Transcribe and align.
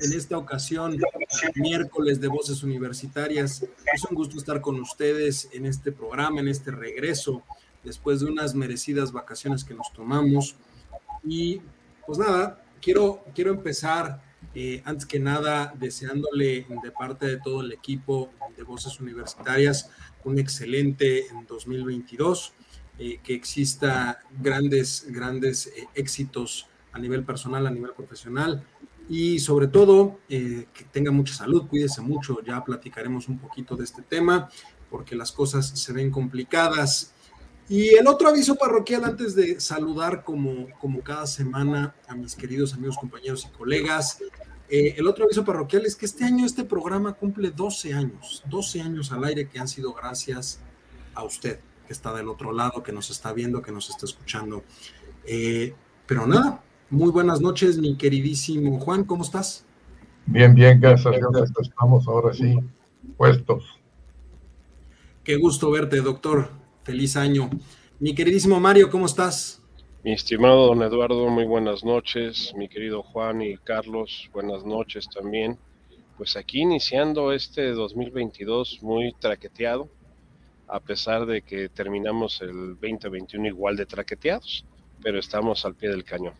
en 0.00 0.12
esta 0.12 0.38
ocasión, 0.38 0.96
miércoles 1.54 2.20
de 2.20 2.28
Voces 2.28 2.62
Universitarias. 2.62 3.62
Es 3.92 4.04
un 4.08 4.14
gusto 4.14 4.38
estar 4.38 4.60
con 4.60 4.80
ustedes 4.80 5.48
en 5.52 5.66
este 5.66 5.92
programa, 5.92 6.40
en 6.40 6.48
este 6.48 6.70
regreso, 6.70 7.42
después 7.84 8.20
de 8.20 8.26
unas 8.26 8.54
merecidas 8.54 9.12
vacaciones 9.12 9.64
que 9.64 9.74
nos 9.74 9.92
tomamos. 9.92 10.56
Y 11.24 11.60
pues 12.06 12.18
nada, 12.18 12.62
quiero, 12.80 13.24
quiero 13.34 13.50
empezar, 13.50 14.22
eh, 14.54 14.82
antes 14.84 15.06
que 15.06 15.20
nada, 15.20 15.72
deseándole 15.78 16.66
de 16.82 16.90
parte 16.90 17.26
de 17.26 17.36
todo 17.36 17.60
el 17.60 17.72
equipo 17.72 18.30
de 18.56 18.62
Voces 18.62 19.00
Universitarias 19.00 19.90
un 20.24 20.38
excelente 20.38 21.26
2022. 21.48 22.54
Eh, 23.02 23.18
que 23.24 23.32
exista 23.32 24.20
grandes, 24.42 25.06
grandes 25.08 25.68
eh, 25.68 25.88
éxitos 25.94 26.66
a 26.92 26.98
nivel 26.98 27.24
personal, 27.24 27.66
a 27.66 27.70
nivel 27.70 27.92
profesional, 27.94 28.62
y 29.10 29.40
sobre 29.40 29.66
todo 29.66 30.20
eh, 30.28 30.68
que 30.72 30.84
tenga 30.84 31.10
mucha 31.10 31.34
salud, 31.34 31.66
cuídese 31.66 32.00
mucho, 32.00 32.40
ya 32.42 32.64
platicaremos 32.64 33.26
un 33.28 33.38
poquito 33.40 33.74
de 33.74 33.82
este 33.82 34.02
tema 34.02 34.48
porque 34.88 35.16
las 35.16 35.32
cosas 35.32 35.66
se 35.68 35.92
ven 35.92 36.12
complicadas. 36.12 37.12
Y 37.68 37.88
el 37.88 38.06
otro 38.06 38.28
aviso 38.28 38.54
parroquial 38.54 39.04
antes 39.04 39.34
de 39.34 39.58
saludar 39.58 40.22
como, 40.22 40.68
como 40.78 41.00
cada 41.00 41.26
semana 41.26 41.96
a 42.06 42.14
mis 42.14 42.36
queridos 42.36 42.72
amigos, 42.74 42.98
compañeros 42.98 43.44
y 43.44 43.56
colegas, 43.56 44.18
eh, 44.68 44.94
el 44.96 45.08
otro 45.08 45.24
aviso 45.24 45.44
parroquial 45.44 45.86
es 45.86 45.96
que 45.96 46.06
este 46.06 46.24
año 46.24 46.46
este 46.46 46.62
programa 46.62 47.14
cumple 47.14 47.50
12 47.50 47.92
años, 47.92 48.44
12 48.46 48.80
años 48.80 49.10
al 49.10 49.24
aire 49.24 49.48
que 49.48 49.58
han 49.58 49.66
sido 49.66 49.92
gracias 49.92 50.60
a 51.14 51.24
usted 51.24 51.58
que 51.84 51.92
está 51.92 52.14
del 52.14 52.28
otro 52.28 52.52
lado, 52.52 52.84
que 52.84 52.92
nos 52.92 53.10
está 53.10 53.32
viendo, 53.32 53.60
que 53.60 53.72
nos 53.72 53.90
está 53.90 54.06
escuchando. 54.06 54.62
Eh, 55.24 55.74
pero 56.06 56.28
nada, 56.28 56.62
muy 56.90 57.10
buenas 57.12 57.40
noches, 57.40 57.78
mi 57.78 57.96
queridísimo 57.96 58.80
Juan, 58.80 59.04
¿cómo 59.04 59.22
estás? 59.22 59.64
Bien, 60.26 60.54
bien, 60.54 60.80
gracias 60.80 61.14
Dios, 61.16 61.52
estamos 61.62 62.06
ahora 62.08 62.34
sí 62.34 62.58
puestos. 63.16 63.64
Qué 65.22 65.36
gusto 65.36 65.70
verte, 65.70 66.00
doctor. 66.00 66.48
Feliz 66.82 67.16
año. 67.16 67.48
Mi 68.00 68.14
queridísimo 68.14 68.58
Mario, 68.58 68.90
¿cómo 68.90 69.06
estás? 69.06 69.62
Mi 70.02 70.12
estimado 70.12 70.66
don 70.66 70.82
Eduardo, 70.82 71.28
muy 71.28 71.44
buenas 71.44 71.84
noches. 71.84 72.52
Mi 72.56 72.68
querido 72.68 73.02
Juan 73.02 73.42
y 73.42 73.56
Carlos, 73.58 74.28
buenas 74.32 74.64
noches 74.64 75.08
también. 75.08 75.58
Pues 76.16 76.36
aquí 76.36 76.62
iniciando 76.62 77.32
este 77.32 77.72
2022 77.72 78.82
muy 78.82 79.12
traqueteado, 79.12 79.88
a 80.66 80.80
pesar 80.80 81.26
de 81.26 81.42
que 81.42 81.68
terminamos 81.68 82.40
el 82.40 82.78
2021 82.80 83.46
igual 83.46 83.76
de 83.76 83.86
traqueteados, 83.86 84.64
pero 85.02 85.18
estamos 85.18 85.64
al 85.64 85.74
pie 85.74 85.90
del 85.90 86.04
cañón. 86.04 86.34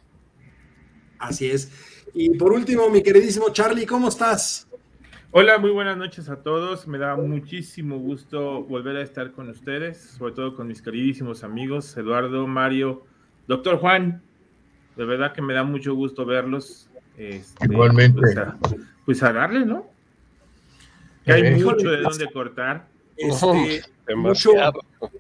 Así 1.21 1.51
es. 1.51 1.71
Y 2.15 2.31
por 2.31 2.53
último, 2.53 2.89
mi 2.89 3.03
queridísimo 3.03 3.51
Charlie, 3.51 3.87
¿cómo 3.87 4.09
estás? 4.09 4.67
Hola, 5.31 5.59
muy 5.59 5.71
buenas 5.71 5.99
noches 5.99 6.31
a 6.31 6.43
todos. 6.43 6.89
Me 6.89 6.97
da 6.97 7.15
muchísimo 7.15 7.99
gusto 7.99 8.65
volver 8.65 8.97
a 8.97 9.03
estar 9.03 9.31
con 9.33 9.51
ustedes, 9.51 10.01
sobre 10.19 10.33
todo 10.33 10.57
con 10.57 10.67
mis 10.67 10.81
queridísimos 10.81 11.45
amigos 11.45 11.95
Eduardo, 11.97 12.47
Mario, 12.47 13.05
doctor 13.47 13.77
Juan. 13.79 14.23
De 14.97 15.05
verdad 15.05 15.33
que 15.35 15.43
me 15.43 15.53
da 15.53 15.63
mucho 15.63 15.95
gusto 15.95 16.25
verlos. 16.25 16.89
Este, 17.19 17.67
Igualmente. 17.67 18.19
Pues 18.19 18.37
a, 18.39 18.59
pues 19.05 19.23
a, 19.23 19.33
darle, 19.33 19.67
¿no? 19.67 19.87
Que 21.27 21.33
hay 21.33 21.63
mucho 21.63 21.91
de 21.91 22.01
dónde 22.01 22.33
cortar. 22.33 22.89
Este, 23.15 23.83
mucho, 24.17 24.53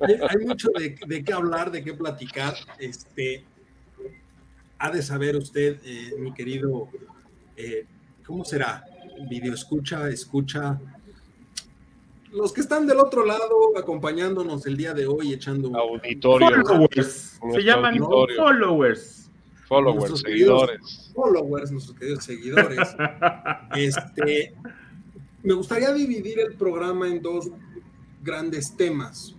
hay, 0.00 0.14
hay, 0.14 0.46
mucho 0.46 0.70
de, 0.70 0.98
de, 1.06 1.22
qué 1.22 1.32
hablar, 1.34 1.70
de 1.70 1.84
qué 1.84 1.92
platicar. 1.92 2.54
Este, 2.78 3.44
ha 4.80 4.90
de 4.90 5.02
saber 5.02 5.36
usted, 5.36 5.78
eh, 5.84 6.14
mi 6.18 6.32
querido, 6.32 6.88
eh, 7.56 7.84
¿cómo 8.26 8.44
será? 8.46 8.82
Video 9.28 9.52
escucha, 9.52 10.08
escucha. 10.08 10.80
Los 12.32 12.52
que 12.52 12.62
están 12.62 12.86
del 12.86 12.98
otro 12.98 13.26
lado 13.26 13.76
acompañándonos 13.76 14.64
el 14.66 14.78
día 14.78 14.94
de 14.94 15.06
hoy, 15.06 15.34
echando 15.34 15.76
auditorio. 15.76 16.64
Followers. 16.64 17.38
Se 17.52 17.62
llaman 17.62 17.98
followers. 17.98 19.30
Followers, 19.68 20.20
seguidores. 20.20 21.12
followers, 21.14 21.70
nuestros 21.70 21.98
queridos 21.98 22.24
seguidores. 22.24 22.96
este, 23.76 24.54
me 25.42 25.52
gustaría 25.52 25.92
dividir 25.92 26.40
el 26.40 26.54
programa 26.54 27.06
en 27.06 27.20
dos 27.20 27.50
grandes 28.22 28.74
temas. 28.74 29.36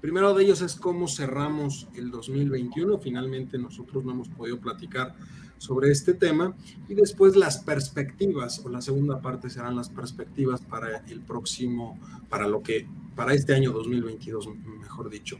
Primero 0.00 0.32
de 0.32 0.44
ellos 0.44 0.62
es 0.62 0.76
cómo 0.76 1.08
cerramos 1.08 1.88
el 1.94 2.10
2021. 2.10 2.98
Finalmente 2.98 3.58
nosotros 3.58 4.04
no 4.04 4.12
hemos 4.12 4.28
podido 4.28 4.58
platicar 4.60 5.14
sobre 5.58 5.90
este 5.90 6.14
tema. 6.14 6.56
Y 6.88 6.94
después 6.94 7.34
las 7.36 7.58
perspectivas, 7.58 8.64
o 8.64 8.68
la 8.68 8.80
segunda 8.80 9.20
parte 9.20 9.50
serán 9.50 9.74
las 9.74 9.88
perspectivas 9.88 10.60
para 10.60 10.98
el 11.08 11.20
próximo, 11.20 11.98
para 12.28 12.46
lo 12.46 12.62
que, 12.62 12.86
para 13.16 13.34
este 13.34 13.54
año 13.54 13.72
2022, 13.72 14.48
mejor 14.80 15.10
dicho. 15.10 15.36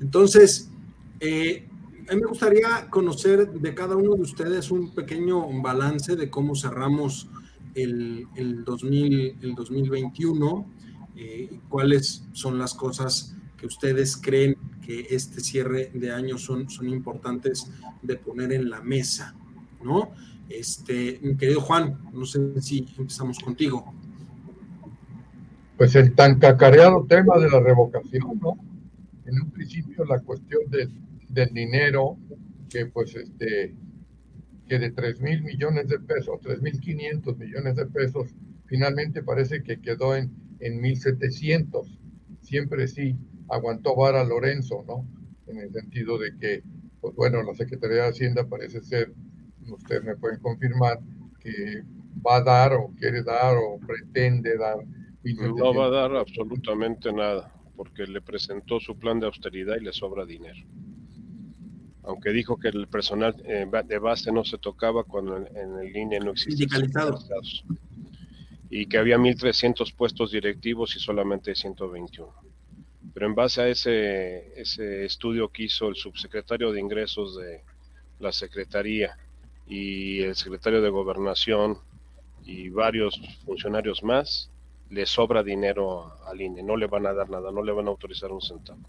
Entonces, 0.00 0.70
eh, 1.20 1.68
a 2.08 2.14
mí 2.14 2.20
me 2.20 2.26
gustaría 2.26 2.90
conocer 2.90 3.48
de 3.48 3.74
cada 3.74 3.94
uno 3.94 4.16
de 4.16 4.22
ustedes 4.22 4.72
un 4.72 4.92
pequeño 4.92 5.46
balance 5.62 6.16
de 6.16 6.28
cómo 6.28 6.56
cerramos 6.56 7.28
el, 7.76 8.26
el, 8.34 8.64
2000, 8.64 9.36
el 9.40 9.54
2021, 9.54 10.66
eh, 11.16 11.60
cuáles 11.68 12.24
son 12.32 12.58
las 12.58 12.74
cosas 12.74 13.36
que 13.60 13.66
ustedes 13.66 14.16
creen 14.16 14.56
que 14.84 15.06
este 15.10 15.40
cierre 15.40 15.90
de 15.92 16.10
año 16.10 16.38
son, 16.38 16.70
son 16.70 16.88
importantes 16.88 17.70
de 18.00 18.16
poner 18.16 18.52
en 18.52 18.70
la 18.70 18.80
mesa, 18.80 19.34
¿no? 19.84 20.12
Este, 20.48 21.20
mi 21.22 21.36
querido 21.36 21.60
Juan, 21.60 21.98
no 22.12 22.24
sé 22.24 22.40
si 22.62 22.86
empezamos 22.96 23.38
contigo. 23.38 23.94
Pues 25.76 25.94
el 25.94 26.14
tan 26.14 26.38
cacareado 26.38 27.04
tema 27.06 27.38
de 27.38 27.50
la 27.50 27.60
revocación, 27.60 28.40
¿no? 28.40 28.56
En 29.26 29.42
un 29.42 29.50
principio 29.50 30.04
la 30.06 30.20
cuestión 30.20 30.62
del, 30.70 30.90
del 31.28 31.52
dinero, 31.52 32.16
que 32.70 32.86
pues 32.86 33.14
este, 33.14 33.74
que 34.66 34.78
de 34.78 34.90
3 34.90 35.20
mil 35.20 35.42
millones 35.42 35.86
de 35.88 36.00
pesos, 36.00 36.40
3 36.42 36.62
mil 36.62 36.80
500 36.80 37.36
millones 37.36 37.76
de 37.76 37.86
pesos, 37.86 38.34
finalmente 38.64 39.22
parece 39.22 39.62
que 39.62 39.80
quedó 39.80 40.16
en, 40.16 40.30
en 40.60 40.80
1.700. 40.80 41.98
Siempre 42.40 42.88
sí 42.88 43.16
aguantó 43.50 43.96
vara 43.96 44.24
Lorenzo, 44.24 44.84
¿no? 44.86 45.06
En 45.46 45.58
el 45.58 45.72
sentido 45.72 46.18
de 46.18 46.36
que, 46.38 46.62
pues 47.00 47.14
bueno, 47.14 47.42
la 47.42 47.54
Secretaría 47.54 48.04
de 48.04 48.08
Hacienda 48.08 48.48
parece 48.48 48.80
ser, 48.80 49.12
ustedes 49.68 50.04
me 50.04 50.16
pueden 50.16 50.40
confirmar, 50.40 51.00
que 51.40 51.82
va 52.26 52.36
a 52.36 52.42
dar 52.42 52.74
o 52.74 52.92
quiere 52.98 53.22
dar 53.22 53.56
o 53.56 53.78
pretende 53.84 54.56
dar. 54.56 54.78
No 55.22 55.74
va 55.74 55.86
a 55.86 55.90
dar 55.90 56.16
absolutamente 56.16 57.12
nada, 57.12 57.52
porque 57.76 58.06
le 58.06 58.22
presentó 58.22 58.80
su 58.80 58.96
plan 58.96 59.20
de 59.20 59.26
austeridad 59.26 59.76
y 59.76 59.84
le 59.84 59.92
sobra 59.92 60.24
dinero. 60.24 60.60
Aunque 62.02 62.30
dijo 62.30 62.56
que 62.58 62.68
el 62.68 62.88
personal 62.88 63.36
eh, 63.44 63.66
de 63.86 63.98
base 63.98 64.32
no 64.32 64.44
se 64.44 64.56
tocaba 64.58 65.04
cuando 65.04 65.36
en, 65.36 65.78
el 65.78 65.92
línea 65.92 66.18
no 66.20 66.30
existía. 66.30 66.66
Y 68.70 68.86
que 68.86 68.98
había 68.98 69.18
1.300 69.18 69.94
puestos 69.94 70.30
directivos 70.30 70.94
y 70.96 71.00
solamente 71.00 71.54
121 71.54 72.49
pero 73.12 73.26
en 73.26 73.34
base 73.34 73.62
a 73.62 73.68
ese, 73.68 74.60
ese 74.60 75.04
estudio 75.04 75.48
que 75.48 75.64
hizo 75.64 75.88
el 75.88 75.96
subsecretario 75.96 76.72
de 76.72 76.80
Ingresos 76.80 77.36
de 77.36 77.62
la 78.18 78.32
Secretaría 78.32 79.16
y 79.66 80.22
el 80.22 80.36
secretario 80.36 80.80
de 80.80 80.90
Gobernación 80.90 81.78
y 82.44 82.68
varios 82.68 83.20
funcionarios 83.44 84.02
más, 84.02 84.50
le 84.90 85.06
sobra 85.06 85.42
dinero 85.42 86.12
al 86.26 86.40
INE, 86.40 86.62
no 86.62 86.76
le 86.76 86.86
van 86.86 87.06
a 87.06 87.12
dar 87.12 87.30
nada, 87.30 87.52
no 87.52 87.62
le 87.62 87.72
van 87.72 87.86
a 87.86 87.90
autorizar 87.90 88.32
un 88.32 88.40
centavo. 88.40 88.80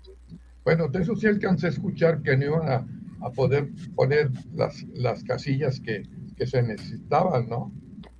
Bueno, 0.63 0.87
de 0.87 1.01
eso 1.01 1.15
sí 1.15 1.27
alcancé 1.27 1.67
a 1.67 1.69
escuchar 1.69 2.21
que 2.21 2.35
no 2.37 2.45
iban 2.45 2.69
a, 2.69 2.87
a 3.25 3.31
poder 3.31 3.69
poner 3.95 4.29
las, 4.55 4.83
las 4.93 5.23
casillas 5.23 5.79
que, 5.79 6.03
que 6.35 6.47
se 6.47 6.61
necesitaban, 6.63 7.47
¿no? 7.49 7.71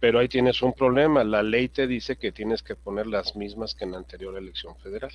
Pero 0.01 0.19
ahí 0.19 0.27
tienes 0.27 0.62
un 0.62 0.74
problema, 0.74 1.24
la 1.24 1.44
ley 1.44 1.69
te 1.69 1.88
dice 1.88 2.18
que 2.18 2.33
tienes 2.33 2.62
que 2.62 2.75
poner 2.75 3.07
las 3.07 3.38
mismas 3.38 3.74
que 3.75 3.86
en 3.86 3.92
la 3.92 4.00
anterior 4.00 4.38
elección 4.38 4.75
federal 4.75 5.12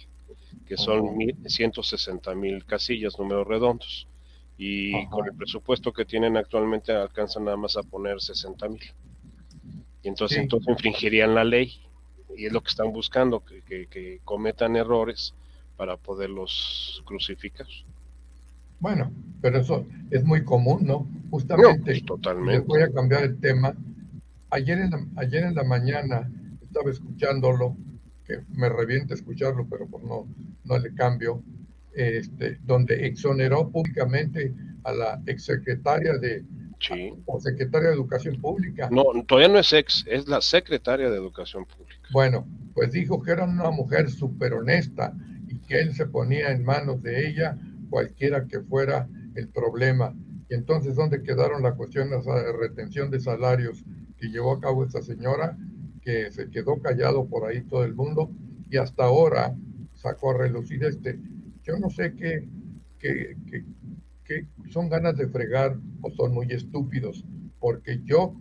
que 0.66 0.76
son 0.76 1.16
160 1.46 2.34
mil 2.34 2.64
casillas, 2.64 3.18
números 3.18 3.46
redondos. 3.46 4.08
Y 4.58 5.06
con 5.08 5.26
el 5.26 5.34
presupuesto 5.34 5.92
que 5.92 6.04
tienen 6.04 6.36
actualmente 6.36 6.92
alcanzan 6.92 7.44
nada 7.44 7.56
más 7.56 7.76
a 7.76 7.82
poner 7.82 8.20
60 8.20 8.68
mil. 8.68 8.82
Y 10.02 10.08
entonces, 10.08 10.38
entonces 10.38 10.68
infringirían 10.68 11.34
la 11.34 11.44
ley. 11.44 11.80
y 12.36 12.46
es 12.46 12.52
lo 12.52 12.62
que 12.62 12.68
están 12.68 12.92
buscando, 12.92 13.42
que, 13.44 14.20
cometan 14.24 14.76
errores 14.76 15.34
para 15.76 15.96
poderlos 15.96 17.02
crucificar. 17.04 17.66
Bueno, 18.80 19.10
pero 19.40 19.60
eso 19.60 19.86
es 20.10 20.24
muy 20.24 20.44
común, 20.44 20.86
¿no? 20.86 21.06
Justamente, 21.30 21.92
pues, 21.92 22.04
totalmente. 22.04 22.66
voy 22.66 22.82
a 22.82 22.92
cambiar 22.92 23.24
el 23.24 23.38
tema. 23.40 23.74
Ayer 24.50 24.78
en, 24.78 24.90
la, 24.90 25.06
ayer 25.16 25.44
en 25.44 25.54
la 25.54 25.64
mañana 25.64 26.30
estaba 26.62 26.90
escuchándolo, 26.90 27.76
que 28.24 28.40
me 28.48 28.68
revienta 28.68 29.14
escucharlo, 29.14 29.66
pero 29.68 29.86
pues 29.86 30.04
no, 30.04 30.26
no 30.64 30.78
le 30.78 30.94
cambio, 30.94 31.42
este, 31.94 32.58
donde 32.64 33.06
exoneró 33.06 33.70
públicamente 33.70 34.52
a 34.84 34.92
la 34.92 35.22
exsecretaria 35.26 36.18
de 36.18 36.44
o 37.24 37.40
secretaria 37.40 37.88
de 37.88 37.94
Educación 37.94 38.40
Pública. 38.40 38.88
No, 38.90 39.04
todavía 39.26 39.48
no 39.48 39.58
es 39.58 39.72
ex, 39.72 40.04
es 40.06 40.28
la 40.28 40.40
secretaria 40.40 41.10
de 41.10 41.16
Educación 41.16 41.64
Pública. 41.64 42.08
Bueno, 42.12 42.46
pues 42.74 42.92
dijo 42.92 43.22
que 43.22 43.32
era 43.32 43.44
una 43.44 43.70
mujer 43.70 44.10
súper 44.10 44.52
honesta 44.52 45.14
y 45.48 45.56
que 45.60 45.80
él 45.80 45.94
se 45.94 46.06
ponía 46.06 46.50
en 46.50 46.64
manos 46.64 47.02
de 47.02 47.28
ella 47.28 47.58
cualquiera 47.88 48.46
que 48.46 48.60
fuera 48.60 49.08
el 49.34 49.48
problema. 49.48 50.14
Y 50.48 50.54
entonces, 50.54 50.94
¿dónde 50.94 51.22
quedaron 51.22 51.62
la 51.62 51.74
cuestión 51.74 52.10
de 52.10 52.18
retención 52.60 53.10
de 53.10 53.20
salarios 53.20 53.82
que 54.18 54.28
llevó 54.28 54.52
a 54.52 54.60
cabo 54.60 54.84
esta 54.84 55.02
señora? 55.02 55.56
Que 56.02 56.30
se 56.30 56.50
quedó 56.50 56.80
callado 56.80 57.26
por 57.26 57.48
ahí 57.48 57.62
todo 57.62 57.84
el 57.84 57.94
mundo 57.94 58.30
y 58.70 58.76
hasta 58.76 59.04
ahora 59.04 59.54
sacó 59.94 60.30
a 60.30 60.38
relucir 60.38 60.84
este. 60.84 61.18
Yo 61.62 61.78
no 61.78 61.90
sé 61.90 62.14
qué, 62.14 62.48
qué, 62.98 63.36
qué, 63.48 63.64
que 64.24 64.46
son 64.70 64.88
ganas 64.88 65.16
de 65.16 65.28
fregar 65.28 65.76
o 66.02 66.10
son 66.10 66.34
muy 66.34 66.46
estúpidos, 66.50 67.24
porque 67.58 68.00
yo, 68.04 68.34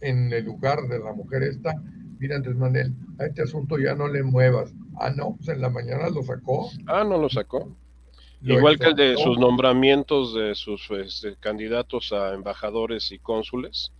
en 0.00 0.32
el 0.32 0.44
lugar 0.44 0.88
de 0.88 0.98
la 0.98 1.12
mujer 1.12 1.42
esta, 1.42 1.74
mira 2.18 2.36
Andrés 2.36 2.56
Manuel, 2.56 2.94
a 3.18 3.26
este 3.26 3.42
asunto 3.42 3.78
ya 3.78 3.94
no 3.94 4.08
le 4.08 4.22
muevas. 4.22 4.72
Ah, 4.98 5.10
no, 5.10 5.36
pues 5.36 5.48
en 5.48 5.60
la 5.60 5.70
mañana 5.70 6.08
lo 6.08 6.22
sacó. 6.22 6.70
Ah, 6.86 7.04
no 7.04 7.18
lo 7.18 7.28
sacó. 7.28 7.76
Igual 8.42 8.78
que 8.78 8.88
el 8.88 8.94
de 8.94 9.16
sus 9.16 9.38
nombramientos 9.38 10.34
de 10.34 10.54
sus 10.54 10.88
este, 10.90 11.36
candidatos 11.36 12.12
a 12.12 12.34
embajadores 12.34 13.10
y 13.10 13.18
cónsules. 13.18 13.92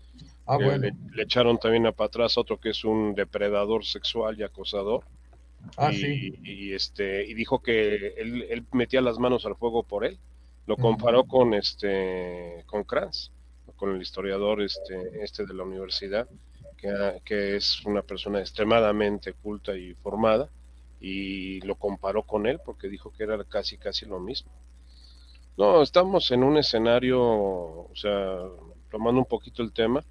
Ah, 0.46 0.56
bueno. 0.56 0.88
Le, 1.12 1.22
echaron 1.22 1.58
también 1.58 1.86
a 1.86 1.92
para 1.92 2.06
atrás 2.06 2.38
otro 2.38 2.58
que 2.58 2.70
es 2.70 2.84
un 2.84 3.14
depredador 3.14 3.84
sexual 3.84 4.38
y 4.38 4.44
acosador. 4.44 5.04
Ah, 5.76 5.92
y, 5.92 5.96
sí. 5.96 6.34
Y, 6.44 6.72
este, 6.72 7.26
y 7.26 7.34
dijo 7.34 7.60
que 7.60 8.14
él, 8.16 8.46
él 8.48 8.64
metía 8.72 9.00
las 9.00 9.18
manos 9.18 9.44
al 9.46 9.56
fuego 9.56 9.82
por 9.82 10.04
él 10.04 10.18
lo 10.66 10.76
comparó 10.76 11.24
con 11.24 11.54
este 11.54 12.64
con 12.66 12.84
Kranz, 12.84 13.30
con 13.76 13.94
el 13.94 14.02
historiador 14.02 14.60
este, 14.62 15.22
este 15.22 15.46
de 15.46 15.54
la 15.54 15.62
universidad, 15.62 16.28
que, 16.76 17.20
que, 17.24 17.56
es 17.56 17.84
una 17.86 18.02
persona 18.02 18.40
extremadamente 18.40 19.32
culta 19.32 19.76
y 19.76 19.94
formada, 19.94 20.50
y 21.00 21.60
lo 21.60 21.76
comparó 21.76 22.24
con 22.24 22.46
él 22.46 22.60
porque 22.64 22.88
dijo 22.88 23.12
que 23.12 23.22
era 23.22 23.42
casi 23.44 23.78
casi 23.78 24.06
lo 24.06 24.18
mismo. 24.18 24.50
No, 25.56 25.82
estamos 25.82 26.30
en 26.32 26.42
un 26.42 26.58
escenario, 26.58 27.22
o 27.22 27.92
sea, 27.94 28.38
tomando 28.90 29.20
un 29.20 29.26
poquito 29.26 29.62
el 29.62 29.72
tema, 29.72 30.04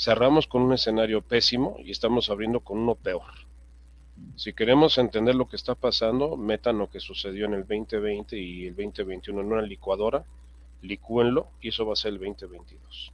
cerramos 0.00 0.46
con 0.46 0.62
un 0.62 0.72
escenario 0.72 1.20
pésimo 1.20 1.76
y 1.84 1.90
estamos 1.90 2.30
abriendo 2.30 2.60
con 2.60 2.78
uno 2.78 2.94
peor. 2.94 3.30
Si 4.34 4.54
queremos 4.54 4.96
entender 4.96 5.34
lo 5.34 5.46
que 5.46 5.56
está 5.56 5.74
pasando, 5.74 6.38
metan 6.38 6.78
lo 6.78 6.88
que 6.88 7.00
sucedió 7.00 7.44
en 7.44 7.54
el 7.54 7.66
2020 7.66 8.38
y 8.38 8.66
el 8.66 8.76
2021 8.76 9.40
en 9.40 9.46
una 9.46 9.62
licuadora, 9.62 10.24
licúenlo 10.80 11.48
y 11.60 11.68
eso 11.68 11.84
va 11.84 11.92
a 11.92 11.96
ser 11.96 12.14
el 12.14 12.18
2022. 12.18 13.12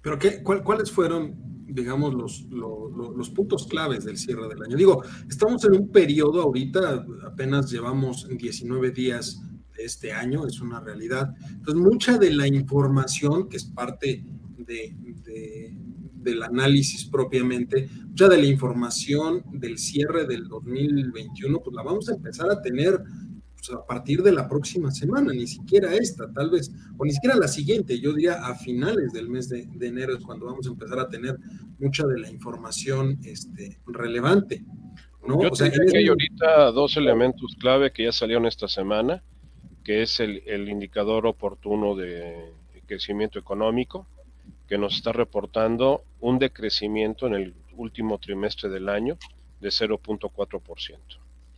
Pero 0.00 0.18
qué, 0.18 0.42
¿cuáles 0.42 0.90
fueron, 0.90 1.34
digamos, 1.66 2.14
los, 2.14 2.42
los, 2.44 3.28
puntos 3.30 3.66
claves 3.66 4.06
del 4.06 4.16
cierre 4.16 4.48
del 4.48 4.62
año? 4.62 4.76
Digo, 4.76 5.02
estamos 5.28 5.62
en 5.66 5.72
un 5.72 5.88
periodo 5.88 6.40
ahorita, 6.40 7.04
apenas 7.26 7.70
llevamos 7.70 8.26
19 8.28 8.90
días 8.92 9.42
de 9.76 9.84
este 9.84 10.10
año, 10.10 10.46
es 10.46 10.60
una 10.60 10.80
realidad. 10.80 11.34
Entonces, 11.50 11.82
mucha 11.82 12.16
de 12.16 12.32
la 12.32 12.46
información 12.46 13.48
que 13.48 13.58
es 13.58 13.64
parte 13.64 14.24
de, 14.64 14.94
del 16.24 16.42
análisis 16.42 17.04
propiamente, 17.04 17.88
mucha 18.08 18.28
de 18.28 18.38
la 18.38 18.46
información 18.46 19.44
del 19.52 19.78
cierre 19.78 20.26
del 20.26 20.48
2021, 20.48 21.60
pues 21.60 21.76
la 21.76 21.82
vamos 21.82 22.08
a 22.08 22.14
empezar 22.14 22.50
a 22.50 22.60
tener 22.60 23.00
pues, 23.54 23.70
a 23.70 23.86
partir 23.86 24.22
de 24.22 24.32
la 24.32 24.48
próxima 24.48 24.90
semana, 24.90 25.32
ni 25.32 25.46
siquiera 25.46 25.94
esta, 25.94 26.30
tal 26.32 26.50
vez, 26.50 26.72
o 26.96 27.04
ni 27.04 27.12
siquiera 27.12 27.36
la 27.36 27.48
siguiente, 27.48 28.00
yo 28.00 28.12
diría 28.12 28.46
a 28.46 28.54
finales 28.54 29.12
del 29.12 29.28
mes 29.28 29.48
de, 29.48 29.68
enero 29.80 30.16
es 30.16 30.24
cuando 30.24 30.46
vamos 30.46 30.66
a 30.66 30.70
empezar 30.70 30.98
a 30.98 31.08
tener 31.08 31.36
mucha 31.78 32.06
de 32.06 32.18
la 32.18 32.30
información 32.30 33.18
este, 33.24 33.78
relevante. 33.86 34.64
¿no? 35.26 35.42
Yo 35.42 35.50
que 35.50 35.98
hay 35.98 36.08
ahorita 36.08 36.72
dos 36.72 36.96
elementos 36.96 37.56
clave 37.58 37.92
que 37.92 38.04
ya 38.04 38.12
salieron 38.12 38.46
esta 38.46 38.68
semana, 38.68 39.22
que 39.82 40.02
es 40.02 40.20
el, 40.20 40.42
el 40.46 40.68
indicador 40.68 41.26
oportuno 41.26 41.94
de 41.94 42.52
crecimiento 42.86 43.38
económico, 43.38 44.06
que 44.74 44.78
nos 44.78 44.96
está 44.96 45.12
reportando 45.12 46.02
un 46.18 46.40
decrecimiento 46.40 47.28
en 47.28 47.34
el 47.34 47.54
último 47.76 48.18
trimestre 48.18 48.68
del 48.68 48.88
año 48.88 49.16
de 49.60 49.68
0.4%. 49.68 50.98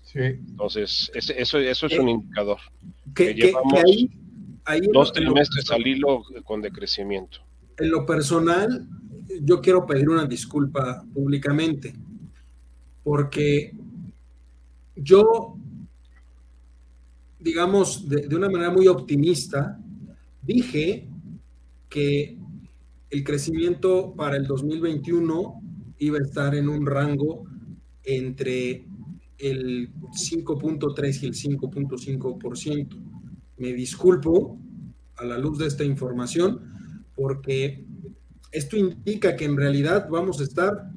Sí. 0.03 0.19
Entonces, 0.19 1.11
eso, 1.15 1.57
eso 1.59 1.87
es 1.87 1.99
un 1.99 2.11
indicador. 2.11 2.59
Que, 3.15 3.33
llevamos 3.33 3.85
dos 4.93 5.15
trimestres 5.15 5.71
al 5.71 5.87
hilo 5.87 6.25
con 6.45 6.61
decrecimiento. 6.61 7.39
En 7.79 7.91
lo 7.91 8.05
personal, 8.05 8.87
yo 9.41 9.63
quiero 9.63 9.87
pedir 9.87 10.11
una 10.11 10.27
disculpa 10.27 11.03
públicamente, 11.15 11.95
porque 13.03 13.73
yo, 14.95 15.57
digamos, 17.39 18.07
de 18.07 18.37
una 18.37 18.51
manera 18.51 18.71
muy 18.71 18.87
optimista, 18.89 19.81
dije 20.43 21.09
que 21.89 22.37
el 23.11 23.25
crecimiento 23.25 24.15
para 24.17 24.37
el 24.37 24.47
2021 24.47 25.63
iba 25.99 26.19
a 26.19 26.23
estar 26.23 26.55
en 26.55 26.69
un 26.69 26.87
rango 26.87 27.45
entre 28.03 28.87
el 29.39 29.93
5.3 29.95 31.23
y 31.23 31.27
el 31.27 31.35
5.5%. 31.35 32.97
Me 33.59 33.73
disculpo 33.73 34.59
a 35.17 35.25
la 35.25 35.39
luz 35.39 35.59
de 35.59 35.67
esta 35.67 35.85
información 35.85 36.61
porque 37.15 37.85
esto 38.53 38.77
indica 38.77 39.37
que 39.37 39.45
en 39.45 39.57
realidad 39.57 40.09
vamos 40.11 40.41
a 40.41 40.45
estar 40.45 40.91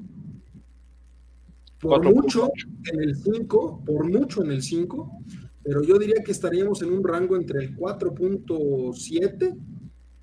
por 1.79 2.03
mucho 2.03 2.51
en 2.91 3.01
el 3.01 3.15
5, 3.15 3.83
por 3.85 4.09
mucho 4.09 4.43
en 4.43 4.51
el 4.51 4.61
5, 4.61 5.11
pero 5.63 5.81
yo 5.83 5.97
diría 5.97 6.21
que 6.25 6.31
estaríamos 6.31 6.81
en 6.81 6.91
un 6.91 7.03
rango 7.03 7.37
entre 7.37 7.59
el 7.59 7.75
4.7 7.77 9.57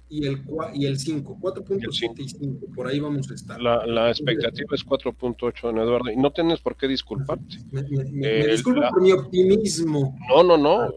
y 0.09 0.27
el, 0.27 0.43
y 0.75 0.87
el 0.87 0.99
5, 0.99 1.39
4.75, 1.41 2.75
por 2.75 2.87
ahí 2.87 3.01
vamos 3.01 3.31
a 3.31 3.35
estar. 3.35 3.61
La, 3.61 4.09
expectativa 4.11 4.75
es 4.75 4.87
4.8, 4.87 5.63
don 5.63 5.79
Eduardo, 5.79 6.11
y 6.11 6.17
no 6.17 6.31
tienes 6.31 6.61
por 6.61 6.77
qué 6.77 6.87
disculparte. 6.87 7.59
Me, 7.71 8.47
disculpo 8.47 8.83
por 8.91 9.03
mi 9.03 9.13
optimismo. 9.13 10.17
No, 10.29 10.45
no, 10.45 10.57
no. 10.57 10.93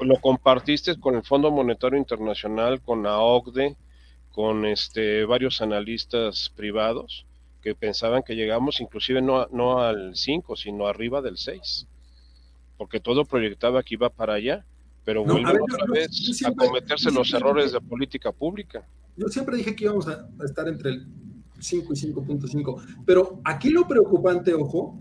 Lo, 0.00 0.16
compartiste 0.16 0.98
con 0.98 1.14
el 1.14 1.22
Fondo 1.22 1.50
Monetario 1.50 1.98
Internacional, 1.98 2.80
con 2.80 3.04
la 3.04 3.20
OCDE, 3.20 3.76
con 4.32 4.66
este, 4.66 5.24
varios 5.24 5.62
analistas 5.62 6.50
privados 6.54 7.24
que 7.62 7.74
pensaban 7.74 8.22
que 8.22 8.36
llegamos 8.36 8.80
inclusive 8.80 9.20
no, 9.20 9.46
no 9.48 9.80
al 9.80 10.16
5, 10.16 10.56
sino 10.56 10.86
arriba 10.86 11.22
del 11.22 11.36
6, 11.36 11.86
porque 12.76 13.00
todo 13.00 13.24
proyectaba 13.24 13.82
que 13.82 13.94
iba 13.94 14.10
para 14.10 14.34
allá 14.34 14.64
pero 15.08 15.24
vuelven 15.24 15.58
otra 15.62 15.86
vez 15.90 16.42
a 16.44 16.52
cometerse 16.52 17.10
los 17.10 17.32
errores 17.32 17.72
de 17.72 17.80
política 17.80 18.30
pública. 18.30 18.86
Yo 19.16 19.26
siempre 19.28 19.56
dije 19.56 19.74
que 19.74 19.84
íbamos 19.84 20.06
a, 20.06 20.28
estar 20.44 20.68
entre 20.68 20.90
el 20.90 21.06
5 21.58 21.94
y 21.94 21.96
5.5, 21.96 23.04
pero 23.06 23.40
aquí 23.42 23.70
lo 23.70 23.88
preocupante, 23.88 24.52
ojo, 24.52 25.00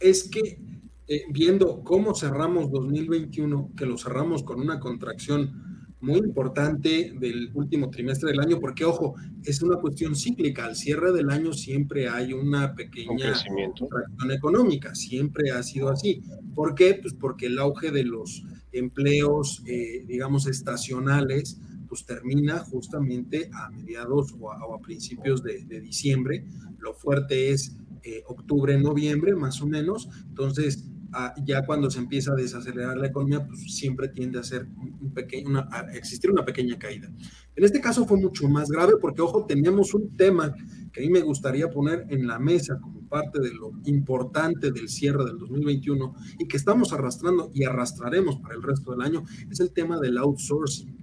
es 0.00 0.28
que 0.28 0.58
eh, 1.06 1.22
viendo 1.30 1.84
cómo 1.84 2.16
cerramos 2.16 2.72
2021, 2.72 3.74
que 3.76 3.86
lo 3.86 3.96
cerramos 3.96 4.42
con 4.42 4.60
una 4.60 4.80
contracción 4.80 5.68
muy 6.00 6.18
importante 6.18 7.12
del 7.16 7.52
último 7.54 7.90
trimestre 7.90 8.30
del 8.30 8.40
año, 8.40 8.58
porque 8.58 8.84
ojo, 8.84 9.14
es 9.44 9.62
una 9.62 9.76
cuestión 9.76 10.16
cíclica, 10.16 10.64
al 10.64 10.74
cierre 10.74 11.12
del 11.12 11.30
año 11.30 11.52
siempre 11.52 12.08
hay 12.08 12.32
una 12.32 12.74
pequeña 12.74 13.34
contracción 13.34 14.30
económica, 14.32 14.96
siempre 14.96 15.52
ha 15.52 15.62
sido 15.62 15.90
así. 15.90 16.22
¿Por 16.56 16.74
qué? 16.74 16.98
Pues 17.00 17.14
porque 17.14 17.46
el 17.46 17.60
auge 17.60 17.92
de 17.92 18.02
los 18.02 18.42
empleos, 18.78 19.62
eh, 19.66 20.04
digamos, 20.06 20.46
estacionales, 20.46 21.60
pues 21.88 22.04
termina 22.04 22.58
justamente 22.58 23.50
a 23.52 23.70
mediados 23.70 24.34
o 24.38 24.52
a, 24.52 24.80
principios 24.80 25.42
de, 25.42 25.80
diciembre. 25.80 26.44
Lo 26.78 26.94
fuerte 26.94 27.50
es 27.50 27.76
eh, 28.02 28.22
octubre, 28.26 28.78
noviembre, 28.78 29.34
más 29.34 29.60
o 29.62 29.66
menos. 29.66 30.08
Entonces, 30.28 30.84
ah, 31.12 31.34
ya 31.44 31.64
cuando 31.64 31.90
se 31.90 31.98
empieza 31.98 32.32
a 32.32 32.36
desacelerar 32.36 32.98
la 32.98 33.08
economía, 33.08 33.46
pues 33.46 33.74
siempre 33.74 34.08
tiende 34.08 34.38
a 34.38 34.42
ser 34.42 34.68
un 35.00 35.12
pequeño, 35.14 35.66
a 35.70 35.80
existir 35.94 36.30
una 36.30 36.44
pequeña 36.44 36.78
caída. 36.78 37.10
En 37.56 37.64
este 37.64 37.80
caso 37.80 38.06
fue 38.06 38.18
mucho 38.18 38.48
más 38.48 38.68
grave 38.68 38.94
porque, 39.00 39.22
ojo, 39.22 39.46
teníamos 39.46 39.94
un 39.94 40.16
tema 40.16 40.54
que 40.92 41.00
a 41.00 41.04
mí 41.04 41.10
me 41.10 41.22
gustaría 41.22 41.70
poner 41.70 42.06
en 42.10 42.26
la 42.26 42.38
mesa 42.38 42.78
como 42.80 42.97
parte 43.08 43.40
de 43.40 43.52
lo 43.52 43.72
importante 43.84 44.70
del 44.70 44.88
cierre 44.88 45.24
del 45.24 45.38
2021 45.38 46.14
y 46.38 46.46
que 46.46 46.56
estamos 46.56 46.92
arrastrando 46.92 47.50
y 47.54 47.64
arrastraremos 47.64 48.36
para 48.36 48.54
el 48.54 48.62
resto 48.62 48.92
del 48.92 49.02
año 49.02 49.24
es 49.50 49.60
el 49.60 49.72
tema 49.72 49.98
del 49.98 50.18
outsourcing. 50.18 50.96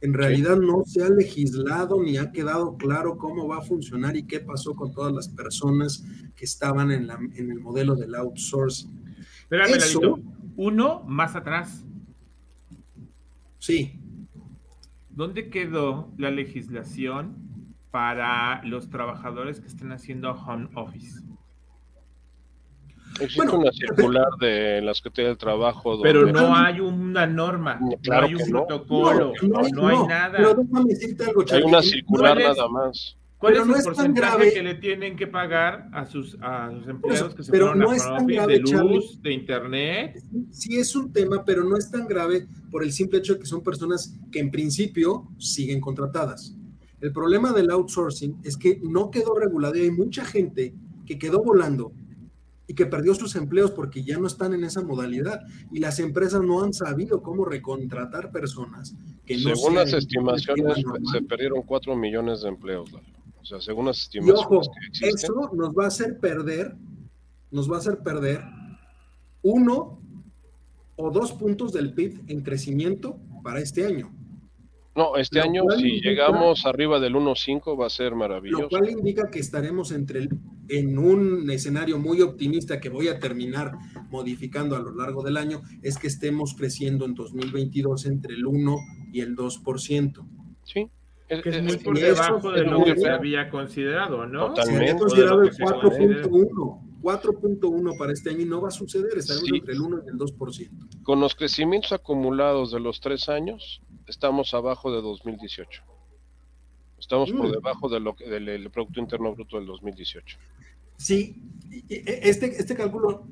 En 0.00 0.12
realidad 0.12 0.56
no 0.56 0.84
se 0.84 1.02
ha 1.02 1.08
legislado 1.08 2.02
ni 2.02 2.18
ha 2.18 2.30
quedado 2.30 2.76
claro 2.76 3.16
cómo 3.16 3.48
va 3.48 3.58
a 3.58 3.62
funcionar 3.62 4.16
y 4.16 4.24
qué 4.24 4.40
pasó 4.40 4.74
con 4.74 4.92
todas 4.92 5.12
las 5.12 5.28
personas 5.28 6.04
que 6.36 6.44
estaban 6.44 6.90
en, 6.90 7.06
la, 7.06 7.18
en 7.34 7.50
el 7.50 7.60
modelo 7.60 7.94
del 7.94 8.14
outsourcing. 8.14 8.90
Espérame, 9.40 9.76
Eso, 9.76 10.20
uno 10.56 11.02
más 11.06 11.34
atrás. 11.34 11.84
Sí. 13.58 13.98
¿Dónde 15.10 15.48
quedó 15.48 16.12
la 16.18 16.30
legislación 16.30 17.36
para 17.90 18.62
los 18.64 18.90
trabajadores 18.90 19.60
que 19.60 19.68
estén 19.68 19.92
haciendo 19.92 20.30
home 20.32 20.68
office? 20.74 21.22
Existe 23.20 23.56
una 23.56 23.72
circular 23.72 24.28
de 24.40 24.80
la 24.82 24.94
Secretaría 24.94 25.28
del 25.28 25.38
Trabajo. 25.38 26.00
Pero 26.02 26.26
no 26.26 26.54
hay 26.54 26.80
una 26.80 27.26
norma, 27.26 27.78
no 27.80 28.14
hay 28.14 28.34
un 28.34 28.50
protocolo, 28.50 29.32
no, 29.42 29.58
hay, 29.58 30.06
nada. 30.06 30.38
hay 31.52 31.62
una 31.62 31.82
circular 31.82 32.38
nada 32.38 32.68
más. 32.68 33.16
¿Cuál 33.38 33.54
es 33.54 33.60
el 33.60 33.84
porcentaje 33.84 34.52
que 34.54 34.62
le 34.62 34.74
tienen 34.76 35.14
que 35.14 35.26
pagar 35.26 35.90
a 35.92 36.06
sus, 36.06 36.38
a 36.40 36.70
sus 36.72 36.88
empleados 36.88 37.34
que 37.34 37.42
se 37.42 37.52
pero 37.52 37.66
fueron 37.66 37.82
no 37.82 37.90
a 37.90 37.96
es 37.96 38.02
tan 38.02 38.26
grave, 38.26 38.52
de 38.54 38.60
luz, 38.60 39.20
de 39.20 39.32
internet? 39.32 40.22
Sí 40.50 40.78
es 40.78 40.96
un 40.96 41.12
tema, 41.12 41.44
pero 41.44 41.62
no 41.62 41.76
es 41.76 41.90
tan 41.90 42.06
grave 42.06 42.46
por 42.70 42.82
el 42.82 42.92
simple 42.92 43.18
hecho 43.18 43.34
de 43.34 43.40
que 43.40 43.46
son 43.46 43.62
personas 43.62 44.16
que 44.32 44.40
en 44.40 44.50
principio 44.50 45.28
siguen 45.38 45.80
contratadas. 45.80 46.56
El 47.00 47.12
problema 47.12 47.52
del 47.52 47.70
outsourcing 47.70 48.38
es 48.42 48.56
que 48.56 48.80
no 48.82 49.10
quedó 49.10 49.34
regulado 49.34 49.76
y 49.76 49.82
hay 49.82 49.90
mucha 49.90 50.24
gente 50.24 50.74
que 51.04 51.18
quedó 51.18 51.42
volando 51.42 51.92
y 52.66 52.74
que 52.74 52.86
perdió 52.86 53.14
sus 53.14 53.36
empleos 53.36 53.70
porque 53.70 54.02
ya 54.02 54.18
no 54.18 54.26
están 54.26 54.52
en 54.54 54.64
esa 54.64 54.82
modalidad 54.82 55.40
y 55.72 55.78
las 55.78 56.00
empresas 56.00 56.42
no 56.42 56.62
han 56.62 56.72
sabido 56.72 57.22
cómo 57.22 57.44
recontratar 57.44 58.32
personas 58.32 58.94
que 59.24 59.38
Según 59.38 59.74
las 59.74 59.92
estimaciones 59.92 60.82
se 61.12 61.22
perdieron 61.22 61.62
4 61.62 61.96
millones 61.96 62.42
de 62.42 62.48
empleos. 62.48 62.90
O 63.40 63.44
sea, 63.44 63.60
según 63.60 63.86
las 63.86 63.98
estimaciones 63.98 64.68
que 64.98 65.08
eso 65.08 65.50
nos 65.52 65.70
va 65.70 65.84
a 65.84 65.88
hacer 65.88 66.18
perder, 66.18 66.74
nos 67.50 67.70
va 67.70 67.76
a 67.76 67.78
hacer 67.78 67.98
perder 67.98 68.42
uno 69.42 70.00
o 70.96 71.10
dos 71.10 71.32
puntos 71.32 71.72
del 71.72 71.92
PIB 71.92 72.22
en 72.28 72.40
crecimiento 72.42 73.18
para 73.42 73.60
este 73.60 73.86
año. 73.86 74.12
No, 74.96 75.16
este 75.16 75.40
año 75.40 75.64
si 75.76 76.00
llegamos 76.00 76.64
arriba 76.64 76.98
del 76.98 77.14
1.5 77.14 77.78
va 77.78 77.86
a 77.86 77.90
ser 77.90 78.14
maravilloso. 78.14 78.62
Lo 78.62 78.68
cual 78.70 78.88
indica 78.88 79.30
que 79.30 79.38
estaremos 79.38 79.92
entre 79.92 80.28
en 80.68 80.98
un 80.98 81.50
escenario 81.50 81.98
muy 81.98 82.22
optimista 82.22 82.80
que 82.80 82.88
voy 82.88 83.08
a 83.08 83.18
terminar 83.18 83.72
modificando 84.10 84.76
a 84.76 84.80
lo 84.80 84.94
largo 84.94 85.22
del 85.22 85.36
año, 85.36 85.62
es 85.82 85.98
que 85.98 86.06
estemos 86.06 86.54
creciendo 86.54 87.04
en 87.04 87.14
2022 87.14 88.06
entre 88.06 88.34
el 88.34 88.46
1 88.46 88.78
y 89.12 89.20
el 89.20 89.36
2%. 89.36 90.26
Sí. 90.64 90.90
Es, 91.28 91.42
que 91.42 91.48
es 91.48 91.62
muy 91.62 91.76
por 91.78 91.98
debajo 91.98 92.52
de 92.52 92.64
lo 92.64 92.84
que 92.84 92.96
se 92.96 93.08
había 93.08 93.50
considerado, 93.50 94.26
¿no? 94.26 94.48
Totalmente. 94.48 94.86
Se 94.86 94.90
había 94.90 94.98
considerado 94.98 95.42
el 95.42 95.50
4.1. 95.50 96.86
4.1 97.02 97.98
para 97.98 98.12
este 98.12 98.30
año 98.30 98.40
y 98.40 98.44
no 98.46 98.60
va 98.60 98.68
a 98.68 98.72
suceder, 98.72 99.16
estaremos 99.16 99.48
entre 99.52 99.74
el 99.74 99.80
1 99.80 100.02
y 100.06 100.08
el 100.08 100.18
2%. 100.18 101.02
Con 101.04 101.20
los 101.20 101.34
crecimientos 101.34 101.92
acumulados 101.92 102.72
de 102.72 102.80
los 102.80 103.00
tres 103.00 103.28
años, 103.28 103.80
estamos 104.06 104.54
abajo 104.54 104.90
de 104.90 105.02
2018. 105.02 105.82
Estamos 106.98 107.30
por 107.30 107.48
mm. 107.48 107.52
debajo 107.52 107.88
de 107.88 108.00
lo, 108.00 108.16
del 108.18 108.70
Producto 108.70 109.00
Interno 109.00 109.34
Bruto 109.34 109.58
del 109.58 109.66
2018. 109.66 110.38
Sí, 110.96 111.42
e, 111.88 112.20
este, 112.22 112.46
este 112.60 112.74
cálculo 112.74 113.26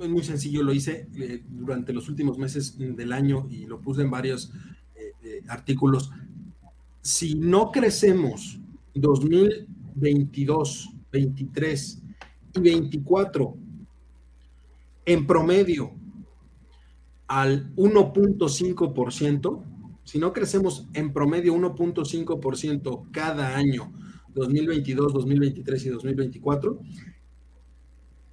es 0.00 0.08
muy 0.08 0.22
sencillo, 0.22 0.62
lo 0.62 0.72
hice 0.72 1.08
eh, 1.14 1.42
durante 1.48 1.92
los 1.92 2.08
últimos 2.08 2.38
meses 2.38 2.76
del 2.78 3.12
año 3.12 3.46
y 3.50 3.66
lo 3.66 3.80
puse 3.80 4.02
en 4.02 4.10
varios 4.10 4.52
eh, 4.94 5.12
eh, 5.22 5.42
artículos. 5.48 6.10
Si 7.02 7.34
no 7.34 7.70
crecemos 7.70 8.58
2022, 8.94 10.90
23 11.12 12.02
y 12.54 12.60
24 12.60 13.56
en 15.06 15.26
promedio 15.26 15.92
al 17.26 17.74
1.5%, 17.76 19.64
si 20.04 20.18
no 20.18 20.32
crecemos 20.32 20.88
en 20.94 21.12
promedio 21.12 21.54
1.5% 21.54 23.10
cada 23.12 23.56
año, 23.56 23.92
2022, 24.34 25.12
2023 25.12 25.86
y 25.86 25.88
2024, 25.90 26.80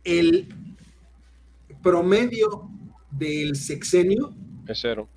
el 0.08 0.48
promedio 1.84 2.70
del 3.12 3.58
sexenio 3.58 4.34
es 4.66 4.80
cero. 4.82 5.10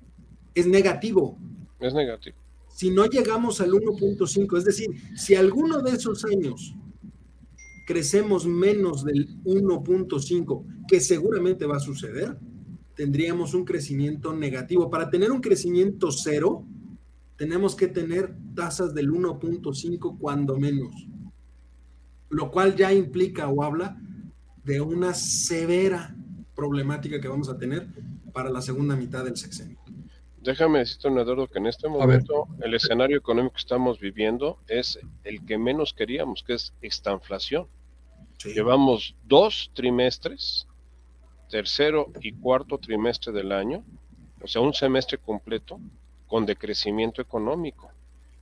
Es 0.53 0.67
negativo. 0.67 1.37
Es 1.79 1.93
negativo. 1.93 2.37
Si 2.67 2.89
no 2.89 3.05
llegamos 3.05 3.61
al 3.61 3.71
1.5, 3.71 4.57
es 4.57 4.65
decir, 4.65 4.89
si 5.15 5.35
alguno 5.35 5.81
de 5.81 5.91
esos 5.91 6.25
años 6.25 6.75
crecemos 7.87 8.45
menos 8.45 9.05
del 9.05 9.41
1.5, 9.43 10.85
que 10.87 10.99
seguramente 10.99 11.65
va 11.65 11.77
a 11.77 11.81
suceder, 11.81 12.37
tendríamos 12.95 13.53
un 13.53 13.63
crecimiento 13.63 14.33
negativo. 14.33 14.89
Para 14.89 15.09
tener 15.09 15.31
un 15.31 15.41
crecimiento 15.41 16.11
cero, 16.11 16.65
tenemos 17.37 17.75
que 17.75 17.87
tener 17.87 18.35
tasas 18.55 18.93
del 18.93 19.09
1.5 19.09 20.17
cuando 20.19 20.57
menos, 20.57 21.07
lo 22.29 22.51
cual 22.51 22.75
ya 22.75 22.93
implica 22.93 23.47
o 23.47 23.63
habla 23.63 24.00
de 24.63 24.81
una 24.81 25.13
severa 25.13 26.15
problemática 26.55 27.19
que 27.19 27.27
vamos 27.27 27.49
a 27.49 27.57
tener 27.57 27.87
para 28.31 28.49
la 28.49 28.61
segunda 28.61 28.95
mitad 28.95 29.23
del 29.25 29.37
sexenio. 29.37 29.77
Déjame 30.41 30.79
decirte, 30.79 31.07
Eduardo, 31.07 31.47
que 31.47 31.59
en 31.59 31.67
este 31.67 31.87
momento 31.87 32.47
el 32.61 32.73
escenario 32.73 33.17
económico 33.17 33.53
que 33.53 33.61
estamos 33.61 33.99
viviendo 33.99 34.57
es 34.67 34.99
el 35.23 35.45
que 35.45 35.57
menos 35.57 35.93
queríamos, 35.93 36.43
que 36.43 36.53
es 36.53 36.73
esta 36.81 37.11
inflación. 37.11 37.67
Llevamos 38.43 39.15
dos 39.23 39.69
trimestres 39.75 40.67
tercero 41.51 42.11
y 42.21 42.31
cuarto 42.31 42.79
trimestre 42.79 43.31
del 43.31 43.51
año, 43.51 43.83
o 44.41 44.47
sea, 44.47 44.61
un 44.61 44.73
semestre 44.73 45.19
completo 45.19 45.79
con 46.25 46.45
decrecimiento 46.45 47.21
económico. 47.21 47.91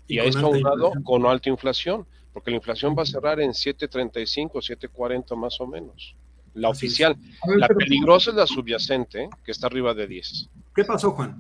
Y, 0.07 0.19
a 0.19 0.23
esto 0.23 0.45
aunado 0.45 0.93
con 1.03 1.25
alta 1.25 1.49
inflación, 1.49 2.07
porque 2.33 2.51
la 2.51 2.57
inflación 2.57 2.95
va 2.97 3.03
a 3.03 3.05
cerrar 3.05 3.39
en 3.39 3.51
7.35, 3.51 4.51
7.40 4.51 5.35
más 5.35 5.59
o 5.59 5.67
menos. 5.67 6.15
La 6.53 6.69
oficial. 6.69 7.15
la 7.45 7.67
peligrosa 7.67 8.31
es 8.31 8.35
la 8.35 8.47
subyacente, 8.47 9.29
que 9.43 9.51
está 9.51 9.67
arriba 9.67 9.93
de 9.93 10.07
10. 10.07 10.49
¿Qué 10.75 10.83
pasó, 10.83 11.11
Juan? 11.11 11.37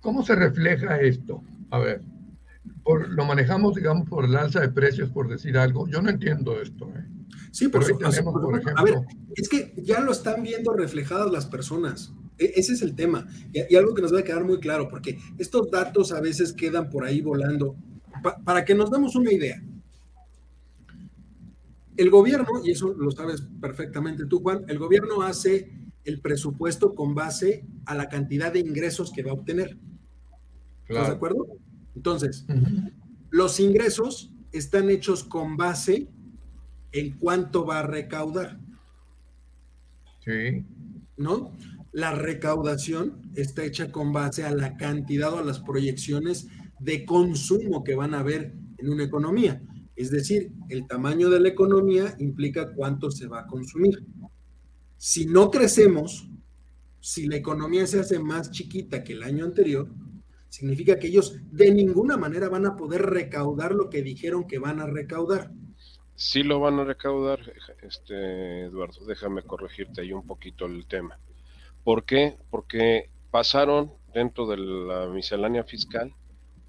¿Cómo 0.00 0.22
se 0.22 0.34
refleja 0.34 1.00
esto? 1.00 1.42
A 1.70 1.78
ver, 1.78 2.02
lo 3.08 3.24
manejamos, 3.24 3.74
digamos, 3.74 4.08
por 4.08 4.26
el 4.26 4.36
alza 4.36 4.60
de 4.60 4.68
precios, 4.68 5.10
por 5.10 5.28
decir 5.28 5.56
algo. 5.56 5.88
Yo 5.88 6.02
no 6.02 6.10
entiendo 6.10 6.60
esto. 6.60 6.88
¿eh? 6.94 7.04
Sí, 7.50 7.68
pero, 7.68 7.86
a 8.76 8.82
ver, 8.82 8.94
es 9.34 9.48
que 9.48 9.72
ya 9.76 10.00
lo 10.00 10.12
están 10.12 10.42
viendo 10.42 10.72
reflejadas 10.72 11.30
las 11.30 11.46
personas. 11.46 12.12
E, 12.38 12.52
ese 12.56 12.74
es 12.74 12.82
el 12.82 12.94
tema. 12.94 13.26
Y, 13.52 13.74
algo 13.76 13.94
que 13.94 14.02
nos 14.02 14.14
va 14.14 14.20
a 14.20 14.24
quedar 14.24 14.44
muy 14.44 14.60
claro, 14.60 14.88
porque 14.88 15.18
estos 15.38 15.70
datos 15.70 16.12
a 16.12 16.20
veces 16.20 16.52
quedan 16.52 16.90
por 16.90 17.04
ahí 17.04 17.20
volando. 17.20 17.76
Para 18.44 18.64
que 18.64 18.74
nos 18.74 18.90
demos 18.90 19.14
una 19.16 19.32
idea. 19.32 19.62
El 21.96 22.10
gobierno, 22.10 22.64
y 22.64 22.72
eso 22.72 22.92
lo 22.92 23.10
sabes 23.10 23.42
perfectamente 23.60 24.26
tú, 24.26 24.40
Juan, 24.40 24.64
el 24.68 24.78
gobierno 24.78 25.22
hace 25.22 25.70
el 26.04 26.20
presupuesto 26.20 26.94
con 26.94 27.14
base 27.14 27.64
a 27.86 27.94
la 27.94 28.08
cantidad 28.08 28.52
de 28.52 28.60
ingresos 28.60 29.12
que 29.12 29.22
va 29.22 29.30
a 29.30 29.34
obtener. 29.34 29.76
¿Estás 30.88 31.08
de 31.08 31.14
acuerdo? 31.14 31.46
Entonces, 31.94 32.44
los 33.30 33.60
ingresos 33.60 34.32
están 34.52 34.90
hechos 34.90 35.24
con 35.24 35.56
base 35.56 36.08
en 36.92 37.16
cuánto 37.18 37.64
va 37.64 37.80
a 37.80 37.86
recaudar. 37.86 38.58
Sí. 40.24 40.64
¿No? 41.16 41.52
La 41.92 42.12
recaudación 42.12 43.22
está 43.34 43.64
hecha 43.64 43.92
con 43.92 44.12
base 44.12 44.44
a 44.44 44.50
la 44.50 44.76
cantidad 44.76 45.32
o 45.32 45.38
a 45.38 45.44
las 45.44 45.60
proyecciones 45.60 46.48
de 46.84 47.04
consumo 47.04 47.82
que 47.82 47.94
van 47.94 48.14
a 48.14 48.20
haber 48.20 48.54
en 48.78 48.90
una 48.90 49.04
economía. 49.04 49.62
Es 49.96 50.10
decir, 50.10 50.52
el 50.68 50.86
tamaño 50.86 51.30
de 51.30 51.40
la 51.40 51.48
economía 51.48 52.14
implica 52.18 52.72
cuánto 52.72 53.10
se 53.10 53.26
va 53.26 53.40
a 53.40 53.46
consumir. 53.46 54.04
Si 54.96 55.26
no 55.26 55.50
crecemos, 55.50 56.28
si 57.00 57.26
la 57.26 57.36
economía 57.36 57.86
se 57.86 58.00
hace 58.00 58.18
más 58.18 58.50
chiquita 58.50 59.04
que 59.04 59.12
el 59.12 59.22
año 59.22 59.44
anterior, 59.44 59.88
significa 60.48 60.98
que 60.98 61.08
ellos 61.08 61.36
de 61.50 61.72
ninguna 61.72 62.16
manera 62.16 62.48
van 62.48 62.66
a 62.66 62.76
poder 62.76 63.02
recaudar 63.02 63.72
lo 63.72 63.90
que 63.90 64.02
dijeron 64.02 64.46
que 64.46 64.58
van 64.58 64.80
a 64.80 64.86
recaudar 64.86 65.52
sí 66.16 66.42
lo 66.42 66.60
van 66.60 66.78
a 66.78 66.84
recaudar, 66.84 67.40
este 67.82 68.64
Eduardo, 68.66 69.04
déjame 69.06 69.42
corregirte 69.42 70.00
ahí 70.00 70.12
un 70.12 70.26
poquito 70.26 70.66
el 70.66 70.86
tema. 70.86 71.18
¿Por 71.82 72.04
qué? 72.04 72.36
Porque 72.50 73.10
pasaron 73.30 73.92
dentro 74.12 74.46
de 74.46 74.56
la 74.56 75.06
miscelánea 75.08 75.64
fiscal 75.64 76.12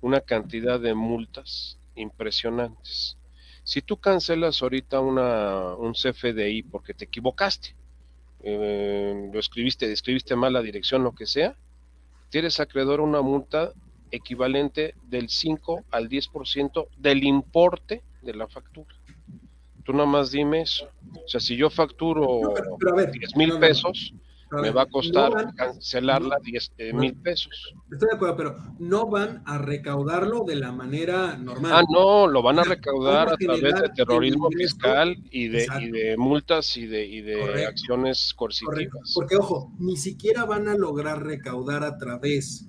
una 0.05 0.21
cantidad 0.21 0.79
de 0.79 0.93
multas 0.93 1.79
impresionantes. 1.95 3.17
Si 3.63 3.81
tú 3.81 3.97
cancelas 3.97 4.61
ahorita 4.61 4.99
una, 4.99 5.73
un 5.73 5.93
CFDI 5.93 6.61
porque 6.61 6.93
te 6.93 7.05
equivocaste, 7.05 7.75
eh, 8.43 9.31
lo 9.33 9.39
escribiste, 9.39 9.91
escribiste 9.91 10.35
mal 10.35 10.53
la 10.53 10.61
dirección, 10.61 11.03
lo 11.03 11.15
que 11.15 11.25
sea, 11.25 11.57
tienes 12.29 12.59
acreedor 12.59 13.01
una 13.01 13.23
multa 13.23 13.73
equivalente 14.11 14.93
del 15.01 15.27
5 15.27 15.85
al 15.89 16.07
10% 16.07 16.87
del 16.97 17.23
importe 17.23 18.03
de 18.21 18.35
la 18.35 18.47
factura. 18.47 18.95
Tú 19.83 19.91
nada 19.91 20.05
más 20.05 20.29
dime 20.29 20.61
eso. 20.61 20.87
O 21.15 21.27
sea, 21.27 21.39
si 21.39 21.55
yo 21.55 21.71
facturo 21.71 22.53
10 23.11 23.35
mil 23.35 23.57
pesos, 23.57 24.13
me 24.51 24.71
va 24.71 24.83
a 24.83 24.85
costar 24.85 25.53
cancelarla 25.55 26.37
10 26.41 26.71
eh, 26.77 26.93
mil 26.93 27.15
pesos. 27.15 27.73
Estoy 27.91 28.09
de 28.09 28.15
acuerdo, 28.15 28.37
pero 28.37 28.57
no 28.79 29.07
van 29.07 29.43
a 29.45 29.57
recaudarlo 29.57 30.43
de 30.45 30.55
la 30.55 30.71
manera 30.71 31.37
normal. 31.37 31.71
Ah, 31.73 31.83
no, 31.89 32.27
lo 32.27 32.41
van 32.41 32.59
a 32.59 32.63
recaudar 32.63 33.29
a 33.29 33.37
través 33.37 33.75
de 33.81 33.89
terrorismo 33.89 34.49
fiscal 34.51 35.17
y 35.31 35.47
de, 35.47 35.67
y 35.81 35.91
de, 35.91 36.17
multas 36.17 36.77
y 36.77 36.85
de, 36.87 37.05
y 37.05 37.21
de 37.21 37.65
acciones 37.65 38.33
coercitivas. 38.35 39.13
Porque, 39.13 39.35
ojo, 39.35 39.71
ni 39.79 39.97
siquiera 39.97 40.45
van 40.45 40.67
a 40.67 40.75
lograr 40.75 41.23
recaudar 41.23 41.83
a 41.83 41.97
través 41.97 42.67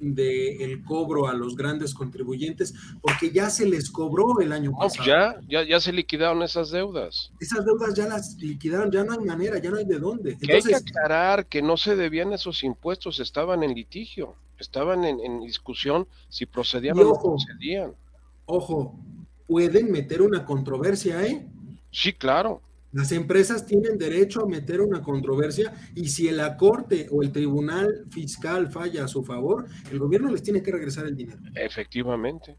del 0.00 0.84
cobro 0.84 1.28
a 1.28 1.34
los 1.34 1.56
grandes 1.56 1.94
contribuyentes, 1.94 2.74
porque 3.00 3.30
ya 3.30 3.50
se 3.50 3.66
les 3.66 3.90
cobró 3.90 4.40
el 4.40 4.52
año 4.52 4.72
pasado. 4.78 5.06
ya, 5.06 5.40
ya, 5.48 5.62
ya 5.64 5.80
se 5.80 5.92
liquidaron 5.92 6.42
esas 6.42 6.70
deudas. 6.70 7.32
Esas 7.40 7.64
deudas 7.64 7.94
ya 7.94 8.06
las 8.06 8.36
liquidaron, 8.38 8.90
ya 8.90 9.04
no 9.04 9.12
hay 9.12 9.20
manera, 9.20 9.58
ya 9.58 9.70
no 9.70 9.76
hay 9.76 9.84
de 9.84 9.98
dónde. 9.98 10.36
hay 10.48 10.62
que 10.62 10.74
aclarar 10.74 11.46
que 11.46 11.62
no 11.62 11.76
se 11.76 11.96
debían 11.96 12.32
esos 12.32 12.62
impuestos, 12.64 13.20
estaban 13.20 13.62
en 13.62 13.74
litigio, 13.74 14.34
estaban 14.58 15.04
en, 15.04 15.40
discusión 15.40 16.06
si 16.28 16.46
procedían 16.46 16.98
o 16.98 17.04
no 17.04 17.20
procedían. 17.20 17.92
Ojo, 18.46 18.98
pueden 19.46 19.90
meter 19.90 20.22
una 20.22 20.44
controversia, 20.44 21.24
¿eh? 21.26 21.46
Sí, 21.90 22.12
claro. 22.12 22.60
Las 22.92 23.12
empresas 23.12 23.66
tienen 23.66 23.98
derecho 23.98 24.42
a 24.42 24.48
meter 24.48 24.80
una 24.80 25.02
controversia 25.02 25.74
y 25.94 26.08
si 26.08 26.30
la 26.30 26.56
Corte 26.56 27.06
o 27.10 27.22
el 27.22 27.32
Tribunal 27.32 28.06
Fiscal 28.10 28.70
falla 28.70 29.04
a 29.04 29.08
su 29.08 29.22
favor, 29.22 29.66
el 29.90 29.98
gobierno 29.98 30.30
les 30.30 30.42
tiene 30.42 30.62
que 30.62 30.72
regresar 30.72 31.06
el 31.06 31.14
dinero. 31.14 31.38
Efectivamente. 31.54 32.56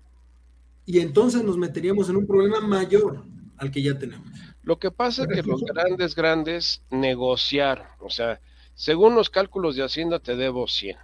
Y 0.85 0.99
entonces 0.99 1.43
nos 1.43 1.57
meteríamos 1.57 2.09
en 2.09 2.17
un 2.17 2.27
problema 2.27 2.61
mayor 2.61 3.23
al 3.57 3.71
que 3.71 3.81
ya 3.81 3.97
tenemos. 3.97 4.27
Lo 4.63 4.77
que 4.77 4.91
pasa 4.91 5.23
es 5.23 5.29
que 5.29 5.43
los 5.43 5.63
grandes, 5.63 6.15
grandes 6.15 6.83
negociaron, 6.91 7.87
o 7.99 8.09
sea, 8.09 8.39
según 8.75 9.15
los 9.15 9.29
cálculos 9.29 9.75
de 9.75 9.83
Hacienda 9.83 10.19
te 10.19 10.35
debo 10.35 10.67
100. 10.67 10.95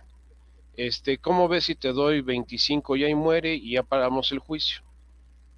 Este, 0.78 1.18
¿cómo 1.18 1.48
ves 1.48 1.66
si 1.66 1.76
te 1.76 1.94
doy 1.94 2.22
25 2.22 2.96
y 2.96 3.06
ahí 3.06 3.16
muere 3.16 3.56
y 3.56 3.72
ya 3.72 3.84
paramos 3.84 4.32
el 4.32 4.40
juicio? 4.40 4.82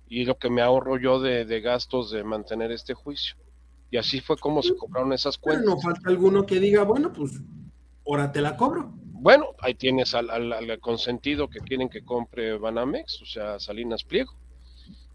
Y 0.07 0.25
lo 0.25 0.37
que 0.37 0.49
me 0.49 0.61
ahorro 0.61 0.97
yo 0.97 1.19
de, 1.19 1.43
de 1.45 1.61
gastos 1.61 2.11
de 2.11 2.23
mantener 2.23 2.71
este 2.71 2.93
juicio. 2.93 3.35
Y 3.89 3.97
así 3.97 4.19
fue 4.19 4.37
como 4.37 4.61
se 4.61 4.75
cobraron 4.75 5.13
esas 5.13 5.37
cuentas. 5.37 5.65
no 5.65 5.79
falta 5.79 6.09
alguno 6.09 6.45
que 6.45 6.59
diga, 6.59 6.83
bueno, 6.83 7.13
pues 7.13 7.39
ahora 8.05 8.31
te 8.31 8.41
la 8.41 8.57
cobro. 8.57 8.91
Bueno, 9.19 9.47
ahí 9.59 9.73
tienes 9.73 10.13
al, 10.13 10.29
al, 10.29 10.79
consentido 10.79 11.49
que 11.49 11.59
quieren 11.59 11.89
que 11.89 12.03
compre 12.03 12.57
Banamex, 12.57 13.21
o 13.21 13.25
sea, 13.25 13.59
Salinas 13.59 14.03
Pliego, 14.03 14.33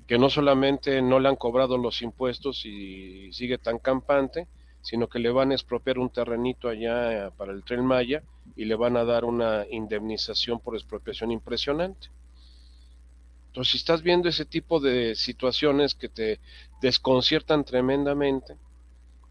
que 0.07 0.19
no 0.19 0.29
solamente 0.29 1.01
no 1.03 1.21
le 1.21 1.29
han 1.29 1.37
cobrado 1.37 1.79
los 1.79 2.03
impuestos 2.03 2.65
y 2.65 3.33
sigue 3.33 3.59
tan 3.59 3.79
campante, 3.79 4.49
sino 4.83 5.09
que 5.09 5.21
le 5.21 5.31
van 5.31 5.53
a 5.53 5.55
expropiar 5.55 5.99
un 5.99 6.11
terrenito 6.11 6.69
allá 6.69 7.31
para 7.37 7.53
el 7.53 7.63
tren 7.63 7.87
Maya 7.87 8.23
y 8.57 8.65
le 8.65 8.75
van 8.75 8.97
a 8.97 9.05
dar 9.05 9.25
una 9.25 9.65
indemnización 9.71 10.59
por 10.59 10.75
expropiación 10.75 11.31
impresionante. 11.31 12.09
Entonces, 13.47 13.73
si 13.73 13.79
estás 13.79 14.03
viendo 14.03 14.29
ese 14.29 14.45
tipo 14.45 14.81
de 14.81 15.15
situaciones 15.15 15.95
que 15.95 16.09
te 16.09 16.41
desconciertan 16.83 17.65
tremendamente, 17.65 18.57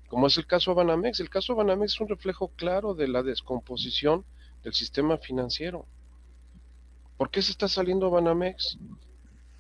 como 0.08 0.28
es 0.28 0.38
el 0.38 0.48
caso 0.48 0.74
Banamex, 0.74 1.20
el 1.20 1.30
caso 1.30 1.54
Banamex 1.56 1.94
es 1.94 2.02
un 2.02 2.08
reflejo 2.08 2.50
claro 2.56 2.96
de 2.96 3.08
la 3.08 3.24
descomposición 3.24 4.26
del 4.64 4.74
sistema 4.74 5.18
financiero. 5.18 5.86
¿Por 7.18 7.30
qué 7.30 7.42
se 7.42 7.52
está 7.52 7.68
saliendo 7.68 8.10
Banamex? 8.10 8.80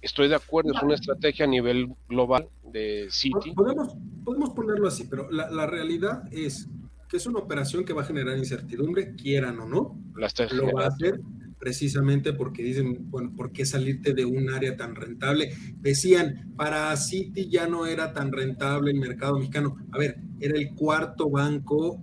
Estoy 0.01 0.29
de 0.29 0.35
acuerdo, 0.35 0.71
es 0.73 0.81
una 0.81 0.95
estrategia 0.95 1.45
a 1.45 1.47
nivel 1.47 1.93
global 2.09 2.49
de 2.63 3.07
Citi. 3.11 3.53
Podemos, 3.53 3.93
podemos 4.25 4.49
ponerlo 4.51 4.87
así, 4.87 5.03
pero 5.03 5.29
la, 5.29 5.49
la 5.51 5.67
realidad 5.67 6.23
es 6.31 6.67
que 7.07 7.17
es 7.17 7.27
una 7.27 7.39
operación 7.39 7.85
que 7.85 7.93
va 7.93 8.01
a 8.01 8.05
generar 8.05 8.37
incertidumbre, 8.37 9.15
quieran 9.15 9.59
o 9.59 9.65
no. 9.65 9.99
La 10.15 10.27
lo 10.53 10.71
va 10.71 10.85
a 10.85 10.87
hacer 10.87 11.21
precisamente 11.61 12.33
porque 12.33 12.63
dicen, 12.63 13.11
bueno, 13.11 13.31
¿por 13.37 13.51
qué 13.51 13.65
salirte 13.65 14.15
de 14.15 14.25
un 14.25 14.49
área 14.49 14.75
tan 14.75 14.95
rentable? 14.95 15.53
Decían, 15.75 16.53
para 16.57 16.97
Citi 16.97 17.49
ya 17.49 17.67
no 17.67 17.85
era 17.85 18.13
tan 18.13 18.31
rentable 18.31 18.89
el 18.89 18.97
mercado 18.97 19.37
mexicano. 19.37 19.77
A 19.91 19.99
ver, 19.99 20.17
era 20.39 20.57
el 20.57 20.73
cuarto 20.73 21.29
banco 21.29 21.99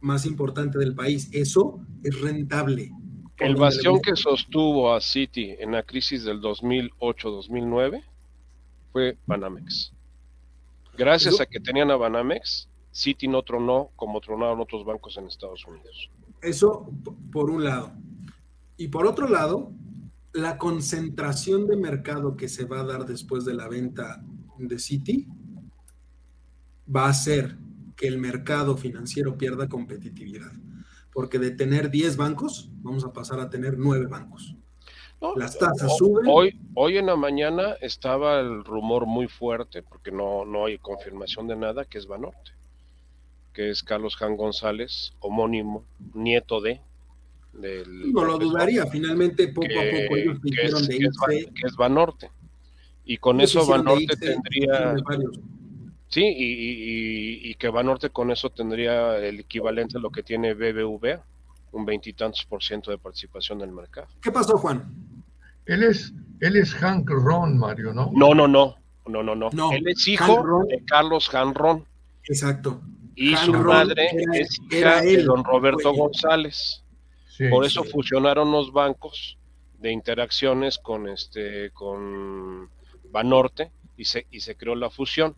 más 0.00 0.24
importante 0.24 0.78
del 0.78 0.94
país. 0.94 1.28
Eso 1.32 1.84
es 2.02 2.18
rentable. 2.22 2.90
El 3.38 3.56
bastión 3.56 4.00
que 4.00 4.16
sostuvo 4.16 4.94
a 4.94 5.02
Citi 5.02 5.54
en 5.58 5.72
la 5.72 5.82
crisis 5.82 6.24
del 6.24 6.40
2008-2009 6.40 8.02
fue 8.90 9.18
Banamex. 9.26 9.92
Gracias 10.96 11.42
a 11.42 11.46
que 11.46 11.60
tenían 11.60 11.90
a 11.90 11.96
Banamex, 11.96 12.70
Citi 12.90 13.28
no 13.28 13.42
tronó 13.42 13.90
como 13.96 14.18
tronaron 14.22 14.60
otros 14.60 14.86
bancos 14.86 15.18
en 15.18 15.26
Estados 15.26 15.66
Unidos. 15.66 16.08
Eso 16.40 16.90
por 17.30 17.50
un 17.50 17.64
lado. 17.64 17.92
Y 18.76 18.88
por 18.88 19.06
otro 19.06 19.28
lado, 19.28 19.72
la 20.32 20.58
concentración 20.58 21.66
de 21.66 21.76
mercado 21.76 22.36
que 22.36 22.48
se 22.48 22.64
va 22.64 22.80
a 22.80 22.84
dar 22.84 23.06
después 23.06 23.44
de 23.44 23.54
la 23.54 23.68
venta 23.68 24.22
de 24.58 24.78
Citi 24.78 25.26
va 26.94 27.06
a 27.06 27.10
hacer 27.10 27.58
que 27.96 28.06
el 28.08 28.18
mercado 28.18 28.76
financiero 28.76 29.36
pierda 29.36 29.68
competitividad. 29.68 30.52
Porque 31.12 31.38
de 31.38 31.50
tener 31.50 31.90
10 31.90 32.16
bancos, 32.16 32.70
vamos 32.76 33.04
a 33.04 33.12
pasar 33.12 33.38
a 33.40 33.50
tener 33.50 33.78
9 33.78 34.06
bancos. 34.06 34.56
Las 35.36 35.56
tasas 35.56 35.96
suben. 35.98 36.26
Hoy, 36.28 36.58
hoy 36.74 36.96
en 36.96 37.06
la 37.06 37.14
mañana 37.14 37.74
estaba 37.80 38.40
el 38.40 38.64
rumor 38.64 39.06
muy 39.06 39.28
fuerte, 39.28 39.82
porque 39.82 40.10
no, 40.10 40.44
no 40.44 40.66
hay 40.66 40.78
confirmación 40.78 41.46
de 41.46 41.54
nada, 41.54 41.84
que 41.84 41.98
es 41.98 42.06
Banorte, 42.06 42.52
que 43.52 43.70
es 43.70 43.84
Carlos 43.84 44.16
Jan 44.16 44.36
González, 44.36 45.14
homónimo, 45.20 45.84
nieto 46.14 46.60
de, 46.60 46.80
no 47.54 48.24
lo 48.24 48.38
dudaría, 48.38 48.86
finalmente 48.86 49.48
poco 49.48 49.66
a 49.66 49.82
poco 49.82 50.16
ellos 50.16 50.40
dijeron 50.42 50.86
de 50.86 50.96
irse. 50.96 51.52
Que 51.54 51.66
es 51.66 51.76
Banorte. 51.76 52.30
Y 53.04 53.18
con 53.18 53.40
eso 53.40 53.66
Banorte 53.66 54.16
tendría. 54.16 54.94
Sí, 56.08 56.22
y, 56.24 57.50
y, 57.50 57.54
que 57.54 57.68
Banorte 57.70 58.10
con 58.10 58.30
eso 58.30 58.50
tendría 58.50 59.16
el 59.16 59.40
equivalente 59.40 59.96
a 59.96 60.00
lo 60.00 60.10
que 60.10 60.22
tiene 60.22 60.52
BBVA, 60.52 61.24
un 61.72 61.86
veintitantos 61.86 62.44
por 62.44 62.62
ciento 62.62 62.90
de 62.90 62.98
participación 62.98 63.62
en 63.62 63.70
el 63.70 63.74
mercado. 63.74 64.08
¿Qué 64.20 64.30
pasó, 64.30 64.58
Juan? 64.58 64.94
Él 65.64 65.84
es, 65.84 66.12
él 66.40 66.56
es 66.56 66.74
Hank 66.74 67.08
Ron, 67.08 67.58
Mario, 67.58 67.94
¿no? 67.94 68.10
No, 68.12 68.34
no, 68.34 68.46
no, 68.46 68.76
no, 69.06 69.22
no, 69.22 69.34
no. 69.34 69.72
él 69.72 69.88
es 69.88 70.06
hijo 70.06 70.64
de 70.68 70.84
Carlos 70.84 71.34
Han 71.34 71.54
Ron. 71.54 71.86
Exacto. 72.24 72.82
Y 73.14 73.34
su 73.36 73.52
madre 73.52 74.08
es 74.34 74.58
hija 74.70 75.00
de 75.00 75.22
don 75.22 75.44
Roberto 75.44 75.94
González. 75.94 76.81
Por 77.50 77.64
eso 77.64 77.84
fusionaron 77.84 78.52
los 78.52 78.72
bancos 78.72 79.38
de 79.78 79.90
interacciones 79.90 80.78
con 80.78 81.08
este 81.08 81.70
con 81.70 82.70
Banorte 83.10 83.70
y 83.96 84.04
se, 84.04 84.26
y 84.30 84.40
se 84.40 84.56
creó 84.56 84.74
la 84.74 84.90
fusión. 84.90 85.36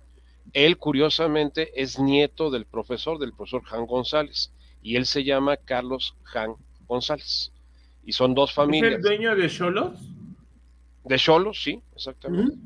Él, 0.52 0.76
curiosamente, 0.76 1.70
es 1.80 1.98
nieto 1.98 2.50
del 2.50 2.66
profesor, 2.66 3.18
del 3.18 3.32
profesor 3.32 3.64
Jan 3.64 3.86
González, 3.86 4.52
y 4.82 4.96
él 4.96 5.06
se 5.06 5.24
llama 5.24 5.56
Carlos 5.56 6.16
Jan 6.22 6.54
González. 6.86 7.52
Y 8.04 8.12
son 8.12 8.34
dos 8.34 8.52
familias. 8.52 8.92
¿Es 8.92 8.96
el 8.96 9.02
dueño 9.02 9.34
de 9.34 9.48
Cholos? 9.48 9.98
De 11.04 11.16
Cholos, 11.16 11.62
sí, 11.62 11.80
exactamente. 11.94 12.56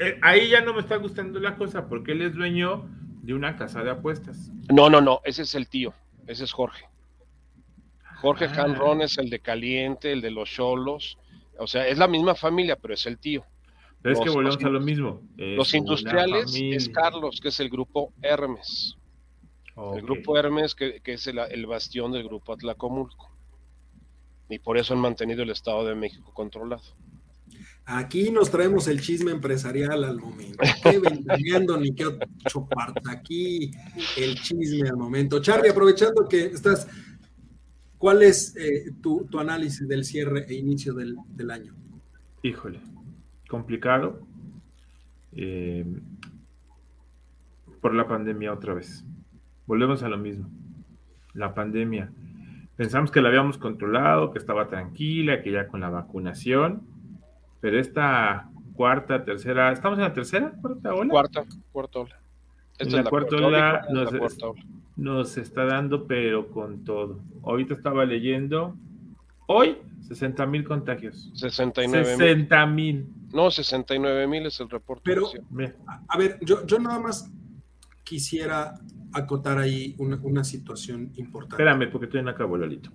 Eh, 0.00 0.18
ahí 0.22 0.50
ya 0.50 0.60
no 0.60 0.74
me 0.74 0.80
está 0.80 0.96
gustando 0.96 1.40
la 1.40 1.56
cosa, 1.56 1.88
porque 1.88 2.12
él 2.12 2.22
es 2.22 2.34
dueño 2.34 2.88
de 3.22 3.34
una 3.34 3.56
casa 3.56 3.82
de 3.82 3.90
apuestas. 3.90 4.50
No, 4.72 4.90
no, 4.90 5.00
no, 5.00 5.20
ese 5.24 5.42
es 5.42 5.54
el 5.54 5.68
tío, 5.68 5.94
ese 6.26 6.44
es 6.44 6.52
Jorge. 6.52 6.86
Jorge 8.20 8.46
ah. 8.46 8.98
es 9.02 9.18
el 9.18 9.30
de 9.30 9.40
Caliente, 9.40 10.12
el 10.12 10.20
de 10.20 10.30
los 10.30 10.50
Cholos. 10.50 11.18
O 11.58 11.66
sea, 11.66 11.86
es 11.86 11.98
la 11.98 12.08
misma 12.08 12.34
familia, 12.34 12.76
pero 12.76 12.94
es 12.94 13.06
el 13.06 13.18
tío. 13.18 13.44
Pero 14.02 14.14
es 14.14 14.20
que 14.20 14.30
volvemos 14.30 14.62
a 14.62 14.68
lo 14.68 14.80
mismo. 14.80 15.22
los 15.36 15.74
industriales 15.74 16.54
es 16.54 16.88
Carlos, 16.88 17.40
que 17.40 17.48
es 17.48 17.60
el 17.60 17.70
grupo 17.70 18.12
Hermes. 18.22 18.96
El 19.94 20.02
grupo 20.02 20.38
Hermes, 20.38 20.74
que, 20.74 21.00
es 21.04 21.26
el, 21.26 21.66
bastión 21.66 22.12
del 22.12 22.24
grupo 22.24 22.52
Atlacomulco. 22.52 23.30
Y 24.48 24.58
por 24.58 24.78
eso 24.78 24.94
han 24.94 25.00
mantenido 25.00 25.42
el 25.42 25.50
Estado 25.50 25.84
de 25.84 25.94
México 25.94 26.32
controlado. 26.32 26.82
Aquí 27.84 28.30
nos 28.30 28.50
traemos 28.50 28.88
el 28.88 29.00
chisme 29.00 29.30
empresarial 29.30 30.02
al 30.04 30.18
momento. 30.18 30.58
Qué 30.82 30.98
vendiendo 31.26 31.76
ni 31.76 31.94
qué 31.94 32.04
Aquí 33.10 33.70
el 34.16 34.40
chisme 34.40 34.88
al 34.88 34.96
momento. 34.96 35.40
Charlie, 35.40 35.70
aprovechando 35.70 36.26
que 36.28 36.46
estás 36.46 36.88
¿Cuál 37.98 38.22
es 38.22 38.56
eh, 38.56 38.92
tu, 39.02 39.26
análisis 39.38 39.86
del 39.88 40.04
cierre 40.04 40.44
e 40.48 40.54
inicio 40.54 40.94
del, 40.94 41.50
año? 41.50 41.74
Híjole, 42.42 42.80
complicado. 43.48 44.20
eh, 45.32 45.84
por 47.80 47.94
la 47.94 48.08
pandemia 48.08 48.52
otra 48.52 48.74
vez. 48.74 49.04
Volvemos 49.66 50.02
a 50.02 50.08
lo 50.08 50.18
mismo. 50.18 50.48
La 51.34 51.54
pandemia. 51.54 52.10
Pensamos 52.76 53.10
que 53.10 53.20
la 53.20 53.28
habíamos 53.28 53.58
controlado, 53.58 54.32
que 54.32 54.38
estaba 54.38 54.68
tranquila, 54.68 55.40
que 55.42 55.52
ya 55.52 55.68
con 55.68 55.80
la 55.80 55.88
vacunación, 55.88 56.82
pero 57.60 57.78
esta 57.78 58.50
cuarta, 58.74 59.24
tercera, 59.24 59.72
¿estamos 59.72 59.98
en 59.98 60.04
la 60.04 60.12
tercera, 60.12 60.52
cuarta 60.60 60.94
ola? 60.94 61.10
Cuarta, 61.10 61.44
cuarta 61.72 61.98
ola. 62.00 62.20
la, 62.78 63.04
cuarta 63.04 63.36
ola, 63.36 63.86
nos, 63.90 64.12
está 65.36 65.64
dando, 65.64 66.06
pero 66.06 66.50
con 66.50 66.84
todo. 66.84 67.20
Ahorita 67.42 67.74
estaba 67.74 68.04
leyendo, 68.04 68.76
hoy, 69.46 69.76
60 70.08 70.46
mil 70.46 70.64
contagios. 70.64 71.30
69 71.34 72.16
60 72.16 72.66
mil. 72.66 73.06
No, 73.32 73.50
69 73.50 74.26
mil 74.26 74.46
es 74.46 74.60
el 74.60 74.70
reporte. 74.70 75.02
Pero, 75.04 75.28
a 76.08 76.18
ver, 76.18 76.38
yo, 76.42 76.66
yo 76.66 76.78
nada 76.78 76.98
más 76.98 77.30
quisiera 78.04 78.74
acotar 79.12 79.58
ahí 79.58 79.96
una, 79.98 80.44
situación 80.44 81.12
importante. 81.16 81.62
Espérame, 81.62 81.90
porque 81.90 82.06
estoy 82.06 82.20
en 82.20 82.28
acabo, 82.28 82.56
Lolito. 82.56 82.90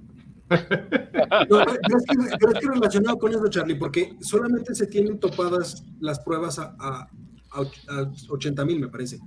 No, 1.49 1.61
es 1.61 2.59
que, 2.59 2.67
relacionado 2.67 3.17
con 3.17 3.31
eso, 3.31 3.47
Charlie, 3.47 3.75
porque 3.75 4.17
solamente 4.19 4.75
se 4.75 4.85
tienen 4.87 5.17
topadas 5.17 5.85
las 6.01 6.19
pruebas 6.19 6.59
a, 6.59 6.75
a, 6.77 7.07
80 8.29 8.65
mil, 8.65 8.81
me 8.81 8.87
parece. 8.89 9.19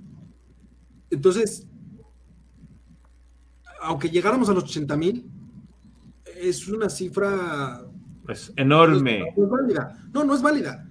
Entonces, 1.09 1.67
aunque 3.85 4.09
llegáramos 4.09 4.49
a 4.49 4.53
los 4.53 4.63
80 4.63 4.97
mil, 4.97 5.25
es 6.35 6.67
una 6.67 6.89
cifra... 6.89 7.81
Es 8.27 8.51
enorme. 8.55 9.33
No, 9.37 9.43
es 9.43 9.49
válida. 9.49 10.09
No, 10.13 10.23
no 10.23 10.33
es 10.33 10.41
válida. 10.41 10.87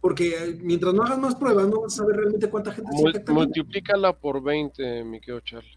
Porque 0.00 0.58
mientras 0.62 0.94
no 0.94 1.02
hagas 1.02 1.18
más 1.18 1.34
pruebas, 1.34 1.68
no 1.68 1.82
vas 1.82 1.94
a 1.94 1.96
saber 1.98 2.16
realmente 2.16 2.48
cuánta 2.48 2.72
gente 2.72 2.90
se 2.96 3.32
Multiplícala 3.32 4.14
por 4.14 4.42
20, 4.42 5.04
mi 5.04 5.20
querido 5.20 5.40
Charlie. 5.40 5.76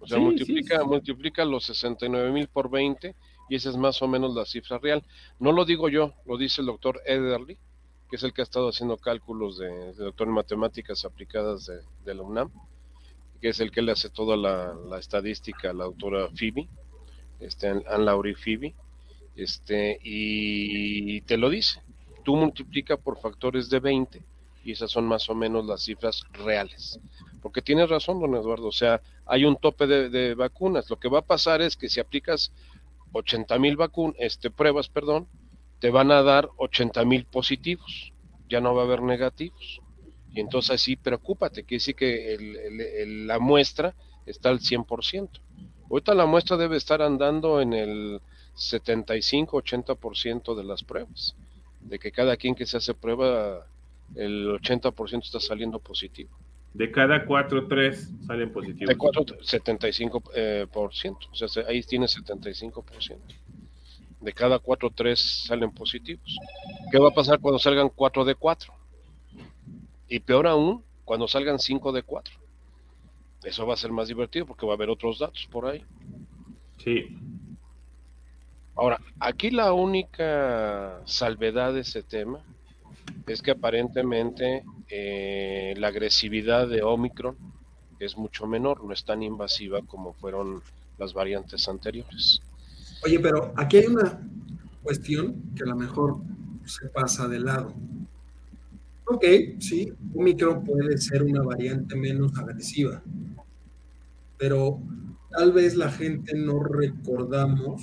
O 0.00 0.06
sea, 0.06 0.18
multiplica, 0.18 0.84
multiplica 0.84 1.44
los 1.44 1.64
69 1.66 2.32
mil 2.32 2.48
por 2.48 2.70
20 2.70 3.14
y 3.48 3.54
esa 3.56 3.70
es 3.70 3.76
más 3.76 4.00
o 4.02 4.08
menos 4.08 4.34
la 4.34 4.44
cifra 4.44 4.78
real. 4.78 5.04
No 5.38 5.52
lo 5.52 5.64
digo 5.64 5.88
yo, 5.88 6.14
lo 6.24 6.36
dice 6.36 6.60
el 6.60 6.68
doctor 6.68 7.00
Ederly, 7.04 7.58
que 8.08 8.16
es 8.16 8.22
el 8.22 8.32
que 8.32 8.42
ha 8.42 8.44
estado 8.44 8.68
haciendo 8.68 8.96
cálculos 8.96 9.58
de, 9.58 9.92
doctor 9.94 10.28
en 10.28 10.34
matemáticas 10.34 11.04
aplicadas 11.04 11.70
de, 12.04 12.14
la 12.14 12.22
UNAM, 12.22 12.50
que 13.42 13.50
es 13.50 13.60
el 13.60 13.70
que 13.70 13.82
le 13.82 13.92
hace 13.92 14.08
toda 14.08 14.36
la, 14.38 14.98
estadística 14.98 15.70
a 15.70 15.74
la 15.74 15.84
doctora 15.84 16.28
Phoebe, 16.34 16.68
este, 17.40 17.68
Anne 17.68 17.84
Laurie 17.98 18.34
Phoebe, 18.34 18.74
este, 19.36 19.98
y 20.02 21.20
te 21.22 21.36
lo 21.36 21.50
dice 21.50 21.82
tú 22.22 22.36
multiplica 22.36 22.96
por 22.96 23.18
factores 23.18 23.68
de 23.68 23.80
20 23.80 24.22
y 24.64 24.72
esas 24.72 24.90
son 24.90 25.06
más 25.06 25.28
o 25.28 25.34
menos 25.34 25.66
las 25.66 25.82
cifras 25.82 26.24
reales. 26.32 27.00
Porque 27.40 27.62
tienes 27.62 27.88
razón, 27.88 28.20
don 28.20 28.34
Eduardo, 28.36 28.68
o 28.68 28.72
sea, 28.72 29.02
hay 29.26 29.44
un 29.44 29.56
tope 29.56 29.86
de, 29.86 30.34
vacunas. 30.34 30.88
Lo 30.88 30.98
que 30.98 31.08
va 31.08 31.18
a 31.18 31.26
pasar 31.26 31.60
es 31.60 31.76
que 31.76 31.88
si 31.88 31.98
aplicas 31.98 32.52
80 33.12 33.58
mil 33.58 33.76
este, 34.18 34.50
pruebas, 34.50 34.88
perdón, 34.88 35.26
te 35.80 35.90
van 35.90 36.12
a 36.12 36.22
dar 36.22 36.48
80 36.58 37.04
mil 37.04 37.24
positivos, 37.24 38.12
ya 38.48 38.60
no 38.60 38.74
va 38.74 38.82
a 38.82 38.84
haber 38.84 39.02
negativos. 39.02 39.80
Y 40.34 40.40
entonces 40.40 40.80
sí, 40.80 40.96
preocúpate, 40.96 41.64
que 41.64 41.76
decir 41.76 41.94
que 41.94 42.36
la 43.26 43.38
muestra 43.38 43.94
está 44.26 44.48
al 44.48 44.60
100%. 44.60 45.28
Ahorita 45.90 46.14
la 46.14 46.26
muestra 46.26 46.56
debe 46.56 46.76
estar 46.76 47.02
andando 47.02 47.60
en 47.60 47.74
el 47.74 48.20
75-80% 48.56 50.54
de 50.54 50.64
las 50.64 50.82
pruebas 50.82 51.34
de 51.84 51.98
que 51.98 52.12
cada 52.12 52.36
quien 52.36 52.54
que 52.54 52.66
se 52.66 52.76
hace 52.76 52.94
prueba, 52.94 53.66
el 54.14 54.48
80% 54.48 55.22
está 55.22 55.40
saliendo 55.40 55.78
positivo. 55.78 56.30
De 56.74 56.90
cada 56.90 57.26
4, 57.26 57.68
3 57.68 58.10
salen 58.26 58.52
positivos. 58.52 58.88
De 58.88 58.96
4, 58.96 59.24
75%. 59.24 60.22
Eh, 60.34 60.66
por 60.72 60.94
ciento. 60.94 61.26
O 61.30 61.34
sea, 61.34 61.64
ahí 61.68 61.82
tiene 61.82 62.06
75%. 62.06 63.18
De 64.20 64.32
cada 64.32 64.58
4, 64.58 64.90
3 64.94 65.20
salen 65.46 65.70
positivos. 65.72 66.36
¿Qué 66.90 66.98
va 66.98 67.08
a 67.08 67.12
pasar 67.12 67.40
cuando 67.40 67.58
salgan 67.58 67.90
4 67.90 68.24
de 68.24 68.34
4? 68.34 68.72
Y 70.12 70.20
peor 70.20 70.46
aún, 70.46 70.84
cuando 71.06 71.26
salgan 71.26 71.58
5 71.58 71.90
de 71.90 72.02
4. 72.02 72.34
Eso 73.44 73.66
va 73.66 73.72
a 73.72 73.78
ser 73.78 73.92
más 73.92 74.08
divertido 74.08 74.44
porque 74.44 74.66
va 74.66 74.72
a 74.72 74.76
haber 74.76 74.90
otros 74.90 75.18
datos 75.18 75.48
por 75.50 75.64
ahí. 75.64 75.82
Sí. 76.84 77.16
Ahora, 78.74 79.00
aquí 79.18 79.50
la 79.50 79.72
única 79.72 81.00
salvedad 81.06 81.72
de 81.72 81.80
ese 81.80 82.02
tema 82.02 82.44
es 83.26 83.40
que 83.40 83.52
aparentemente 83.52 84.64
eh, 84.90 85.72
la 85.78 85.88
agresividad 85.88 86.68
de 86.68 86.82
Omicron 86.82 87.34
es 87.98 88.14
mucho 88.18 88.46
menor, 88.46 88.84
no 88.84 88.92
es 88.92 89.06
tan 89.06 89.22
invasiva 89.22 89.80
como 89.80 90.12
fueron 90.12 90.60
las 90.98 91.14
variantes 91.14 91.70
anteriores. 91.70 92.42
Oye, 93.02 93.18
pero 93.18 93.54
aquí 93.56 93.78
hay 93.78 93.86
una 93.86 94.20
cuestión 94.82 95.54
que 95.56 95.62
a 95.62 95.68
lo 95.68 95.76
mejor 95.76 96.18
se 96.66 96.90
pasa 96.90 97.28
de 97.28 97.40
lado. 97.40 97.72
Ok, 99.06 99.24
sí, 99.58 99.92
Omicron 100.14 100.64
puede 100.64 100.96
ser 100.98 101.22
una 101.22 101.42
variante 101.42 101.96
menos 101.96 102.36
agresiva, 102.38 103.02
pero 104.38 104.80
tal 105.30 105.52
vez 105.52 105.74
la 105.74 105.90
gente 105.90 106.36
no 106.36 106.62
recordamos 106.62 107.82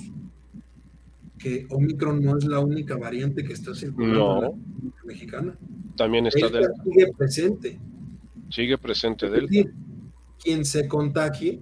que 1.38 1.66
Omicron 1.70 2.22
no 2.22 2.36
es 2.36 2.44
la 2.44 2.60
única 2.60 2.96
variante 2.96 3.42
que 3.44 3.52
está 3.52 3.74
circulando 3.74 4.54
en 4.82 4.92
la 4.96 5.04
mexicana. 5.04 5.58
También 5.96 6.26
está 6.26 6.48
Sigue 6.48 7.12
presente. 7.16 7.78
Sigue 8.50 8.78
presente 8.78 9.30
Delta. 9.30 9.70
quien 10.42 10.64
se 10.64 10.88
contagie, 10.88 11.60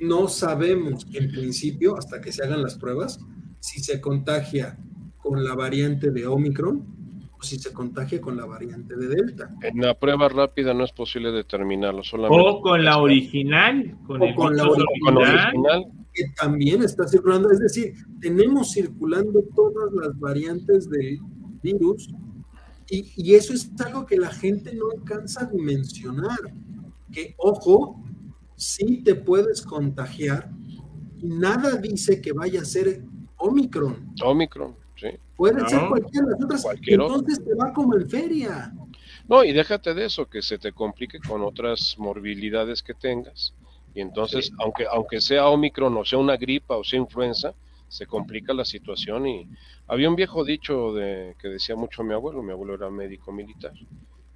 no 0.00 0.28
sabemos 0.28 1.06
en 1.12 1.30
principio, 1.30 1.96
hasta 1.96 2.20
que 2.20 2.32
se 2.32 2.42
hagan 2.42 2.62
las 2.62 2.76
pruebas, 2.76 3.20
si 3.60 3.80
se 3.80 4.00
contagia 4.00 4.78
con 5.18 5.44
la 5.44 5.54
variante 5.54 6.10
de 6.10 6.26
Omicron 6.26 6.84
si 7.44 7.58
se 7.58 7.72
contagia 7.72 8.20
con 8.20 8.36
la 8.36 8.46
variante 8.46 8.96
de 8.96 9.08
Delta. 9.08 9.54
En 9.62 9.80
la 9.80 9.98
prueba 9.98 10.28
rápida 10.28 10.74
no 10.74 10.84
es 10.84 10.92
posible 10.92 11.30
determinarlo. 11.30 12.02
Solamente 12.02 12.42
o 12.44 12.60
con 12.60 12.84
la 12.84 12.98
original. 12.98 13.96
Con, 14.06 14.22
el 14.22 14.34
con 14.34 14.56
la 14.56 14.64
original 14.64 15.84
que 16.14 16.24
también 16.36 16.82
está 16.82 17.06
circulando. 17.06 17.50
Es 17.50 17.58
decir, 17.58 17.94
tenemos 18.20 18.72
circulando 18.72 19.42
todas 19.54 19.92
las 19.92 20.18
variantes 20.18 20.88
del 20.88 21.18
virus 21.62 22.08
y, 22.88 23.34
eso 23.34 23.54
es 23.54 23.70
algo 23.84 24.06
que 24.06 24.16
la 24.16 24.30
gente 24.30 24.74
no 24.74 24.84
alcanza 24.96 25.46
a 25.46 25.50
mencionar. 25.52 26.38
Que, 27.10 27.34
ojo, 27.38 28.02
sí 28.56 29.02
te 29.02 29.14
puedes 29.14 29.62
contagiar 29.62 30.50
y 31.18 31.28
nada 31.28 31.76
dice 31.76 32.20
que 32.20 32.32
vaya 32.32 32.60
a 32.60 32.64
ser 32.64 33.02
Omicron. 33.36 34.14
Omicron, 34.22 34.76
sí. 35.10 35.18
Puede 35.36 35.68
ser 35.68 35.88
cualquiera 35.88 36.26
de 36.26 36.32
las 36.32 36.64
otras. 36.64 36.66
entonces 36.86 37.44
te 37.44 37.54
va 37.54 37.72
como 37.72 37.96
en 37.96 38.08
feria. 38.08 38.72
No, 39.28 39.42
y 39.42 39.52
déjate 39.52 39.94
de 39.94 40.06
eso, 40.06 40.26
que 40.26 40.42
se 40.42 40.58
te 40.58 40.72
complique 40.72 41.18
con 41.20 41.42
otras 41.42 41.96
morbilidades 41.98 42.82
que 42.82 42.94
tengas 42.94 43.54
y 43.94 44.00
entonces, 44.00 44.52
aunque, 44.58 44.86
aunque 44.90 45.20
sea 45.20 45.48
Omicron 45.48 45.96
o 45.96 46.04
sea 46.04 46.18
una 46.18 46.36
gripa 46.36 46.76
o 46.76 46.84
sea 46.84 46.98
influenza, 46.98 47.54
se 47.88 48.06
complica 48.06 48.52
la 48.52 48.64
situación 48.64 49.26
y 49.28 49.48
había 49.86 50.08
un 50.08 50.16
viejo 50.16 50.44
dicho 50.44 50.92
de, 50.92 51.36
que 51.40 51.48
decía 51.48 51.76
mucho 51.76 52.02
mi 52.02 52.12
abuelo, 52.12 52.42
mi 52.42 52.50
abuelo 52.50 52.74
era 52.74 52.90
médico 52.90 53.30
militar, 53.30 53.72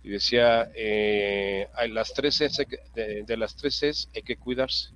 y 0.05 0.11
decía, 0.11 0.71
eh, 0.77 1.67
hay 1.75 1.91
las 1.91 2.15
tres 2.15 2.39
de, 2.95 3.37
las 3.37 3.57
tres 3.57 3.83
es 3.83 4.09
hay 4.15 4.23
que 4.23 4.37
cuidarse, 4.37 4.91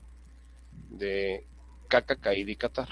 de 0.91 1.45
caca, 1.89 2.15
caída 2.15 2.53
y 2.53 2.57
catar. 2.57 2.89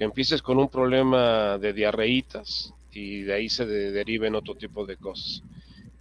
Que 0.00 0.04
empieces 0.04 0.40
con 0.40 0.58
un 0.58 0.68
problema 0.68 1.58
de 1.58 1.72
diarreitas 1.72 2.74
y 2.90 3.20
de 3.20 3.34
ahí 3.34 3.48
se 3.48 3.66
deriven 3.66 4.34
otro 4.34 4.56
tipo 4.56 4.84
de 4.84 4.96
cosas. 4.96 5.44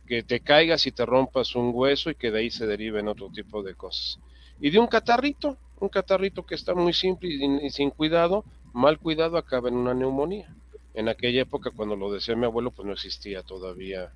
Que 0.07 0.23
te 0.23 0.39
caigas 0.39 0.87
y 0.87 0.91
te 0.91 1.05
rompas 1.05 1.53
un 1.55 1.71
hueso 1.71 2.09
y 2.09 2.15
que 2.15 2.31
de 2.31 2.39
ahí 2.39 2.49
se 2.49 2.65
deriven 2.65 3.07
otro 3.07 3.29
tipo 3.29 3.61
de 3.61 3.75
cosas 3.75 4.19
y 4.61 4.69
de 4.69 4.79
un 4.79 4.87
catarrito, 4.87 5.57
un 5.79 5.89
catarrito 5.89 6.45
que 6.45 6.55
está 6.55 6.75
muy 6.75 6.93
simple 6.93 7.29
y, 7.29 7.69
sin 7.69 7.91
cuidado, 7.91 8.43
mal 8.73 8.99
cuidado 8.99 9.37
acaba 9.37 9.69
en 9.69 9.75
una 9.75 9.93
neumonía. 9.93 10.53
En 10.93 11.07
aquella 11.07 11.41
época, 11.41 11.71
cuando 11.71 11.95
lo 11.95 12.11
decía 12.11 12.35
mi 12.35 12.45
abuelo, 12.45 12.71
pues 12.71 12.85
no 12.85 12.93
existía 12.93 13.41
todavía 13.43 14.11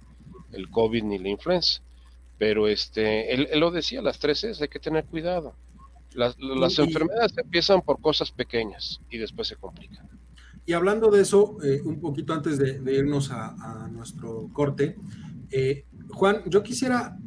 el 0.52 0.70
COVID 0.70 1.04
ni 1.04 1.18
la 1.18 1.30
influenza. 1.30 1.82
Pero 2.38 2.68
este, 2.68 3.34
él, 3.34 3.48
lo 3.60 3.72
decía, 3.72 4.02
las 4.02 4.20
tres 4.20 4.44
es, 4.44 4.62
hay 4.62 4.68
que 4.68 4.80
tener 4.80 5.06
cuidado. 5.06 5.56
Las, 6.16 6.80
enfermedades 6.80 7.38
empiezan 7.38 7.82
por 7.82 8.00
cosas 8.00 8.32
pequeñas 8.32 9.02
y 9.10 9.18
después 9.18 9.48
se 9.48 9.56
complican. 9.56 10.08
Y 10.66 10.74
hablando 10.74 11.10
de 11.10 11.22
eso, 11.22 11.58
eh, 11.64 11.82
un 11.84 12.00
poquito 12.00 12.34
antes 12.34 12.58
de, 12.58 12.94
irnos 12.94 13.32
a, 13.32 13.90
nuestro 13.92 14.50
corte, 14.54 14.96
eh, 15.52 15.86
Juan, 16.10 16.42
yo 16.48 16.64
quisiera 16.64 17.18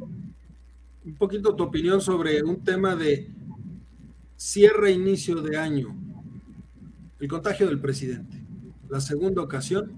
un 1.04 1.14
poquito 1.16 1.54
tu 1.54 1.64
opinión 1.64 2.00
sobre 2.00 2.42
un 2.42 2.64
tema 2.64 2.96
de 2.96 3.30
cierre 4.36 4.92
inicio 4.92 5.42
de 5.42 5.56
año, 5.56 5.94
el 7.20 7.28
contagio 7.28 7.66
del 7.66 7.80
presidente, 7.80 8.42
la 8.88 9.00
segunda 9.00 9.42
ocasión 9.42 9.92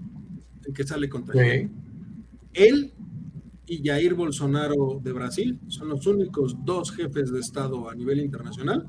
en 0.65 0.73
que 0.73 0.85
sale 0.85 1.09
contagiado. 1.09 1.69
Él 2.53 2.93
y 3.69 3.87
Jair 3.87 4.15
Bolsonaro 4.15 4.99
de 5.03 5.13
Brasil 5.13 5.59
son 5.67 5.89
los 5.89 6.07
únicos 6.07 6.55
dos 6.65 6.91
jefes 6.91 7.31
de 7.31 7.39
Estado 7.39 7.87
a 7.87 7.93
nivel 7.93 8.19
internacional 8.19 8.87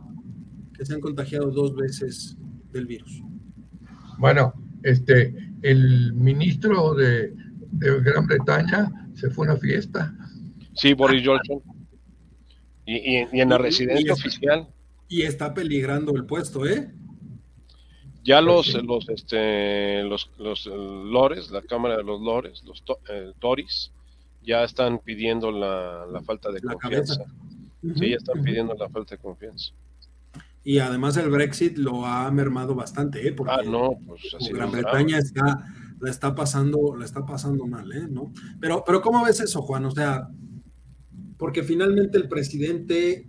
que 0.75 0.87
se 0.87 0.95
han 0.95 1.01
contagiado 1.01 1.51
dos 1.51 1.75
veces 1.77 2.38
del 2.73 2.87
virus. 2.87 3.23
Bueno, 4.19 4.55
este, 4.83 5.35
el 5.61 6.14
ministro 6.14 6.95
de, 6.95 7.35
Gran 7.73 8.27
Bretaña 8.27 8.90
se 9.14 9.29
fue 9.31 9.47
a 9.47 9.53
una 9.53 9.61
fiesta. 9.61 10.14
Sí, 10.75 10.95
Boris 10.95 11.23
Johnson. 11.27 11.62
Y, 12.87 13.16
en 13.16 13.49
la 13.49 13.59
residencia 13.59 14.14
oficial. 14.14 14.66
Y 15.09 15.23
está 15.23 15.53
peligrando 15.53 16.16
el 16.16 16.25
puesto, 16.25 16.66
¿eh? 16.66 16.90
Ya 18.25 18.40
los, 18.40 18.75
los, 18.83 19.09
este, 19.11 20.03
los, 20.05 20.31
los 20.38 20.66
lores, 20.66 21.51
la 21.51 21.62
Cámara 21.62 21.99
de 21.99 22.03
los 22.03 22.21
Lores, 22.21 22.62
los 22.64 22.83
eh, 23.09 23.33
Tories, 23.38 23.93
ya 24.42 24.64
están 24.64 24.98
pidiendo 24.98 25.50
la, 25.50 26.20
falta 26.24 26.50
de 26.50 26.61
confianza. 26.61 27.24
Sí, 27.96 28.11
ya 28.11 28.16
están 28.16 28.42
pidiendo 28.42 28.74
la 28.74 28.88
falta 28.88 29.14
de 29.14 29.20
confianza. 29.20 29.72
Y 30.62 30.79
además 30.79 31.16
el 31.16 31.31
Brexit 31.31 31.79
lo 31.79 32.05
ha 32.05 32.31
mermado 32.31 32.74
bastante, 32.74 33.26
¿eh? 33.26 33.33
Porque 33.33 33.55
ah, 33.55 33.62
no, 33.64 33.92
pues 34.07 34.20
Gran 34.53 34.70
Bretaña 34.70 35.18
está, 35.18 35.66
la 36.00 36.11
está 36.11 36.35
pasando, 36.35 36.94
la 36.96 37.05
está 37.05 37.24
pasando 37.24 37.66
mal, 37.66 37.90
¿eh? 37.92 38.07
¿No? 38.09 38.33
Pero, 38.61 38.85
pero 38.85 39.00
¿cómo 39.00 39.24
ves 39.24 39.40
eso, 39.40 39.62
Juan? 39.62 39.87
O 39.87 39.90
sea, 39.90 40.29
porque 41.38 41.62
finalmente 41.62 42.18
el 42.18 42.29
presidente, 42.29 43.26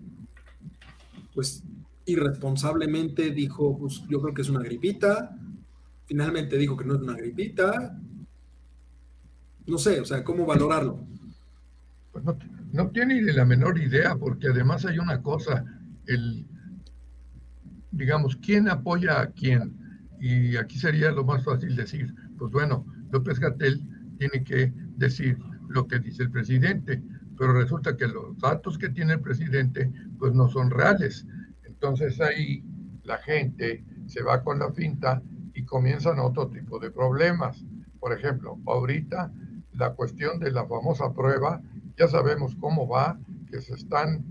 pues 1.34 1.63
irresponsablemente 2.06 3.32
dijo, 3.32 3.78
pues 3.78 4.04
yo 4.10 4.21
creo 4.21 4.34
que 4.34 4.41
es 4.41 4.50
una 4.50 4.62
gripita, 4.62 5.38
finalmente 6.06 6.58
dijo 6.58 6.76
que 6.76 6.84
no 6.84 6.95
es 6.95 7.02
una 7.02 7.13
gripita, 7.13 7.97
no 9.67 9.78
sé, 9.78 10.00
o 10.00 10.06
sea, 10.06 10.24
¿cómo 10.24 10.45
valorarlo? 10.45 11.00
Pues 12.12 12.24
no, 12.24 12.38
no 12.74 12.89
tiene 12.89 13.21
ni 13.21 13.32
la 13.32 13.45
menor 13.45 13.78
idea, 13.80 14.15
porque 14.15 14.47
además 14.47 14.86
hay 14.86 15.00
una 15.00 15.21
cosa, 15.21 15.65
el, 16.08 16.45
digamos, 17.91 18.36
¿quién 18.38 18.69
apoya 18.69 19.21
a 19.21 19.28
quién? 19.28 19.78
Y 20.19 20.56
aquí 20.58 20.78
sería 20.78 21.12
lo 21.12 21.24
más 21.24 21.43
fácil 21.43 21.76
decir, 21.76 22.13
pues 22.38 22.52
bueno, 22.52 22.86
López 23.12 23.39
Gatel 23.39 23.82
tiene 24.17 24.43
que 24.43 24.74
decir 24.97 25.38
lo 25.69 25.88
que 25.88 26.00
dice 26.00 26.24
el 26.24 26.32
presidente, 26.32 27.02
pero 27.38 27.54
resulta 27.54 27.97
que 27.97 28.08
los 28.08 28.38
datos 28.38 28.78
que 28.78 28.89
tiene 28.89 29.13
el 29.13 29.21
presidente 29.21 29.91
pues 30.19 30.34
no 30.34 30.47
son 30.50 30.69
reales. 30.69 31.26
Entonces 31.63 32.21
ahí 32.21 32.63
la 33.04 33.17
gente 33.17 33.84
se 34.06 34.21
va 34.21 34.43
con 34.43 34.60
la 34.60 34.71
finta 34.71 35.21
y 35.54 35.63
comienzan 35.63 36.19
otro 36.19 36.50
tipo 36.50 36.80
de 36.80 36.91
problemas. 36.91 37.65
Por 38.00 38.13
ejemplo, 38.13 38.60
ahorita 38.67 39.32
la 39.82 39.94
cuestión 39.94 40.39
de 40.39 40.52
la 40.52 40.67
famosa 40.67 41.12
prueba, 41.12 41.60
ya 41.98 42.08
sabemos 42.08 42.56
cómo 42.60 42.88
va, 42.88 43.20
que 43.50 43.62
se 43.62 43.74
están 43.74 44.24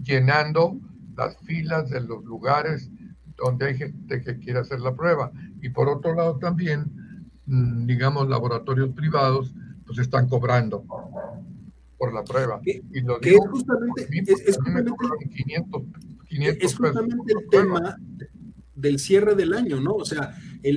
llenando 0.00 0.78
las 1.16 1.36
filas 1.38 1.90
de 1.90 2.00
los 2.00 2.24
lugares 2.24 2.88
donde 3.36 3.66
hay 3.66 3.76
gente 3.76 4.22
que 4.22 4.38
quiere 4.38 4.60
hacer 4.60 4.78
la 4.78 4.94
prueba. 4.94 5.32
Y 5.60 5.70
por 5.70 5.88
otro 5.88 6.14
lado 6.14 6.38
también, 6.38 6.84
mm, 7.46 7.84
digamos, 7.86 8.28
laboratorios 8.28 8.90
privados, 8.94 9.52
pues 9.84 9.98
están 9.98 10.28
cobrando 10.28 10.84
por 11.98 12.14
la 12.14 12.22
prueba. 12.22 12.60
y 12.64 13.00
lo 13.00 13.18
digo, 13.18 13.44
es 13.44 13.50
justamente, 13.50 14.02
es, 14.02 14.56
justamente, 16.76 17.32
el 17.40 17.48
tema 17.50 17.96
del 18.76 19.00
cierre 19.00 19.34
del 19.34 19.52
año, 19.52 19.80
¿no? 19.80 19.94
O 19.94 20.04
sea, 20.04 20.32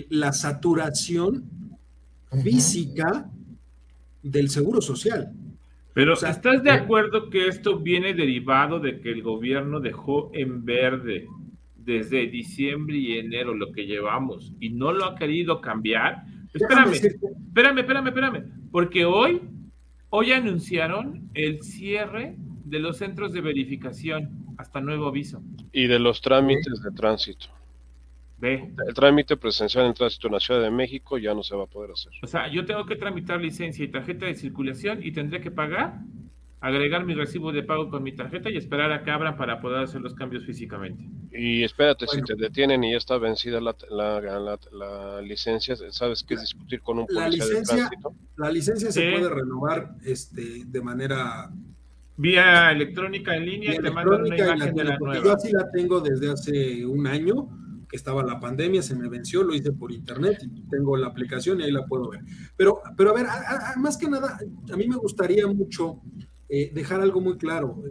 la 0.10 0.34
saturación 0.34 1.48
física 2.44 3.30
del 4.24 4.50
seguro 4.50 4.82
social. 4.82 5.32
Pero 5.94 6.14
¿estás 6.14 6.64
de 6.64 6.70
eh, 6.70 6.74
acuerdo 6.74 7.30
que 7.30 7.48
esto 7.48 7.80
viene 7.80 8.14
derivado 8.14 8.80
de 8.80 9.00
que 9.00 9.12
el 9.12 9.24
gobierno 9.24 9.80
dejó 9.80 10.30
en 10.34 10.64
verde 10.64 11.28
desde 11.76 12.28
diciembre 12.28 12.98
y 12.98 13.18
enero 13.18 13.54
lo 13.54 13.72
que 13.72 13.88
llevamos 13.88 14.54
y 14.60 14.70
no 14.70 14.92
lo 14.92 15.06
ha 15.06 15.16
querido 15.16 15.60
cambiar? 15.60 16.24
Espérame, 16.54 16.94
espérame, 16.94 17.80
espérame, 17.80 18.08
espérame, 18.08 18.44
porque 18.72 19.06
hoy, 19.06 19.42
hoy 20.10 20.32
anunciaron 20.34 21.30
el 21.34 21.64
cierre 21.64 22.36
de 22.38 22.80
los 22.80 22.98
centros 22.98 23.34
de 23.34 23.42
verificación 23.42 24.46
hasta 24.58 24.82
nuevo 24.82 25.08
aviso. 25.08 25.42
Y 25.72 25.88
de 25.88 26.00
los 26.00 26.22
trámites 26.22 26.82
de 26.84 26.92
tránsito. 26.92 27.48
Ve. 28.39 28.71
El 28.88 28.93
trámite 28.93 29.36
presencial 29.36 29.86
en 29.86 29.93
tránsito 29.93 30.28
en 30.28 30.34
la 30.34 30.39
Ciudad 30.39 30.62
de 30.62 30.69
México 30.69 31.17
ya 31.17 31.34
no 31.34 31.41
se 31.43 31.56
va 31.56 31.63
a 31.63 31.67
poder 31.67 31.91
hacer. 31.91 32.12
O 32.21 32.28
sea, 32.28 32.47
yo 32.52 32.65
tengo 32.65 32.86
que 32.86 32.95
tramitar 32.95 33.41
licencia 33.41 33.84
y 33.84 33.88
tarjeta 33.88 34.28
de 34.28 34.36
circulación 34.36 35.00
y 35.02 35.12
tendré 35.12 35.41
que 35.41 35.50
pagar, 35.50 36.02
agregar 36.60 37.04
mi 37.04 37.15
recibo 37.15 37.52
de 37.52 37.63
pago 37.63 37.89
con 37.89 38.04
mi 38.04 38.12
tarjeta 38.12 38.52
y 38.52 38.58
esperar 38.58 38.91
a 38.91 39.04
que 39.04 39.10
abran 39.10 39.38
para 39.38 39.60
poder 39.60 39.84
hacer 39.84 40.02
los 40.02 40.13
cambios 40.13 40.45
físicamente. 40.45 41.04
Y 41.32 41.63
espérate, 41.63 42.06
si 42.08 42.21
te 42.21 42.36
detienen 42.36 42.84
y 42.84 42.91
ya 42.91 42.97
está 42.97 43.17
vencida 43.17 43.60
la, 43.60 43.76
la, 43.89 45.21
licencia, 45.21 45.76
¿sabes 45.89 46.23
qué 46.23 46.36
es 46.36 46.41
discutir 46.41 46.82
con 46.82 47.00
un 47.00 47.08
policía 47.08 47.45
de 47.45 47.63
tránsito? 47.63 48.13
La 48.38 48.52
licencia 48.52 48.91
se 48.91 49.12
puede 49.12 49.30
renovar 49.30 49.95
este, 50.06 50.63
de 50.65 50.82
manera 50.82 51.50
vía 52.17 52.71
electrónica 52.71 53.36
en 53.36 53.45
línea 53.45 53.73
y 53.73 53.78
te 53.78 53.91
mandan 53.91 54.21
una 54.21 54.38
imagen 54.38 54.76
de 54.76 54.84
la 54.84 54.97
nueva. 54.97 55.23
Yo 55.23 55.34
así 55.34 55.52
la 55.52 55.69
tengo 55.71 56.02
desde 56.02 56.32
hace 56.32 56.86
un 56.86 57.06
año 57.08 57.47
estaba 57.91 58.23
la 58.23 58.39
pandemia, 58.39 58.82
se 58.82 58.95
me 58.95 59.08
venció, 59.10 59.43
lo 59.43 59.54
hice 59.54 59.71
por 59.71 59.91
internet 59.91 60.39
y 60.43 60.62
tengo 60.63 60.97
la 60.97 61.08
aplicación 61.08 61.60
y 61.60 61.63
ahí 61.63 61.71
la 61.71 61.86
puedo 61.86 62.10
ver. 62.10 62.21
Pero, 62.56 62.82
pero 62.95 63.12
a 63.12 63.13
ver, 63.13 63.28
más 63.78 63.97
que 63.97 64.10
nada, 64.10 64.38
a 64.71 64.76
mí 64.76 64.88
me 64.88 64.97
gustaría 64.97 65.47
mucho 65.47 66.02
eh, 66.50 66.71
dejar 66.73 67.02
algo 67.02 67.21
muy 67.21 67.38
claro. 67.38 67.84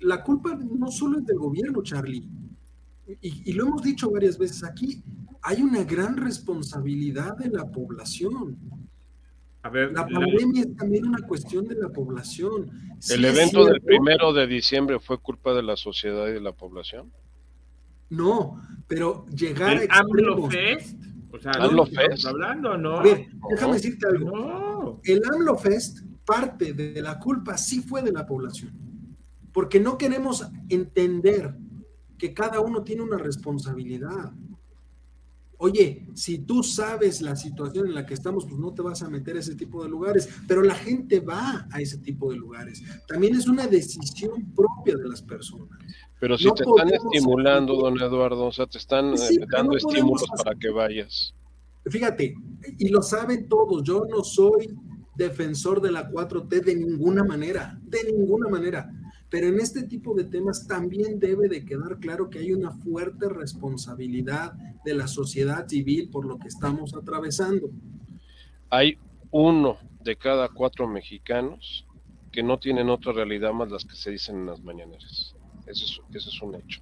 La 0.00 0.22
culpa 0.22 0.56
no 0.56 0.90
solo 0.90 1.18
es 1.18 1.26
del 1.26 1.38
gobierno, 1.38 1.82
Charlie, 1.82 2.28
y, 3.20 3.52
lo 3.52 3.66
hemos 3.66 3.82
dicho 3.82 4.10
varias 4.10 4.38
veces 4.38 4.64
aquí, 4.64 5.02
hay 5.42 5.62
una 5.62 5.84
gran 5.84 6.16
responsabilidad 6.16 7.36
de 7.36 7.50
la 7.50 7.64
población. 7.70 8.56
A 9.62 9.68
ver, 9.68 9.92
la 9.92 10.06
pandemia 10.06 10.62
es 10.62 10.76
también 10.76 11.06
una 11.06 11.26
cuestión 11.26 11.66
de 11.66 11.74
la 11.76 11.88
población. 11.88 12.70
¿El 13.10 13.24
evento 13.24 13.64
del 13.64 13.80
primero 13.80 14.32
de 14.32 14.46
diciembre 14.46 14.98
fue 14.98 15.18
culpa 15.18 15.52
de 15.52 15.62
la 15.62 15.76
sociedad 15.76 16.28
y 16.28 16.32
de 16.32 16.40
la 16.40 16.52
población? 16.52 17.12
No, 18.12 18.60
pero 18.86 19.24
llegar 19.34 19.88
a 19.88 20.00
AMLO 20.00 20.50
Fest? 20.50 21.02
O 21.32 21.38
sea, 21.38 21.52
¿AMLO 21.52 21.86
Fest? 21.86 22.26
hablando, 22.26 22.76
¿no? 22.76 22.98
A 22.98 23.02
ver, 23.02 23.26
déjame 23.48 23.74
decirte 23.74 24.06
algo. 24.06 25.00
El 25.02 25.22
AMLO 25.32 25.56
Fest, 25.56 26.00
parte 26.26 26.74
de 26.74 27.00
la 27.00 27.18
culpa 27.18 27.56
sí 27.56 27.80
fue 27.80 28.02
de 28.02 28.12
la 28.12 28.26
población, 28.26 28.70
porque 29.50 29.80
no 29.80 29.96
queremos 29.96 30.46
entender 30.68 31.56
que 32.18 32.34
cada 32.34 32.60
uno 32.60 32.84
tiene 32.84 33.00
una 33.00 33.16
responsabilidad. 33.16 34.30
Oye, 35.56 36.06
si 36.14 36.40
tú 36.40 36.62
sabes 36.62 37.22
la 37.22 37.34
situación 37.34 37.86
en 37.86 37.94
la 37.94 38.04
que 38.04 38.12
estamos, 38.12 38.44
pues 38.44 38.58
no 38.58 38.74
te 38.74 38.82
vas 38.82 39.02
a 39.02 39.08
meter 39.08 39.36
a 39.36 39.40
ese 39.40 39.54
tipo 39.54 39.82
de 39.82 39.88
lugares, 39.88 40.28
pero 40.46 40.60
la 40.60 40.74
gente 40.74 41.20
va 41.20 41.66
a 41.70 41.80
ese 41.80 41.96
tipo 41.98 42.30
de 42.30 42.36
lugares. 42.36 42.82
También 43.08 43.36
es 43.36 43.48
una 43.48 43.66
decisión 43.66 44.52
propia 44.54 44.96
de 44.96 45.08
las 45.08 45.22
personas. 45.22 45.78
Pero 46.22 46.38
si 46.38 46.48
te 46.54 46.62
están 46.62 46.88
estimulando, 46.94 47.74
don 47.74 48.00
Eduardo, 48.00 48.46
o 48.46 48.52
sea, 48.52 48.64
te 48.66 48.78
están 48.78 49.12
eh, 49.14 49.44
dando 49.50 49.76
estímulos 49.76 50.24
para 50.36 50.56
que 50.56 50.70
vayas. 50.70 51.34
Fíjate, 51.84 52.36
y 52.78 52.90
lo 52.90 53.02
saben 53.02 53.48
todos, 53.48 53.82
yo 53.82 54.04
no 54.08 54.22
soy 54.22 54.72
defensor 55.16 55.80
de 55.80 55.90
la 55.90 56.08
4T 56.08 56.62
de 56.62 56.76
ninguna 56.76 57.24
manera, 57.24 57.76
de 57.82 58.04
ninguna 58.04 58.48
manera. 58.48 58.88
Pero 59.30 59.48
en 59.48 59.58
este 59.58 59.82
tipo 59.82 60.14
de 60.14 60.22
temas 60.22 60.68
también 60.68 61.18
debe 61.18 61.48
de 61.48 61.64
quedar 61.64 61.98
claro 61.98 62.30
que 62.30 62.38
hay 62.38 62.52
una 62.52 62.70
fuerte 62.70 63.28
responsabilidad 63.28 64.52
de 64.84 64.94
la 64.94 65.08
sociedad 65.08 65.66
civil 65.66 66.08
por 66.08 66.24
lo 66.24 66.38
que 66.38 66.46
estamos 66.46 66.94
atravesando. 66.94 67.68
Hay 68.70 68.96
uno 69.32 69.76
de 70.04 70.14
cada 70.14 70.48
cuatro 70.50 70.86
mexicanos 70.86 71.84
que 72.30 72.44
no 72.44 72.60
tienen 72.60 72.90
otra 72.90 73.12
realidad 73.12 73.52
más 73.52 73.72
las 73.72 73.84
que 73.84 73.96
se 73.96 74.12
dicen 74.12 74.36
en 74.36 74.46
las 74.46 74.62
mañaneras. 74.62 75.34
Ese 75.66 75.84
es, 75.84 76.42
un 76.42 76.54
hecho. 76.54 76.80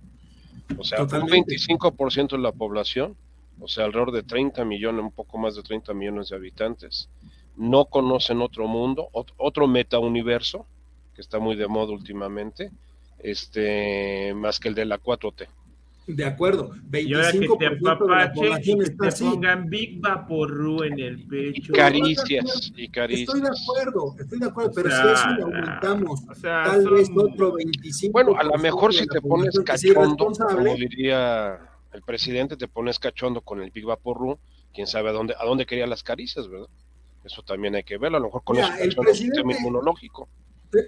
O 0.78 0.84
sea, 0.84 1.02
un 1.02 1.08
25% 1.08 2.30
de 2.30 2.38
la 2.38 2.52
población, 2.52 3.16
o 3.60 3.68
sea, 3.68 3.84
alrededor 3.84 4.12
de 4.12 4.22
30 4.22 4.64
millones, 4.64 5.02
un 5.02 5.12
poco 5.12 5.38
más 5.38 5.54
de 5.54 5.62
30 5.62 5.92
millones 5.94 6.30
de 6.30 6.36
habitantes, 6.36 7.08
no 7.56 7.84
conocen 7.86 8.40
otro 8.40 8.66
mundo, 8.66 9.10
otro 9.12 9.66
metauniverso, 9.66 10.66
que 11.14 11.20
está 11.20 11.38
muy 11.38 11.56
de 11.56 11.68
moda 11.68 11.92
últimamente, 11.92 12.70
este, 13.18 14.32
más 14.34 14.58
que 14.58 14.68
el 14.68 14.74
de 14.74 14.86
la 14.86 14.98
4T. 14.98 15.46
De 16.16 16.24
acuerdo, 16.24 16.70
25% 16.90 17.58
que 17.58 17.66
te 17.66 17.66
apapachen 17.90 18.82
y 18.82 18.84
te 18.84 19.12
pongan 19.24 19.68
Big 19.70 20.00
Vaporru 20.00 20.82
en 20.82 20.98
el 20.98 21.26
pecho. 21.26 21.72
caricias, 21.72 22.72
y 22.76 22.88
caricias. 22.88 23.28
Estoy 23.28 23.40
de 23.40 23.48
acuerdo, 23.48 24.14
estoy 24.18 24.38
de 24.38 24.46
acuerdo, 24.46 24.72
pero 24.74 24.90
si 24.90 24.96
eso 24.96 25.28
lo 25.38 25.44
aumentamos, 25.46 26.20
tal 26.42 26.88
vez 26.90 27.10
otro 27.14 27.52
25%. 27.54 28.12
Bueno, 28.12 28.34
a 28.38 28.44
lo 28.44 28.58
mejor 28.58 28.92
si 28.92 29.06
te 29.06 29.20
pones 29.20 29.58
cachondo, 29.64 30.26
como 30.26 30.74
diría 30.74 31.58
el 31.92 32.02
presidente, 32.02 32.56
te 32.56 32.68
pones 32.68 32.98
cachondo 32.98 33.40
con 33.40 33.60
el 33.62 33.70
Big 33.70 33.84
Vaporru, 33.84 34.38
quién 34.72 34.86
sabe 34.86 35.10
a 35.10 35.12
dónde, 35.12 35.34
a 35.38 35.44
dónde 35.44 35.66
quería 35.66 35.86
las 35.86 36.02
caricias, 36.02 36.48
¿verdad? 36.48 36.68
Eso 37.24 37.42
también 37.42 37.74
hay 37.74 37.82
que 37.82 37.98
verlo, 37.98 38.16
a 38.16 38.20
lo 38.20 38.26
mejor 38.26 38.42
con 38.44 38.56
Mira, 38.56 38.68
eso 38.68 38.76
el 38.84 38.92
funciona 38.94 39.10
el 39.10 39.16
sistema 39.16 39.42
presidente- 39.44 39.60
inmunológico. 39.60 40.28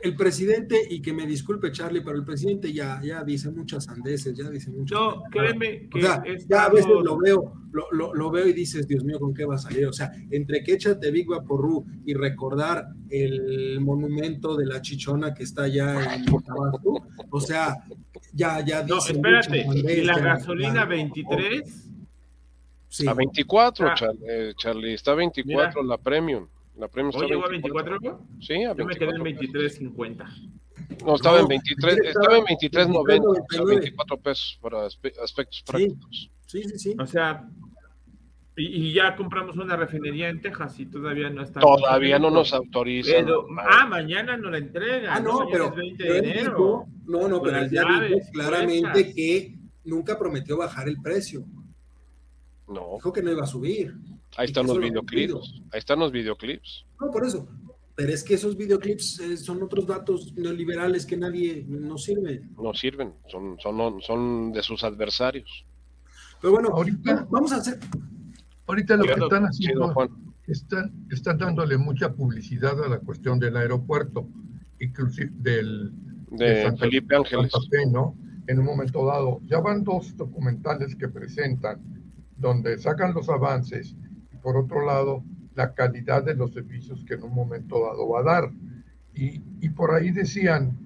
El 0.02 0.14
presidente, 0.14 0.80
y 0.90 1.02
que 1.02 1.12
me 1.12 1.26
disculpe 1.26 1.72
Charlie, 1.72 2.02
pero 2.02 2.16
el 2.16 2.24
presidente 2.24 2.72
ya, 2.72 3.00
ya 3.02 3.24
dice 3.24 3.50
muchas 3.50 3.84
sandeces, 3.84 4.36
ya 4.36 4.48
dice 4.48 4.70
muchas 4.70 4.96
No, 4.96 5.22
créeme 5.28 5.88
O 5.88 5.90
que 5.90 6.02
sea, 6.02 6.22
he 6.24 6.38
ya 6.48 6.66
a 6.66 6.68
veces 6.68 6.86
lo 7.02 7.18
veo, 7.18 7.52
lo, 7.72 7.86
lo- 7.90 8.14
lo 8.14 8.30
veo 8.30 8.46
y 8.46 8.52
dices, 8.52 8.86
Dios 8.86 9.02
mío, 9.02 9.18
¿con 9.18 9.34
qué 9.34 9.44
va 9.44 9.56
a 9.56 9.58
salir? 9.58 9.86
O 9.86 9.92
sea, 9.92 10.12
entre 10.30 10.62
que 10.62 10.74
échate 10.74 11.10
Big 11.10 11.26
Vaporru 11.26 11.84
y 12.04 12.14
recordar 12.14 12.86
el 13.10 13.80
monumento 13.80 14.56
de 14.56 14.66
la 14.66 14.80
chichona 14.80 15.34
que 15.34 15.42
está 15.42 15.64
allá 15.64 16.14
en 16.14 16.26
Tabasco, 16.26 17.04
o 17.30 17.40
sea, 17.40 17.78
ya, 18.32 18.64
ya 18.64 18.84
No, 18.84 18.94
dice 18.96 19.14
espérate, 19.14 19.64
muchas 19.64 19.90
y 19.96 20.00
la 20.02 20.18
gasolina 20.20 20.74
ya- 20.74 20.84
23, 20.84 21.88
Sí. 22.88 23.08
A 23.08 23.14
24, 23.14 23.88
Ah. 23.88 23.94
Char- 23.96 24.14
eh, 24.28 24.52
Charlie, 24.56 24.92
está 24.94 25.14
24 25.14 25.82
la 25.82 25.96
premium. 25.96 26.46
La 26.82 26.88
premium 26.88 27.10
está 27.10 27.24
¿hoy 27.24 27.30
llegó 27.30 27.44
a 27.44 27.48
24? 27.48 27.98
Sí, 28.40 28.64
a 28.64 28.74
Yo 28.74 28.84
me 28.84 28.96
quedé 28.96 29.10
en 29.14 29.22
24. 29.22 29.68
23.50. 29.68 31.04
No, 31.06 31.14
estaba 31.14 31.36
No, 31.36 31.42
en 31.44 31.48
23, 31.48 31.96
estaba 32.06 32.08
estaba 32.08 32.38
en 32.38 32.44
23.90, 32.44 33.28
o 33.28 33.34
sea, 33.34 33.62
23.99. 33.62 33.66
24 33.68 34.16
pesos 34.16 34.58
para 34.60 34.78
aspe- 34.86 35.18
aspectos 35.22 35.62
prácticos. 35.64 36.30
Sí, 36.44 36.64
sí, 36.64 36.78
sí. 36.80 36.96
O 36.98 37.06
sea, 37.06 37.48
y, 38.56 38.64
y 38.88 38.92
ya 38.94 39.14
compramos 39.14 39.56
una 39.58 39.76
refinería 39.76 40.28
en 40.28 40.40
Texas 40.40 40.80
y 40.80 40.86
todavía 40.86 41.30
no 41.30 41.42
está. 41.44 41.60
Todavía 41.60 42.18
no 42.18 42.30
nos 42.30 42.52
autorizan. 42.52 43.26
Pero, 43.26 43.46
ah, 43.60 43.86
mañana 43.86 44.36
nos 44.36 44.50
la 44.50 44.58
entregan. 44.58 45.16
Ah, 45.16 45.20
no, 45.20 45.46
pero, 45.52 45.66
es 45.68 45.74
20 45.76 46.02
pero 46.04 46.12
de 46.14 46.18
enero. 46.18 46.50
dijo, 46.50 46.86
no, 47.06 47.28
no, 47.28 47.40
pero 47.40 47.64
ya 47.68 47.84
dijo 48.08 48.18
claramente 48.32 49.14
que 49.14 49.54
nunca 49.84 50.18
prometió 50.18 50.56
bajar 50.56 50.88
el 50.88 51.00
precio. 51.00 51.44
No, 52.66 52.94
Dijo 52.96 53.12
que 53.12 53.22
no 53.22 53.30
iba 53.30 53.44
a 53.44 53.46
subir. 53.46 53.94
Ahí 54.36 54.46
están 54.46 54.66
los 54.66 54.76
lo 54.76 54.82
videoclips. 54.82 55.60
Ahí 55.72 55.78
están 55.78 55.98
los 55.98 56.12
videoclips. 56.12 56.84
No, 57.00 57.10
por 57.10 57.26
eso. 57.26 57.48
Pero 57.94 58.12
es 58.12 58.24
que 58.24 58.34
esos 58.34 58.56
videoclips 58.56 59.20
eh, 59.20 59.36
son 59.36 59.62
otros 59.62 59.86
datos 59.86 60.32
neoliberales 60.34 61.04
que 61.04 61.16
nadie 61.16 61.64
nos 61.68 62.04
sirven. 62.04 62.50
No 62.56 62.72
sirven, 62.72 63.12
son, 63.28 63.58
son, 63.60 64.00
son 64.00 64.52
de 64.52 64.62
sus 64.62 64.82
adversarios. 64.82 65.66
Pero 66.40 66.52
bueno, 66.54 66.70
Ahorita- 66.70 67.26
vamos 67.30 67.52
a 67.52 67.56
hacer. 67.56 67.78
Ahorita 68.66 68.96
lo 68.96 69.04
que 69.04 69.12
están 69.20 69.44
haciendo, 69.44 69.92
Juan. 69.92 70.08
están, 70.46 71.06
están 71.10 71.36
dándole 71.38 71.76
mucha 71.76 72.12
publicidad 72.14 72.82
a 72.82 72.88
la 72.88 72.98
cuestión 72.98 73.38
del 73.38 73.56
aeropuerto, 73.56 74.26
inclusive 74.80 75.30
del, 75.34 75.92
De 76.30 76.62
Santa- 76.62 76.78
Felipe 76.86 77.14
Ángeles. 77.14 77.50
Santa 77.52 77.66
Fe, 77.70 77.86
¿no? 77.90 78.16
En 78.46 78.58
un 78.58 78.64
momento 78.64 79.04
dado. 79.04 79.40
Ya 79.46 79.60
van 79.60 79.84
dos 79.84 80.16
documentales 80.16 80.96
que 80.96 81.08
presentan 81.08 81.80
donde 82.38 82.78
sacan 82.78 83.12
los 83.14 83.28
avances 83.28 83.94
por 84.42 84.56
otro 84.56 84.84
lado 84.84 85.24
la 85.54 85.74
calidad 85.74 86.24
de 86.24 86.34
los 86.34 86.52
servicios 86.52 87.04
que 87.04 87.14
en 87.14 87.24
un 87.24 87.34
momento 87.34 87.80
dado 87.80 88.08
va 88.08 88.20
a 88.20 88.22
dar. 88.22 88.52
Y, 89.14 89.42
y 89.60 89.68
por 89.70 89.92
ahí 89.92 90.10
decían, 90.10 90.78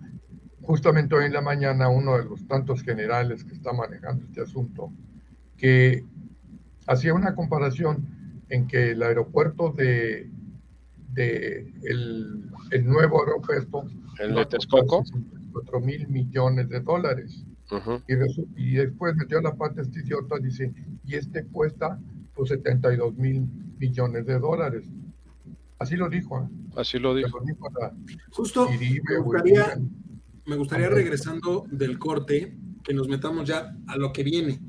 justamente 0.62 1.14
hoy 1.14 1.27
en 1.27 1.33
la 1.33 1.40
mañana, 1.40 1.88
uno 1.88 2.19
de 2.19 2.25
los 2.25 2.47
tantos 2.47 2.83
generales 2.83 3.45
que 3.45 3.55
está 3.55 3.73
manejando 3.73 4.25
este 4.25 4.42
asunto, 4.42 4.92
que 5.57 6.05
hacía 6.87 7.14
una 7.14 7.35
comparación 7.35 8.07
en 8.49 8.66
que 8.66 8.90
el 8.90 9.03
aeropuerto 9.03 9.71
de, 9.71 10.31
de 11.12 11.73
el, 11.85 12.51
el 12.71 12.87
nuevo 12.87 13.21
aeropuerto 13.21 13.85
El 14.19 14.35
de 14.35 14.47
Texcoco. 14.47 15.05
4 15.53 15.81
mil 15.81 16.07
millones 16.09 16.69
de 16.69 16.81
dólares. 16.81 17.45
Y 18.57 18.75
después 18.75 19.16
metió 19.16 19.40
la 19.40 19.55
parte 19.55 19.81
este 19.81 20.01
idiota, 20.01 20.38
dice, 20.38 20.73
y 21.05 21.14
este 21.14 21.47
cuesta 21.47 21.99
pues 22.37 22.51
72 22.51 23.16
mil 23.16 23.49
millones 23.79 24.27
de 24.27 24.38
dólares. 24.38 24.85
Así 25.79 25.96
lo 25.96 26.09
dijo, 26.09 26.40
¿eh? 26.40 26.49
Así 26.77 26.99
lo 26.99 27.14
dijo. 27.14 27.38
lo 27.38 27.44
dijo 27.44 27.68
a 27.83 27.92
Justo 28.31 28.68
Iribe, 28.72 29.03
me 29.11 29.18
gustaría, 29.18 29.64
Uribe. 29.64 29.90
me 30.46 30.57
gustaría 30.57 30.88
regresando 30.88 31.66
del 31.70 31.99
corte, 31.99 32.57
que 32.85 32.94
nos 32.94 33.09
metamos 33.09 33.49
ya 33.49 33.75
a 33.87 33.96
lo 33.96 34.12
que 34.12 34.22
viene. 34.22 34.61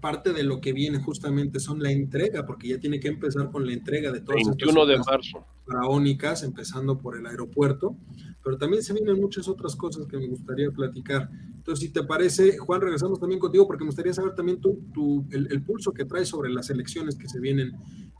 Parte 0.00 0.32
de 0.32 0.42
lo 0.44 0.60
que 0.60 0.72
viene 0.72 0.98
justamente 1.00 1.58
son 1.60 1.82
la 1.82 1.90
entrega, 1.90 2.46
porque 2.46 2.68
ya 2.68 2.78
tiene 2.78 3.00
que 3.00 3.08
empezar 3.08 3.50
con 3.50 3.66
la 3.66 3.72
entrega 3.72 4.12
de 4.12 4.20
todas 4.20 4.40
estas 4.42 4.56
21 4.56 4.86
de 4.86 4.92
obras 4.94 5.06
marzo. 5.06 5.44
faraónicas, 5.66 6.42
empezando 6.44 6.98
por 6.98 7.16
el 7.16 7.26
aeropuerto, 7.26 7.96
pero 8.44 8.56
también 8.58 8.82
se 8.82 8.92
vienen 8.92 9.20
muchas 9.20 9.48
otras 9.48 9.74
cosas 9.76 10.06
que 10.06 10.16
me 10.16 10.28
gustaría 10.28 10.70
platicar. 10.70 11.28
Entonces, 11.56 11.86
si 11.86 11.92
te 11.92 12.02
parece, 12.04 12.56
Juan, 12.58 12.80
regresamos 12.80 13.18
también 13.18 13.40
contigo 13.40 13.66
porque 13.66 13.84
me 13.84 13.88
gustaría 13.88 14.14
saber 14.14 14.34
también 14.34 14.60
tu, 14.60 14.80
tu- 14.94 15.26
el, 15.30 15.48
el 15.50 15.62
pulso 15.62 15.92
que 15.92 16.04
traes 16.04 16.28
sobre 16.28 16.50
las 16.50 16.70
elecciones 16.70 17.16
que 17.16 17.28
se 17.28 17.40
vienen 17.40 17.72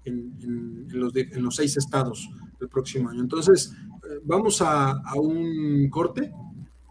en, 0.04 0.34
en- 0.42 0.86
en 0.90 1.00
los, 1.00 1.12
de- 1.12 1.28
en 1.32 1.42
los 1.42 1.56
seis 1.56 1.76
estados 1.76 2.28
del 2.58 2.68
próximo 2.68 3.08
año. 3.08 3.20
Entonces, 3.22 3.72
eh, 4.10 4.20
vamos 4.24 4.60
a, 4.60 4.90
a 4.90 5.14
un 5.14 5.88
corte 5.90 6.32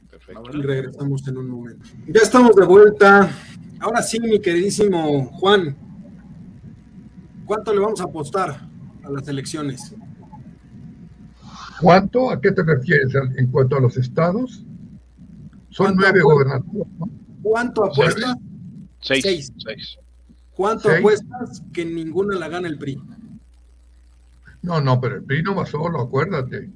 Perfecto. 0.10 0.42
y 0.58 0.62
regresamos 0.62 1.28
en 1.28 1.38
un 1.38 1.50
momento. 1.50 1.86
Ya 2.08 2.22
estamos 2.22 2.56
de 2.56 2.66
vuelta. 2.66 3.30
Ahora 3.80 4.02
sí, 4.02 4.20
mi 4.20 4.40
queridísimo 4.40 5.26
Juan, 5.26 5.76
¿cuánto 7.46 7.74
le 7.74 7.80
vamos 7.80 8.02
a 8.02 8.06
apostar 8.06 8.68
a 9.04 9.10
las 9.10 9.28
elecciones? 9.28 9.94
¿Cuánto? 11.80 12.32
¿A 12.32 12.42
qué 12.42 12.52
te 12.52 12.64
refieres 12.64 13.14
en 13.36 13.48
cuanto 13.52 13.78
a 13.78 13.80
los 13.80 13.98
estados? 13.98 14.64
Son 15.70 15.86
¿Cuánto 15.96 16.02
nueve 16.02 16.22
gobernaturas, 16.22 16.88
¿no? 16.98 17.10
¿Cuánto 17.44 17.86
apuestas? 17.86 18.36
Seis. 19.00 19.24
Seis. 19.24 19.54
Seis. 19.58 19.98
¿Cuánto 20.56 20.90
Seis. 20.90 21.00
apuestas 21.00 21.64
que 21.72 21.86
ninguna 21.86 22.36
la 22.40 22.50
gana 22.50 22.68
el 22.68 22.80
PRI? 22.80 23.00
No, 24.64 24.82
no, 24.82 25.00
pero 25.00 25.18
el 25.18 25.24
PRI 25.24 25.44
no 25.44 25.54
va 25.56 25.68
solo, 25.68 26.02
acuérdate. 26.02 26.72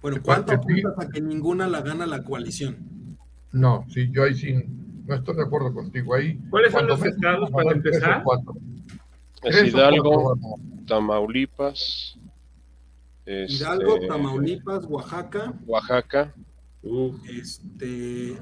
Bueno, 0.00 0.16
¿De 0.16 0.22
¿cuánto 0.22 0.52
apuestas 0.52 0.94
a 0.98 1.08
que 1.10 1.20
ninguna 1.20 1.68
la 1.68 1.82
gana 1.82 2.06
la 2.06 2.24
coalición? 2.24 3.18
No, 3.52 3.84
sí, 3.90 4.08
yo 4.10 4.24
ahí 4.24 4.34
sí, 4.34 4.64
no 5.06 5.14
estoy 5.14 5.36
de 5.36 5.42
acuerdo 5.42 5.72
contigo. 5.74 6.14
Ahí, 6.14 6.38
¿Cuáles 6.50 6.72
son 6.72 6.86
los 6.86 7.04
estados 7.04 7.50
para 7.50 7.72
empezar? 7.72 8.22
cuatro. 8.22 8.54
Es 9.42 9.64
Hidalgo, 9.64 10.38
Tamaulipas, 10.86 12.16
este, 13.26 13.52
Hidalgo, 13.54 13.98
Tamaulipas, 14.06 14.84
Oaxaca, 14.86 15.52
Oaxaca, 15.66 16.32
este. 17.28 18.36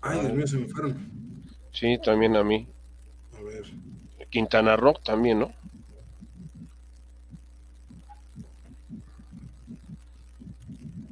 Ay, 0.00 0.20
Dios 0.20 0.32
mío, 0.34 0.46
se 0.46 0.58
me 0.58 0.66
fueron. 0.68 1.10
sí, 1.72 1.98
también 2.04 2.36
a 2.36 2.42
mí. 2.42 2.66
A 3.38 3.42
ver. 3.42 3.64
Quintana 4.30 4.76
Roo 4.76 4.94
también, 5.04 5.40
¿no? 5.40 5.52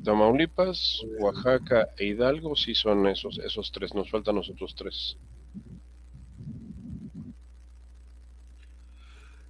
Tamaulipas, 0.05 1.03
Oaxaca 1.19 1.89
e 1.99 2.07
Hidalgo, 2.07 2.57
sí 2.57 2.75
son 2.75 3.07
esos, 3.07 3.39
esos 3.39 3.71
tres, 3.71 3.95
nos 3.95 4.11
faltan 4.11 4.37
nosotros 4.37 4.75
tres. 4.75 5.17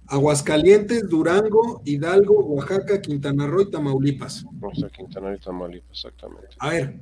Aguascalientes, 0.07 1.07
Durango, 1.07 1.81
Hidalgo, 1.85 2.43
Oaxaca, 2.43 3.01
Quintana 3.01 3.47
Roo 3.47 3.61
y 3.61 3.71
Tamaulipas. 3.71 4.45
O 4.61 4.75
sea, 4.75 4.89
Quintana 4.89 5.29
Roo 5.29 5.35
y 5.35 5.39
Tamaulipas, 5.39 5.91
exactamente. 5.91 6.49
A 6.59 6.69
ver, 6.69 6.99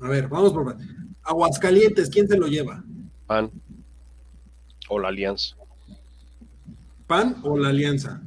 a 0.00 0.08
ver, 0.08 0.28
vamos 0.28 0.52
por. 0.52 0.76
Aguascalientes, 1.22 2.08
¿quién 2.08 2.26
se 2.26 2.38
lo 2.38 2.46
lleva? 2.46 2.82
PAN 3.26 3.50
o 4.88 4.98
la 4.98 5.08
alianza. 5.08 5.56
¿PAN 7.06 7.36
o 7.42 7.58
la 7.58 7.68
Alianza? 7.68 8.22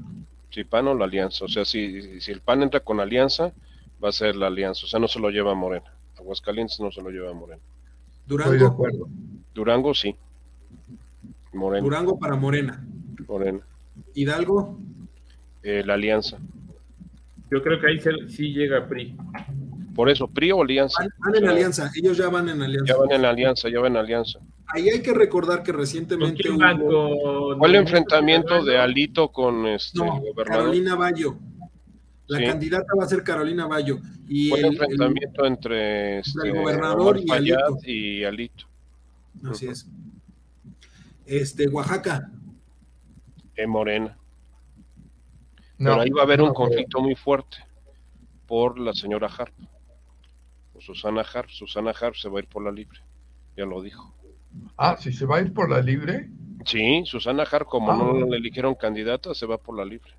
Si 0.51 0.63
PAN 0.63 0.87
o 0.87 0.93
la 0.93 1.05
alianza. 1.05 1.45
O 1.45 1.47
sea, 1.47 1.65
si, 1.65 2.21
si 2.21 2.31
el 2.31 2.41
PAN 2.41 2.63
entra 2.63 2.79
con 2.79 2.99
alianza, 2.99 3.53
va 4.03 4.09
a 4.09 4.11
ser 4.11 4.35
la 4.35 4.47
alianza. 4.47 4.85
O 4.85 4.89
sea, 4.89 4.99
no 4.99 5.07
se 5.07 5.19
lo 5.19 5.29
lleva 5.29 5.53
Morena. 5.55 5.91
Aguascalientes 6.17 6.79
no 6.79 6.91
se 6.91 7.01
lo 7.01 7.09
lleva 7.09 7.33
Morena. 7.33 7.61
Estoy 8.21 8.37
de 8.37 8.43
Durango, 8.43 8.67
acuerdo. 8.67 9.07
Durango 9.53 9.93
sí. 9.93 10.15
Morena. 11.53 11.83
Durango 11.83 12.19
para 12.19 12.35
Morena. 12.35 12.85
Morena. 13.27 13.59
Hidalgo, 14.13 14.77
Eh, 15.63 15.83
la 15.85 15.95
alianza. 15.95 16.37
Yo 17.51 17.61
creo 17.61 17.79
que 17.79 17.87
ahí 17.87 17.99
se- 17.99 18.29
sí 18.29 18.53
llega 18.53 18.87
PRI. 18.87 19.15
Por 19.95 20.09
eso, 20.09 20.27
PRI 20.27 20.51
o 20.51 20.61
alianza. 20.61 21.01
van, 21.03 21.09
van 21.33 21.43
en 21.43 21.49
alianza, 21.49 21.91
ellos 21.95 22.15
ya 22.17 22.29
van 22.29 22.47
en 22.49 22.61
alianza. 22.61 22.93
Ya 22.93 22.97
van 22.99 23.11
en 23.11 23.25
alianza, 23.25 23.69
ya 23.69 23.79
van 23.79 23.91
en 23.93 23.97
alianza. 23.97 24.39
Ahí 24.67 24.87
hay 24.89 25.01
que 25.01 25.13
recordar 25.13 25.63
que 25.63 25.71
¿Con 25.71 25.79
recientemente 25.81 26.49
hubo... 26.51 27.57
¿Cuál 27.57 27.75
enfrentamiento 27.75 28.63
de 28.63 28.77
Alito 28.77 29.29
con 29.29 29.65
este 29.67 29.97
No, 29.97 30.19
gobernador? 30.19 30.45
Carolina 30.47 30.95
Bayo. 30.95 31.37
La 32.27 32.39
Sí. 32.39 32.45
candidata 32.45 32.87
va 32.99 33.05
a 33.05 33.07
ser 33.07 33.23
Carolina 33.23 33.67
Bayo. 33.67 33.99
Y 34.27 34.49
Fue 34.49 34.59
el, 34.59 34.65
el 34.65 34.71
el- 34.73 34.77
enfrentamiento 34.81 35.45
entre 35.45 36.19
este, 36.19 36.51
gobernador 36.51 37.17
Omar 37.17 37.41
y 37.43 37.51
Alito. 37.51 37.77
y 37.85 38.23
Alito. 38.25 38.65
así 39.49 39.67
es. 39.67 39.87
Este, 41.25 41.67
Oaxaca. 41.69 42.29
En 43.55 43.69
Morena. 43.69 44.17
No, 45.77 45.91
Pero 45.91 46.01
ahí 46.01 46.09
va 46.09 46.21
a 46.21 46.25
haber 46.25 46.39
no, 46.39 46.45
un 46.47 46.53
conflicto 46.53 47.01
muy 47.01 47.15
fuerte 47.15 47.57
por 48.45 48.79
la 48.79 48.93
señora 48.93 49.27
Harp. 49.27 49.53
O 50.73 50.81
Susana 50.81 51.21
Harp. 51.21 51.49
Susana 51.49 51.91
Harp 51.91 52.15
se 52.15 52.29
va 52.29 52.39
a 52.39 52.41
ir 52.43 52.47
por 52.47 52.63
la 52.63 52.71
libre. 52.71 52.99
Ya 53.55 53.65
lo 53.65 53.81
dijo. 53.81 54.13
Ah, 54.77 54.97
si 54.99 55.11
se 55.13 55.25
va 55.25 55.37
a 55.37 55.41
ir 55.41 55.53
por 55.53 55.69
la 55.69 55.81
libre, 55.81 56.29
Sí, 56.65 57.03
Susana 57.05 57.43
Har, 57.49 57.65
como 57.65 57.93
no 57.93 58.25
Ah. 58.25 58.27
le 58.29 58.37
eligieron 58.37 58.75
candidata, 58.75 59.33
se 59.33 59.45
va 59.45 59.57
por 59.57 59.77
la 59.77 59.85
libre. 59.85 60.11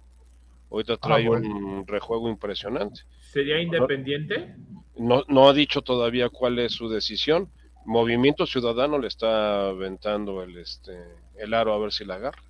Ahorita 0.71 0.97
trae 0.99 1.25
Ah, 1.25 1.29
bueno. 1.29 1.57
un 1.57 1.87
rejuego 1.87 2.29
impresionante. 2.29 3.01
¿Sería 3.33 3.61
independiente? 3.61 4.55
No, 4.97 5.23
no 5.29 5.49
ha 5.49 5.53
dicho 5.53 5.83
todavía 5.83 6.29
cuál 6.29 6.59
es 6.59 6.73
su 6.73 6.89
decisión. 6.89 7.49
Movimiento 7.87 8.47
Ciudadano 8.47 8.99
le 8.99 9.09
está 9.09 9.69
aventando 9.69 10.43
el, 10.43 10.59
este, 10.59 10.93
el 11.37 11.55
aro 11.55 11.73
a 11.73 11.79
ver 11.79 11.93
si 11.93 12.05
la 12.05 12.17
agarra. 12.17 12.43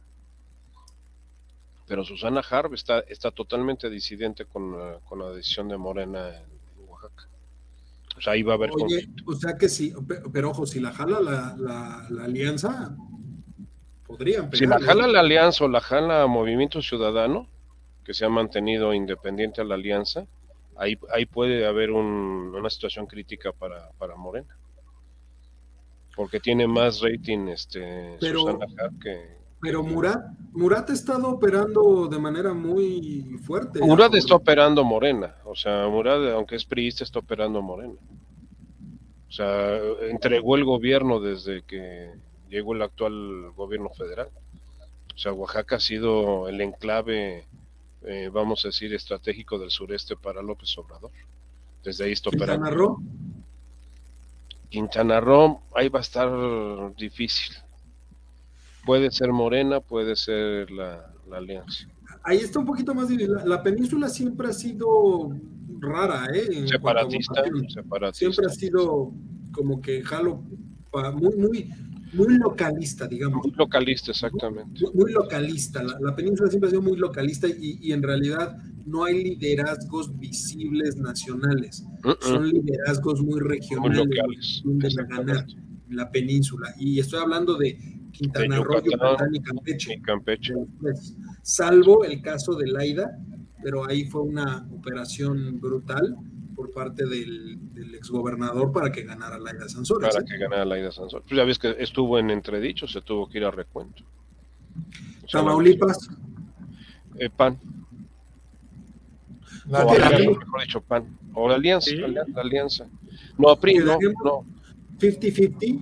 Pero 1.86 2.04
Susana 2.04 2.42
Harb 2.50 2.74
está, 2.74 3.00
está 3.00 3.30
totalmente 3.30 3.88
disidente 3.88 4.44
con, 4.44 4.76
la- 4.78 4.98
con 5.08 5.20
la 5.20 5.30
decisión 5.30 5.68
de 5.68 5.76
Morena 5.78 6.28
en 6.36 6.88
Oaxaca. 6.88 7.28
O 8.16 8.20
sea, 8.20 8.32
ahí 8.34 8.42
va 8.42 8.54
a 8.54 8.56
haber 8.56 8.70
Oye, 8.72 8.80
conflicto. 8.80 9.22
o 9.26 9.34
sea 9.34 9.56
que 9.56 9.68
sí, 9.68 9.94
pe- 10.06 10.20
pero 10.32 10.50
ojo, 10.50 10.66
si 10.66 10.80
la 10.80 10.92
jala 10.92 11.20
la, 11.20 11.54
la, 11.56 12.06
la 12.10 12.24
alianza, 12.24 12.94
podrían 14.06 14.50
Si 14.52 14.66
la 14.66 14.76
pegarle. 14.78 14.86
jala 15.02 15.12
la 15.12 15.20
alianza 15.20 15.64
o 15.64 15.68
la 15.68 15.80
jala 15.80 16.26
Movimiento 16.26 16.82
Ciudadano, 16.82 17.46
que 18.09 18.14
se 18.14 18.24
ha 18.24 18.30
mantenido 18.30 18.94
independiente 18.94 19.61
a 19.61 19.64
la 19.64 19.74
alianza, 19.74 20.24
ahí, 20.78 20.98
ahí 21.12 21.26
puede 21.26 21.66
haber 21.66 21.90
un- 21.90 22.54
una 22.56 22.70
situación 22.70 23.04
crítica 23.06 23.52
para, 23.52 23.90
para 23.98 24.16
Morena. 24.16 24.56
Porque 26.16 26.40
tiene 26.40 26.66
más 26.66 27.02
rating 27.02 27.48
este, 27.48 28.16
Pero- 28.18 28.40
Susana 28.40 28.66
que, 29.02 29.36
Pero 29.61 29.82
Murat, 29.82 30.24
Murat 30.52 30.88
ha 30.88 30.94
estado 30.94 31.28
operando 31.28 32.06
de 32.09 32.18
manera 32.18 32.54
muy 32.54 33.38
fuerte. 33.44 33.80
Murad 33.80 34.12
¿no? 34.12 34.16
está 34.16 34.36
operando 34.36 34.82
Morena, 34.84 35.34
o 35.44 35.54
sea, 35.54 35.86
Murad, 35.88 36.32
aunque 36.32 36.56
es 36.56 36.64
priista, 36.64 37.04
está 37.04 37.18
operando 37.18 37.61
Morena. 37.61 37.92
O 39.28 39.30
sea, 39.30 39.76
entregó 40.09 40.56
el 40.56 40.64
gobierno 40.64 41.20
desde 41.20 41.61
que 41.61 42.11
llegó 42.48 42.72
el 42.72 42.80
actual 42.80 43.50
gobierno 43.54 43.90
federal. 43.90 44.28
O 45.14 45.18
sea, 45.18 45.34
Oaxaca 45.34 45.76
ha 45.76 45.80
sido 45.80 46.48
el 46.48 46.59
enclave, 46.62 47.44
eh, 48.09 48.30
vamos 48.32 48.64
a 48.64 48.68
decir, 48.68 48.92
estratégico 48.94 49.59
del 49.59 49.70
sureste 49.70 50.16
para 50.16 50.42
López 50.42 50.76
Obrador. 50.78 51.11
Desde 51.84 52.04
ahí 52.04 52.12
está 52.12 52.30
Quintana 52.30 52.54
operando. 52.54 52.76
Roo, 52.76 53.02
Quintana 54.70 55.20
Roo, 55.20 55.61
ahí 55.74 55.88
va 55.88 56.00
a 56.00 56.02
estar 56.02 56.28
difícil. 56.96 57.54
Puede 58.84 59.11
ser 59.11 59.32
Morena, 59.32 59.80
puede 59.80 60.16
ser 60.16 60.70
la, 60.70 61.12
la 61.28 61.36
alianza. 61.38 61.86
ahí 62.22 62.38
está 62.38 62.59
un 62.59 62.66
poquito 62.66 62.94
más 62.94 63.09
difícil. 63.09 63.34
La, 63.34 63.44
la 63.44 63.62
península 63.62 64.09
siempre 64.09 64.48
ha 64.48 64.52
sido 64.52 65.30
rara, 65.80 66.26
¿eh? 66.34 66.66
Separatista. 66.66 67.44
Siempre 68.12 68.46
ha 68.46 68.50
sido 68.50 69.12
como 69.52 69.80
que 69.80 70.02
jalo 70.02 70.42
pa- 70.90 71.11
muy, 71.12 71.34
muy, 71.36 71.70
muy 72.12 72.38
localista, 72.38 73.06
digamos. 73.06 73.44
Muy 73.46 73.54
localista, 73.56 74.11
exactamente. 74.11 74.80
Muy, 74.82 74.92
muy 74.94 75.12
localista. 75.12 75.82
La, 75.82 75.98
la 76.00 76.16
península 76.16 76.48
siempre 76.48 76.68
ha 76.68 76.70
sido 76.70 76.82
muy 76.82 76.96
localista 76.96 77.48
y, 77.48 77.78
y 77.80 77.92
en 77.92 78.02
realidad 78.02 78.56
no 78.86 79.04
hay 79.04 79.22
liderazgos 79.22 80.18
visibles 80.18 80.96
nacionales. 80.96 81.84
Mm. 82.02 82.11
Son 82.20 82.48
liderazgos 82.48 83.20
muy 83.20 83.40
muy 83.40 83.40
regionales. 83.40 84.06
locales. 84.06 84.62
donde 84.64 84.88
ganar 85.09 85.46
la 85.90 86.11
península. 86.11 86.74
Y 86.78 86.98
estoy 86.98 87.20
hablando 87.20 87.56
de 87.56 87.78
Quintana 88.12 88.56
De 88.56 88.64
Roo, 88.64 88.82
Yucatán, 88.82 89.11
Yucatán 89.11 89.34
y 89.34 89.40
Campeche. 89.40 89.94
Y 89.94 90.00
Campeche. 90.02 90.54
Pues, 90.80 91.16
salvo 91.42 92.04
el 92.04 92.20
caso 92.22 92.54
de 92.54 92.66
Laida, 92.66 93.18
pero 93.62 93.88
ahí 93.88 94.04
fue 94.06 94.22
una 94.22 94.66
operación 94.72 95.61
brutal 95.61 96.16
por 96.59 96.72
parte 96.72 97.06
del, 97.06 97.56
del 97.72 97.94
exgobernador 97.94 98.72
para 98.72 98.90
que 98.90 99.02
ganara 99.04 99.38
Laida 99.38 99.68
Sansores. 99.68 100.09
para 100.12 100.24
¿eh? 100.24 100.26
que 100.28 100.38
ganara 100.38 100.64
Laida 100.64 100.90
Sansón. 100.90 101.22
Pues 101.24 101.36
ya 101.36 101.44
ves 101.44 101.56
que 101.56 101.76
estuvo 101.78 102.18
en 102.18 102.30
entredicho, 102.30 102.88
se 102.88 103.00
tuvo 103.00 103.28
que 103.28 103.38
ir 103.38 103.44
a 103.44 103.52
recuento. 103.52 104.02
O 105.24 105.28
sea, 105.28 105.38
Tamaulipas, 105.40 106.09
eh, 107.16 107.30
PAN, 107.30 107.61
La 109.68 109.84
o 109.86 109.90
alianza. 109.90 110.18
mejor 110.18 110.61
dicho, 110.62 110.80
PAN, 110.80 111.16
o 111.32 111.48
la 111.48 111.54
alianza, 111.54 111.90
Sí. 111.90 111.96
la 111.96 112.24
alianza. 112.34 112.88
No, 113.38 113.54
PRI, 113.54 113.74
no, 113.78 113.96
no. 114.24 114.44
50-50 114.98 115.80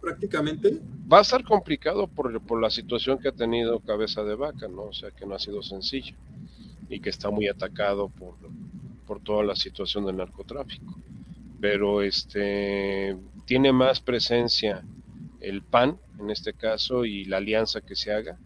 prácticamente. 0.00 0.80
Va 1.12 1.18
a 1.18 1.22
estar 1.22 1.44
complicado 1.44 2.06
por, 2.08 2.40
por 2.40 2.58
la 2.62 2.70
situación 2.70 3.18
que 3.18 3.28
ha 3.28 3.32
tenido 3.32 3.80
Cabeza 3.80 4.24
de 4.24 4.34
Vaca, 4.34 4.66
¿no? 4.66 4.84
O 4.84 4.92
sea, 4.94 5.10
que 5.10 5.26
no 5.26 5.34
ha 5.34 5.38
sido 5.38 5.62
sencillo 5.62 6.16
y 6.88 7.00
que 7.00 7.10
está 7.10 7.28
muy 7.30 7.48
atacado 7.48 8.08
por, 8.08 8.34
por 9.06 9.20
toda 9.20 9.44
la 9.44 9.56
situación 9.56 10.04
del 10.06 10.16
narcotráfico. 10.16 10.98
Pero 11.60 12.02
este 12.02 13.16
tiene 13.46 13.72
más 13.72 14.00
presencia 14.00 14.84
el 15.40 15.62
PAN, 15.62 15.98
en 16.18 16.30
este 16.30 16.52
caso, 16.52 17.04
y 17.04 17.24
la 17.24 17.36
alianza 17.36 17.80
que 17.80 17.94
se 17.94 18.12
haga, 18.12 18.38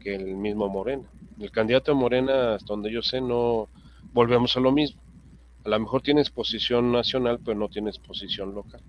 que 0.00 0.14
el 0.14 0.36
mismo 0.36 0.68
Morena. 0.68 1.10
El 1.40 1.50
candidato 1.50 1.92
de 1.92 1.98
Morena, 1.98 2.54
hasta 2.54 2.72
donde 2.72 2.92
yo 2.92 3.02
sé, 3.02 3.20
no 3.20 3.68
volvemos 4.12 4.56
a 4.56 4.60
lo 4.60 4.70
mismo. 4.70 5.00
A 5.64 5.70
lo 5.70 5.80
mejor 5.80 6.02
tienes 6.02 6.30
posición 6.30 6.92
nacional, 6.92 7.40
pero 7.44 7.58
no 7.58 7.68
tienes 7.68 7.98
posición 7.98 8.54
local. 8.54 8.82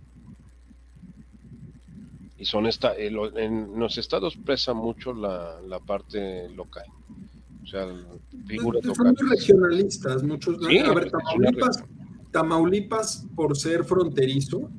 Y 2.38 2.46
son 2.46 2.68
esta, 2.68 2.94
eh, 2.96 3.12
en 3.38 3.80
los 3.80 3.98
estados 3.98 4.36
pesa 4.36 4.74
mucho 4.74 5.14
la, 5.14 5.62
la 5.62 5.80
parte 5.80 6.50
local. 6.50 6.86
O 7.66 7.68
sea, 7.68 7.88
figuras 8.48 8.84
Son 8.84 9.08
locales. 9.08 9.22
muy 9.24 9.30
regionalistas, 9.32 10.24
muchos. 10.24 10.58
Sí, 10.68 10.78
a 10.78 10.94
ver, 10.94 11.10
Tamaulipas, 11.10 11.84
Tamaulipas, 12.32 13.26
por 13.36 13.58
ser 13.58 13.84
fronterizo, 13.84 14.70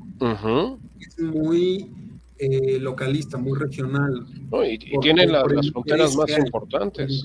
es 1.01 1.19
muy 1.21 1.91
eh, 2.39 2.79
localista, 2.79 3.39
muy 3.39 3.59
regional. 3.59 4.25
No, 4.51 4.65
y, 4.65 4.79
tiene 5.01 5.27
la- 5.27 5.43
las 5.47 5.71
fronteras 5.71 6.15
más 6.17 6.31
hay, 6.31 6.43
importantes. 6.43 7.25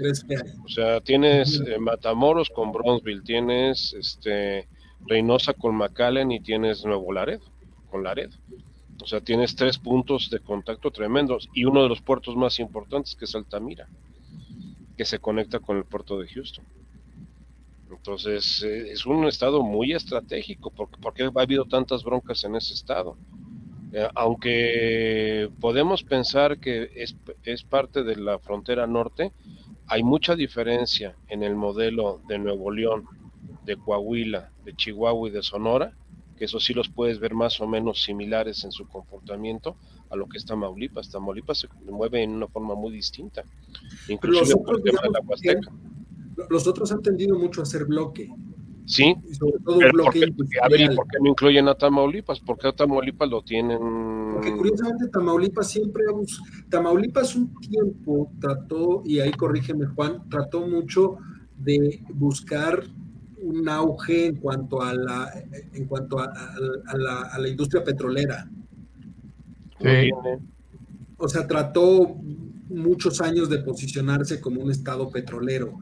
O 0.66 0.70
sea, 0.70 1.00
tienes 1.02 1.62
eh, 1.68 1.78
Matamoros 1.80 2.50
con 2.50 2.72
Bronzeville, 2.72 3.22
tienes 3.24 3.94
este 3.94 4.68
Reynosa 5.06 5.54
con 5.54 5.76
McAllen 5.76 6.32
y 6.32 6.40
tienes 6.40 6.86
Nuevo 6.86 7.12
Laredo 7.12 7.44
con 7.90 8.04
Laredo. 8.04 8.36
O 9.04 9.08
sea, 9.08 9.20
tienes 9.22 9.56
tres 9.56 9.78
puntos 9.78 10.30
de 10.30 10.40
contacto 10.40 10.92
tremendos 10.92 11.50
y 11.54 11.66
uno 11.66 11.84
de 11.84 11.90
los 11.90 12.02
puertos 12.02 12.36
más 12.36 12.60
importantes 12.60 13.16
que 13.16 13.26
es 13.26 13.36
Altamira, 13.36 13.88
que 15.02 15.06
se 15.06 15.18
conecta 15.18 15.58
con 15.58 15.78
el 15.78 15.84
puerto 15.84 16.20
de 16.20 16.28
Houston. 16.28 16.64
Entonces, 17.90 18.62
eh, 18.62 18.92
es 18.92 19.04
un 19.08 19.26
estado 19.26 19.64
muy 19.64 19.94
estratégico 19.94 20.70
porque, 20.70 20.98
porque 21.02 21.24
ha 21.24 21.42
habido 21.42 21.66
tantas 21.66 22.04
broncas 22.04 22.44
en 22.44 22.56
ese 22.56 22.76
estado. 22.76 23.18
Eh, 23.94 24.08
aunque 24.14 25.50
podemos 25.60 26.04
pensar 26.04 26.60
que 26.60 26.92
es, 26.96 27.16
es 27.42 27.64
parte 27.64 28.04
de 28.04 28.16
la 28.16 28.38
frontera 28.38 28.86
norte, 28.86 29.32
hay 29.88 30.04
mucha 30.04 30.36
diferencia 30.36 31.16
en 31.30 31.42
el 31.42 31.56
modelo 31.56 32.22
de 32.28 32.38
Nuevo 32.38 32.70
León, 32.70 33.06
de 33.66 33.78
Coahuila, 33.78 34.52
de 34.64 34.76
Chihuahua 34.76 35.30
y 35.30 35.32
de 35.32 35.42
Sonora, 35.42 35.98
que 36.42 36.46
eso 36.46 36.60
sí 36.60 36.74
los 36.74 36.90
puedes 36.90 37.20
ver 37.20 37.36
más 37.36 37.62
o 37.62 37.68
menos 37.68 38.02
similares 38.02 38.64
en 38.64 38.72
su 38.72 38.88
comportamiento 38.88 39.76
a 40.10 40.16
lo 40.16 40.28
que 40.28 40.40
es 40.40 40.46
Tamaulipas. 40.46 41.08
Tamaulipas 41.12 41.60
se 41.60 41.68
mueve 41.88 42.24
en 42.24 42.32
una 42.32 42.48
forma 42.48 42.74
muy 42.74 42.92
distinta, 42.92 43.44
inclusive 44.08 44.56
por 44.66 44.78
el 44.78 44.82
tema 44.82 45.02
de 45.04 45.10
la 45.12 45.20
Huasteca. 45.20 45.72
Los 46.50 46.66
otros 46.66 46.92
han 46.92 47.04
tendido 47.04 47.38
mucho 47.38 47.62
a 47.62 47.64
hacer 47.64 47.86
bloque, 47.86 48.28
Sí, 48.86 49.16
y 49.30 49.36
sobre 49.36 49.60
todo 49.64 49.78
pero 49.78 49.92
¿por 49.92 50.02
bloque 50.02 50.20
qué, 50.22 50.60
a 50.64 50.68
ver, 50.68 50.80
¿y 50.80 50.84
industrial. 50.86 50.96
por 50.96 51.08
qué 51.08 51.18
no 51.22 51.30
incluyen 51.30 51.68
a 51.68 51.76
Tamaulipas? 51.76 52.40
¿Por 52.40 52.58
qué 52.58 52.70
a 52.70 52.72
Tamaulipas 52.72 53.30
lo 53.30 53.44
tienen? 53.44 53.78
Porque 54.34 54.58
curiosamente 54.58 55.10
Tamaulipas 55.10 55.70
siempre 55.70 56.06
Tamaulipas 56.72 57.36
un 57.36 57.54
tiempo 57.60 58.32
trató, 58.40 59.04
y 59.06 59.20
ahí 59.20 59.30
corrígeme 59.30 59.86
Juan, 59.86 60.28
trató 60.28 60.66
mucho 60.66 61.18
de 61.60 62.04
buscar 62.16 62.84
un 63.52 63.68
auge 63.70 64.28
en 64.28 64.36
cuanto 64.38 64.82
a 64.82 64.94
la 64.94 65.30
en 65.74 65.86
cuanto 65.86 66.20
a, 66.20 66.26
a- 66.26 66.56
a 66.94 66.98
la, 66.98 67.22
a 67.22 67.40
la 67.40 67.48
industria 67.48 67.84
petrolera. 67.84 68.50
Sí. 69.80 70.10
O 71.18 71.28
sea, 71.28 71.48
trató 71.48 72.16
muchos 72.70 73.22
años 73.22 73.50
de 73.50 73.60
posicionarse 73.60 74.40
como 74.40 74.62
un 74.62 74.72
estado 74.72 75.10
petrolero. 75.10 75.74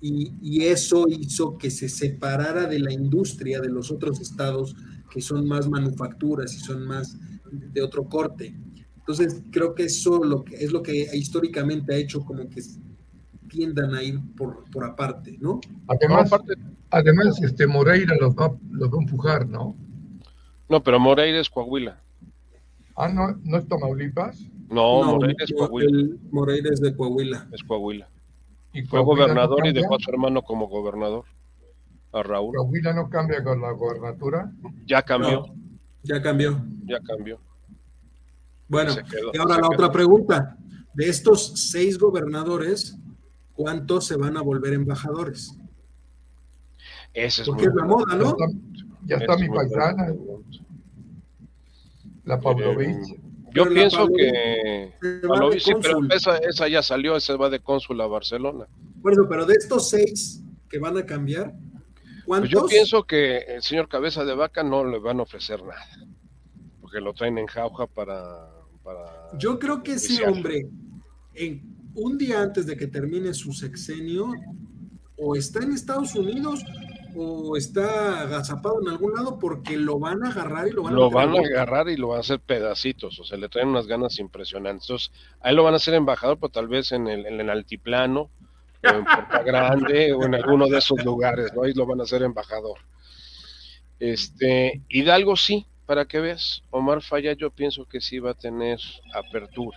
Y, 0.00 0.32
y 0.40 0.62
eso 0.64 1.06
hizo 1.08 1.58
que 1.58 1.70
se 1.70 1.88
separara 1.88 2.66
de 2.66 2.78
la 2.78 2.92
industria 2.92 3.60
de 3.60 3.68
los 3.68 3.90
otros 3.90 4.20
estados 4.20 4.74
que 5.10 5.20
son 5.20 5.46
más 5.46 5.68
manufacturas 5.68 6.54
y 6.54 6.58
son 6.60 6.86
más 6.86 7.16
de 7.52 7.82
otro 7.82 8.04
corte. 8.04 8.54
Entonces, 8.98 9.42
creo 9.50 9.74
que 9.74 9.84
eso 9.84 10.22
lo 10.24 10.44
que, 10.44 10.54
es 10.56 10.72
lo 10.72 10.82
que 10.82 11.06
históricamente 11.14 11.92
ha 11.92 11.96
hecho 11.98 12.20
como 12.24 12.48
que 12.48 12.62
tiendan 13.48 13.92
a 13.94 14.02
ir 14.02 14.20
por, 14.36 14.64
por 14.70 14.84
aparte, 14.84 15.36
¿no? 15.40 15.54
No, 15.54 15.60
Además, 15.88 16.32
aparte- 16.32 16.54
además 16.90 17.40
este 17.42 17.66
Moreira 17.66 18.14
los 18.20 18.34
va, 18.34 18.52
los 18.70 18.90
va 18.90 18.96
a 18.98 19.00
empujar, 19.02 19.48
¿no? 19.48 19.76
no, 20.68 20.82
pero 20.82 20.98
Moreira 21.00 21.40
es 21.40 21.50
Coahuila. 21.50 22.00
Ah, 22.96 23.08
no, 23.08 23.36
no 23.44 23.56
es 23.58 23.66
Tamaulipas. 23.66 24.40
No, 24.68 25.04
No, 25.04 25.12
Moreira 25.16 25.44
es 25.44 25.52
Coahuila. 25.52 25.88
el 25.90 26.18
Moreira 26.30 26.70
es 26.72 26.80
de 26.80 26.94
Coahuila. 26.94 27.48
Es 27.52 27.62
Coahuila. 27.64 28.08
Y 28.72 28.82
Fue 28.82 29.00
Coahuila 29.02 29.24
gobernador 29.26 29.60
no 29.60 29.66
y 29.68 29.72
dejó 29.72 29.96
a 29.96 29.98
su 29.98 30.10
hermano 30.10 30.42
como 30.42 30.68
gobernador, 30.68 31.24
a 32.12 32.22
Raúl. 32.22 32.54
Coahuila 32.54 32.92
no 32.92 33.08
cambia 33.10 33.42
con 33.42 33.60
la 33.60 33.72
gobernatura. 33.72 34.52
Ya 34.86 35.02
cambió, 35.02 35.46
Ya 36.02 36.22
cambió. 36.22 36.64
ya 36.86 37.00
cambió. 37.00 37.40
Bueno, 38.68 38.94
quedó, 39.10 39.30
y 39.34 39.38
ahora 39.38 39.56
la 39.56 39.60
quedó. 39.62 39.70
otra 39.72 39.92
pregunta. 39.92 40.56
de 40.94 41.08
estos 41.08 41.52
seis 41.70 41.98
gobernadores, 41.98 42.96
¿cuántos 43.54 44.06
se 44.06 44.16
van 44.16 44.36
a 44.36 44.42
volver 44.42 44.72
embajadores? 44.74 45.56
Ese 47.14 47.42
es 47.42 47.48
Porque 47.48 47.64
es 47.64 47.74
la 47.74 47.84
moda, 47.84 48.14
¿no? 48.14 48.36
Ya 49.06 49.16
está, 49.16 49.36
mi 49.36 49.48
paisana, 49.48 50.14
la 52.24 52.38
Pavlovich. 52.38 53.12
Eh, 53.12 53.20
yo 53.52 53.68
pienso 53.68 54.06
que 54.06 54.92
Pavlovich, 55.26 55.62
sí, 55.62 55.72
pero 55.80 56.00
esa, 56.14 56.36
esa, 56.38 56.68
ya 56.68 56.82
salió, 56.82 57.16
esa 57.16 57.36
va 57.36 57.50
de 57.50 57.60
cónsul 57.60 58.00
a 58.00 58.06
Barcelona. 58.06 58.66
Bueno, 58.96 59.24
pero 59.28 59.46
de 59.46 59.54
estos 59.54 59.88
seis 59.88 60.42
que 60.68 60.78
van 60.78 60.96
a 60.96 61.04
cambiar, 61.04 61.54
¿cuántos? 62.26 62.50
Pues 62.50 62.62
yo 62.62 62.66
pienso 62.66 63.04
que 63.04 63.38
el 63.38 63.62
señor 63.62 63.88
Cabeza 63.88 64.24
de 64.24 64.34
Vaca 64.34 64.62
no 64.62 64.84
le 64.84 64.98
van 64.98 65.18
a 65.18 65.22
ofrecer 65.24 65.60
nada, 65.62 65.88
porque 66.80 67.00
lo 67.00 67.12
traen 67.14 67.38
en 67.38 67.46
jauja 67.46 67.86
para... 67.86 68.50
para 68.84 69.30
yo 69.38 69.58
creo 69.58 69.82
que 69.82 69.94
ese 69.94 70.24
hombre, 70.26 70.68
en 71.34 71.90
un 71.94 72.18
día 72.18 72.42
antes 72.42 72.66
de 72.66 72.76
que 72.76 72.86
termine 72.86 73.34
su 73.34 73.52
sexenio, 73.52 74.32
o 75.16 75.34
está 75.34 75.62
en 75.62 75.72
Estados 75.72 76.14
Unidos 76.14 76.64
o 77.16 77.56
está 77.56 78.22
agazapado 78.22 78.80
en 78.80 78.88
algún 78.88 79.14
lado 79.14 79.38
porque 79.38 79.76
lo 79.76 79.98
van 79.98 80.24
a 80.24 80.30
agarrar 80.30 80.68
y 80.68 80.72
lo 80.72 80.82
van 80.82 80.94
a 80.94 80.96
Lo 80.96 81.10
van 81.10 81.34
a 81.36 81.40
agarrar 81.40 81.88
y 81.88 81.96
lo 81.96 82.08
van 82.08 82.18
a 82.18 82.20
hacer 82.20 82.40
pedacitos, 82.40 83.18
o 83.20 83.24
sea, 83.24 83.38
le 83.38 83.48
traen 83.48 83.68
unas 83.68 83.86
ganas 83.86 84.18
impresionantes. 84.18 84.88
Entonces, 84.88 85.12
ahí 85.40 85.54
lo 85.54 85.64
van 85.64 85.74
a 85.74 85.76
hacer 85.76 85.94
embajador, 85.94 86.38
pero 86.38 86.50
tal 86.50 86.68
vez 86.68 86.92
en 86.92 87.06
el, 87.08 87.26
en 87.26 87.40
el 87.40 87.50
altiplano, 87.50 88.30
o 88.82 88.88
en 88.88 89.04
Puerta 89.04 89.42
Grande, 89.44 90.12
o 90.12 90.24
en 90.24 90.34
alguno 90.34 90.66
de 90.66 90.78
esos 90.78 91.04
lugares, 91.04 91.52
¿no? 91.54 91.62
Ahí 91.62 91.72
lo 91.74 91.86
van 91.86 92.00
a 92.00 92.04
hacer 92.04 92.22
embajador. 92.22 92.78
Este, 93.98 94.82
Hidalgo 94.88 95.36
sí, 95.36 95.66
para 95.86 96.04
que 96.04 96.20
veas, 96.20 96.62
Omar 96.70 97.02
Falla 97.02 97.32
yo 97.32 97.50
pienso 97.50 97.84
que 97.84 98.00
sí 98.00 98.18
va 98.18 98.30
a 98.30 98.34
tener 98.34 98.78
apertura. 99.12 99.76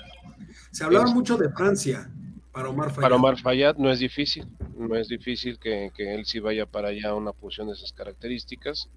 Se 0.72 0.84
hablaba 0.84 1.06
este, 1.06 1.16
mucho 1.16 1.38
de 1.38 1.50
Francia, 1.50 2.10
para 2.54 2.70
Omar 2.70 2.90
Fayad. 2.90 3.02
Para 3.02 3.16
Omar 3.16 3.38
Fayad 3.38 3.76
no 3.78 3.92
es 3.92 4.00
difícil, 4.00 4.48
no 4.78 4.96
es 4.96 5.08
difícil 5.08 5.60
que, 5.60 5.92
que, 5.96 6.14
él 6.14 6.26
sí 6.26 6.40
vaya 6.40 6.66
para 6.66 6.90
allá 6.90 7.10
a 7.10 7.16
una 7.16 7.34
posición 7.34 7.68
de 7.68 7.74
esas 7.74 7.92
características. 7.92 8.90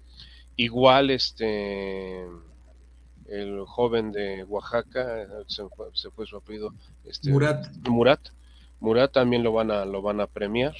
Igual 0.55 1.09
este 1.09 2.25
el 3.27 3.65
joven 3.65 4.11
de 4.11 4.43
Oaxaca, 4.45 5.27
se 5.47 5.67
fue, 5.75 5.87
se 5.93 6.09
fue 6.11 6.25
su 6.25 6.37
apellido, 6.37 6.73
este, 7.03 7.29
Murat. 7.29 7.67
Murat. 7.87 8.29
Murat 8.79 9.11
también 9.11 9.43
lo 9.43 9.51
van 9.51 9.71
a, 9.71 9.85
lo 9.85 10.01
van 10.01 10.21
a 10.21 10.27
premiar. 10.27 10.75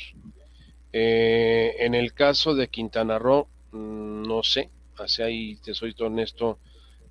Eh, 0.94 1.76
en 1.80 1.94
el 1.94 2.14
caso 2.14 2.56
de 2.56 2.70
Quintana 2.70 3.20
Roo, 3.20 3.48
no 3.72 4.44
sé, 4.44 4.70
hacia 4.98 5.26
ahí 5.26 5.58
te 5.58 5.74
soy 5.74 5.94
honesto, 6.00 6.60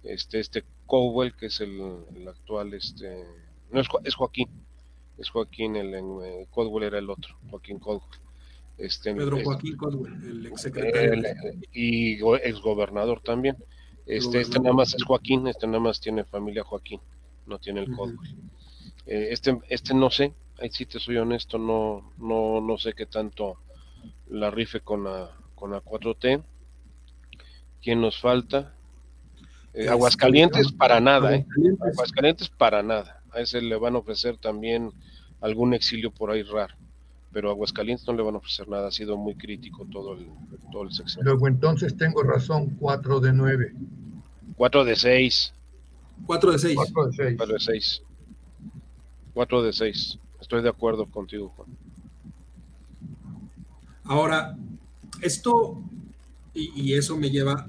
este, 0.03 0.41
este 0.41 0.64
Cowell, 0.87 1.35
que 1.37 1.47
es 1.47 1.61
el, 1.61 2.05
el 2.14 2.29
actual, 2.29 2.73
este, 2.73 3.25
no 3.71 3.81
es, 3.81 3.89
es 4.05 4.14
Joaquín, 4.14 4.49
es 5.19 5.31
Joaquín, 5.31 5.77
el, 5.77 5.95
el 5.95 6.47
Codwell 6.51 6.85
era 6.85 6.99
el 6.99 7.11
otro, 7.11 7.37
Joaquín 7.51 7.79
Codwell. 7.79 8.21
Este, 8.79 9.14
Pedro 9.14 9.39
Joaquín 9.43 9.77
Codwell, 9.77 10.14
el 10.23 10.47
exsecretario. 10.47 11.12
El, 11.14 11.27
y 11.73 12.19
exgobernador 12.43 13.21
también. 13.23 13.57
Este, 14.05 14.41
este 14.41 14.61
nada 14.61 14.75
más 14.75 14.95
es 14.95 15.03
Joaquín, 15.03 15.47
este 15.47 15.67
nada 15.67 15.81
más 15.81 16.01
tiene 16.01 16.25
familia 16.25 16.62
Joaquín, 16.62 17.01
no 17.47 17.59
tiene 17.59 17.81
el 17.81 17.95
Codwell. 17.95 18.19
Uh 18.19 18.23
-huh. 18.23 18.51
eh, 19.07 19.29
este, 19.31 19.59
este 19.69 19.95
no 19.95 20.11
sé, 20.11 20.35
ahí 20.61 20.71
sí 20.71 20.85
te 20.87 21.01
soy 21.01 21.17
honesto, 21.17 21.59
no, 21.59 22.12
no, 22.19 22.61
no 22.61 22.79
sé 22.79 22.93
qué 22.93 23.07
tanto 23.07 23.59
la 24.29 24.51
rife 24.51 24.81
con 24.81 25.05
la, 25.05 25.31
con 25.55 25.71
la 25.71 25.81
4T. 25.83 26.43
¿Quién 27.83 28.01
nos 28.01 28.21
falta? 28.21 28.75
Eh, 29.73 29.89
Aguascalientes 29.89 30.73
para 30.73 31.01
nada, 31.01 31.35
¿eh? 31.35 31.47
Aguascalientes 31.81 32.49
para 32.49 32.83
nada 32.83 33.16
a 33.37 33.41
ese 33.41 33.61
le 33.61 33.76
van 33.76 33.95
a 33.95 33.99
ofrecer 33.99 34.37
también 34.39 34.93
algún 35.41 35.74
exilio 35.74 36.11
por 36.11 36.30
ahí 36.30 36.43
raro. 36.43 36.74
Pero 37.32 37.51
a 37.51 37.53
Aguascalientes 37.53 38.07
no 38.07 38.14
le 38.14 38.22
van 38.22 38.34
a 38.34 38.39
ofrecer 38.39 38.68
nada, 38.68 38.89
ha 38.89 38.91
sido 38.91 39.16
muy 39.16 39.34
crítico 39.34 39.87
todo 39.93 40.14
el, 40.14 40.26
todo 40.72 40.84
el 40.84 40.93
sexenio. 40.93 41.24
Luego 41.24 41.49
entonces 41.49 41.97
tengo 41.97 42.22
razón, 42.22 42.76
4 42.80 43.20
de 43.20 43.32
9. 43.32 43.74
4 44.57 44.84
de 44.84 44.97
6. 44.97 45.53
4 46.24 46.53
de 46.53 46.59
6. 46.59 46.76
4 46.76 47.07
de 47.07 47.12
6. 47.12 47.37
4 47.37 47.55
de 47.55 47.61
6. 47.61 48.03
4 49.34 49.62
de 49.62 49.72
6. 49.72 50.18
Estoy 50.41 50.62
de 50.62 50.68
acuerdo 50.70 51.07
contigo, 51.07 51.53
Juan. 51.57 51.68
Ahora, 54.05 54.57
esto, 55.20 55.82
y, 56.55 56.70
y 56.74 56.95
eso 56.95 57.16
me 57.16 57.28
lleva 57.28 57.68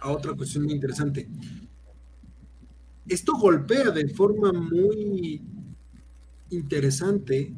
a 0.00 0.10
otra 0.10 0.32
cuestión 0.34 0.64
muy 0.64 0.72
interesante 0.72 1.28
esto 3.08 3.32
golpea 3.36 3.90
de 3.90 4.08
forma 4.08 4.52
muy 4.52 5.42
interesante 6.50 7.52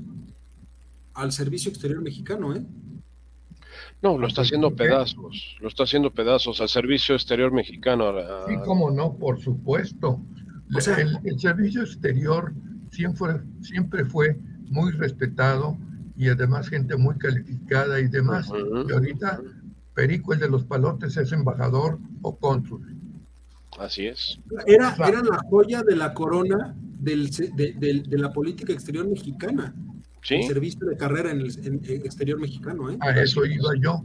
al 1.15 1.33
servicio 1.33 1.71
exterior 1.71 2.01
mexicano, 2.03 2.55
¿eh? 2.55 2.65
No, 4.01 4.17
lo 4.17 4.29
está 4.29 4.43
haciendo 4.43 4.75
pedazos, 4.75 5.57
lo 5.61 5.69
está 5.69 5.83
haciendo 5.83 6.13
pedazos 6.13 6.61
al 6.61 6.69
servicio 6.69 7.15
exterior 7.15 7.53
mexicano. 7.53 8.09
A... 8.09 8.47
Sí, 8.47 8.55
cómo 8.65 8.91
no, 8.91 9.15
por 9.15 9.41
supuesto. 9.41 10.21
O 10.75 10.81
sea, 10.81 10.97
el, 10.99 11.19
el, 11.25 11.39
servicio 11.39 11.83
exterior 11.83 12.53
siempre, 12.91 13.41
siempre 13.61 14.05
fue 14.05 14.39
muy 14.67 14.93
respetado 14.93 15.77
y 16.17 16.29
además 16.29 16.69
gente 16.69 16.97
muy 16.97 17.17
calificada 17.17 18.01
y 18.01 18.09
demás. 18.09 18.51
Uh 18.51 18.55
-huh. 18.55 18.89
Y 18.89 18.93
ahorita 18.93 19.41
Perico, 19.99 20.33
el 20.33 20.39
de 20.39 20.49
los 20.49 20.63
palotes, 20.63 21.17
es 21.17 21.33
embajador 21.33 21.99
o 22.23 22.39
cónsul. 22.39 22.98
Así 23.79 24.07
es. 24.07 24.39
Era, 24.67 24.95
era 25.07 25.23
la 25.23 25.39
joya 25.49 25.83
de 25.83 25.97
la 25.97 26.13
corona 26.13 26.75
del, 26.99 27.31
de, 27.31 27.75
de, 27.75 28.03
de 28.07 28.19
la 28.19 28.33
política 28.33 28.73
exterior 28.73 29.09
mexicana. 29.09 29.75
¿Sí? 30.23 30.35
El 30.35 30.49
servicio 30.49 30.87
de 30.87 30.97
carrera 30.97 31.31
en 31.31 31.41
el, 31.41 31.67
en 31.67 31.81
el 31.85 31.91
exterior 32.05 32.41
mexicano. 32.41 32.91
¿eh? 32.91 32.99
A 33.01 33.11
eso 33.21 33.45
iba 33.45 33.71
yo. 33.81 34.05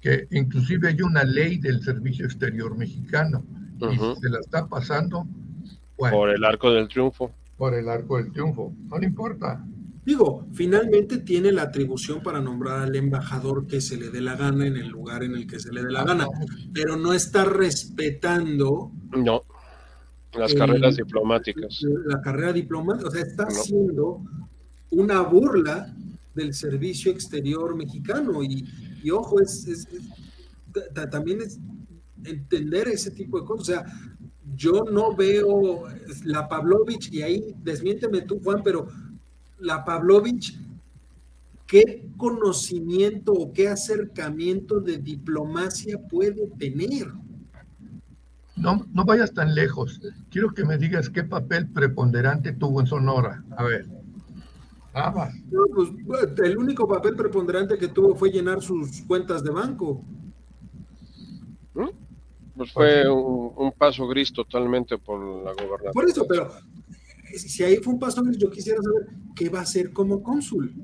Que 0.00 0.26
inclusive 0.30 0.88
hay 0.88 1.02
una 1.02 1.24
ley 1.24 1.58
del 1.58 1.82
servicio 1.82 2.24
exterior 2.26 2.76
mexicano. 2.76 3.44
Uh 3.80 3.86
-huh. 3.86 4.12
Y 4.12 4.14
si 4.16 4.20
se 4.20 4.28
la 4.28 4.40
está 4.40 4.66
pasando. 4.66 5.26
Bueno, 5.98 6.16
por 6.16 6.30
el 6.30 6.44
arco 6.44 6.70
del 6.72 6.88
triunfo. 6.88 7.30
Por 7.56 7.74
el 7.74 7.88
arco 7.88 8.18
del 8.18 8.32
triunfo. 8.32 8.72
No 8.88 8.98
le 8.98 9.06
importa. 9.06 9.64
Digo, 10.10 10.44
finalmente 10.52 11.18
tiene 11.18 11.52
la 11.52 11.62
atribución 11.62 12.20
para 12.20 12.40
nombrar 12.40 12.82
al 12.82 12.96
embajador 12.96 13.68
que 13.68 13.80
se 13.80 13.96
le 13.96 14.10
dé 14.10 14.20
la 14.20 14.34
gana 14.34 14.66
en 14.66 14.76
el 14.76 14.88
lugar 14.88 15.22
en 15.22 15.36
el 15.36 15.46
que 15.46 15.60
se 15.60 15.72
le 15.72 15.84
dé 15.84 15.88
la 15.92 16.02
gana, 16.02 16.26
pero 16.74 16.96
no 16.96 17.12
está 17.12 17.44
respetando. 17.44 18.90
No, 19.12 19.44
las 20.36 20.50
el, 20.50 20.58
carreras 20.58 20.96
diplomáticas. 20.96 21.84
La 22.06 22.20
carrera 22.20 22.52
diplomática, 22.52 23.06
o 23.08 23.12
sea, 23.12 23.22
está 23.22 23.44
no. 23.44 23.50
haciendo 23.50 24.20
una 24.90 25.20
burla 25.20 25.94
del 26.34 26.54
servicio 26.54 27.12
exterior 27.12 27.76
mexicano 27.76 28.42
y, 28.42 28.66
y 29.04 29.12
ojo, 29.12 29.40
es, 29.40 29.64
es, 29.68 29.86
es, 29.92 31.08
también 31.08 31.42
es 31.42 31.60
entender 32.24 32.88
ese 32.88 33.12
tipo 33.12 33.38
de 33.38 33.46
cosas. 33.46 33.60
O 33.60 33.64
sea, 33.64 33.84
yo 34.56 34.82
no 34.90 35.14
veo 35.14 35.84
la 36.24 36.48
Pavlovich, 36.48 37.12
y 37.12 37.22
ahí 37.22 37.54
desmiénteme 37.62 38.22
tú, 38.22 38.40
Juan, 38.42 38.60
pero 38.64 38.88
la 39.60 39.84
Pavlovich, 39.84 40.58
¿qué 41.66 42.06
conocimiento 42.16 43.32
o 43.32 43.52
qué 43.52 43.68
acercamiento 43.68 44.80
de 44.80 44.98
diplomacia 44.98 45.98
puede 46.08 46.48
tener? 46.58 47.08
No, 48.56 48.86
no 48.92 49.04
vayas 49.04 49.32
tan 49.32 49.54
lejos. 49.54 50.00
Quiero 50.30 50.52
que 50.52 50.64
me 50.64 50.76
digas 50.76 51.08
qué 51.08 51.24
papel 51.24 51.68
preponderante 51.68 52.52
tuvo 52.52 52.80
en 52.80 52.86
Sonora. 52.86 53.42
A 53.56 53.64
ver. 53.64 53.86
Ah, 54.92 55.30
no, 55.50 55.62
pues, 55.72 56.28
el 56.44 56.58
único 56.58 56.86
papel 56.88 57.14
preponderante 57.14 57.78
que 57.78 57.88
tuvo 57.88 58.14
fue 58.16 58.30
llenar 58.30 58.60
sus 58.60 59.02
cuentas 59.02 59.42
de 59.44 59.50
banco. 59.50 60.02
¿Mm? 61.74 61.88
Pues 62.56 62.72
fue 62.72 63.08
un, 63.08 63.52
un, 63.56 63.72
paso 63.72 64.06
gris 64.08 64.32
totalmente 64.32 64.98
por 64.98 65.20
la 65.44 65.52
gobernación. 65.52 65.92
Por 65.94 66.04
eso, 66.10 66.26
pero 66.28 66.50
si 67.38 67.64
ahí 67.64 67.76
fue 67.76 67.94
un 67.94 67.98
paso 67.98 68.22
yo 68.36 68.50
quisiera 68.50 68.80
saber 68.82 69.08
qué 69.34 69.48
va 69.48 69.60
a 69.60 69.62
hacer 69.62 69.92
como 69.92 70.22
cónsul. 70.22 70.74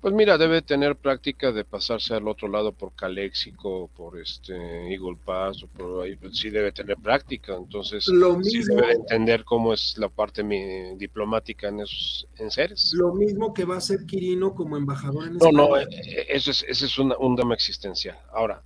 Pues 0.00 0.14
mira, 0.14 0.38
debe 0.38 0.62
tener 0.62 0.94
práctica 0.94 1.50
de 1.50 1.64
pasarse 1.64 2.14
al 2.14 2.28
otro 2.28 2.46
lado 2.46 2.72
por 2.72 2.94
Caléxico, 2.94 3.90
por 3.96 4.20
este 4.20 4.54
Eagle 4.92 5.18
Pass, 5.24 5.64
o 5.64 5.66
por 5.66 6.04
ahí, 6.04 6.14
pues 6.14 6.38
sí 6.38 6.50
debe 6.50 6.70
tener 6.70 6.96
práctica, 6.98 7.56
entonces 7.56 8.06
lo 8.06 8.40
sí 8.44 8.58
mismo, 8.58 8.76
debe 8.76 8.92
entender 8.92 9.44
cómo 9.44 9.74
es 9.74 9.98
la 9.98 10.08
parte 10.08 10.44
mi, 10.44 10.94
diplomática 10.96 11.68
en 11.68 11.80
esos 11.80 12.28
enseres. 12.36 12.92
Lo 12.94 13.12
mismo 13.12 13.52
que 13.52 13.64
va 13.64 13.74
a 13.74 13.78
hacer 13.78 14.06
Quirino 14.06 14.54
como 14.54 14.76
embajador 14.76 15.26
en 15.26 15.36
No, 15.38 15.50
no, 15.50 15.76
eso 15.76 16.52
es, 16.52 16.64
ese 16.68 16.86
es 16.86 16.98
una, 16.98 17.18
un 17.18 17.34
drama 17.34 17.54
existencial. 17.54 18.16
Ahora, 18.32 18.62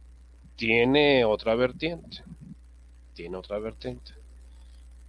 tiene 0.57 1.25
otra 1.25 1.55
vertiente, 1.55 2.23
tiene 3.15 3.39
otra 3.39 3.59
vertiente. 3.59 4.13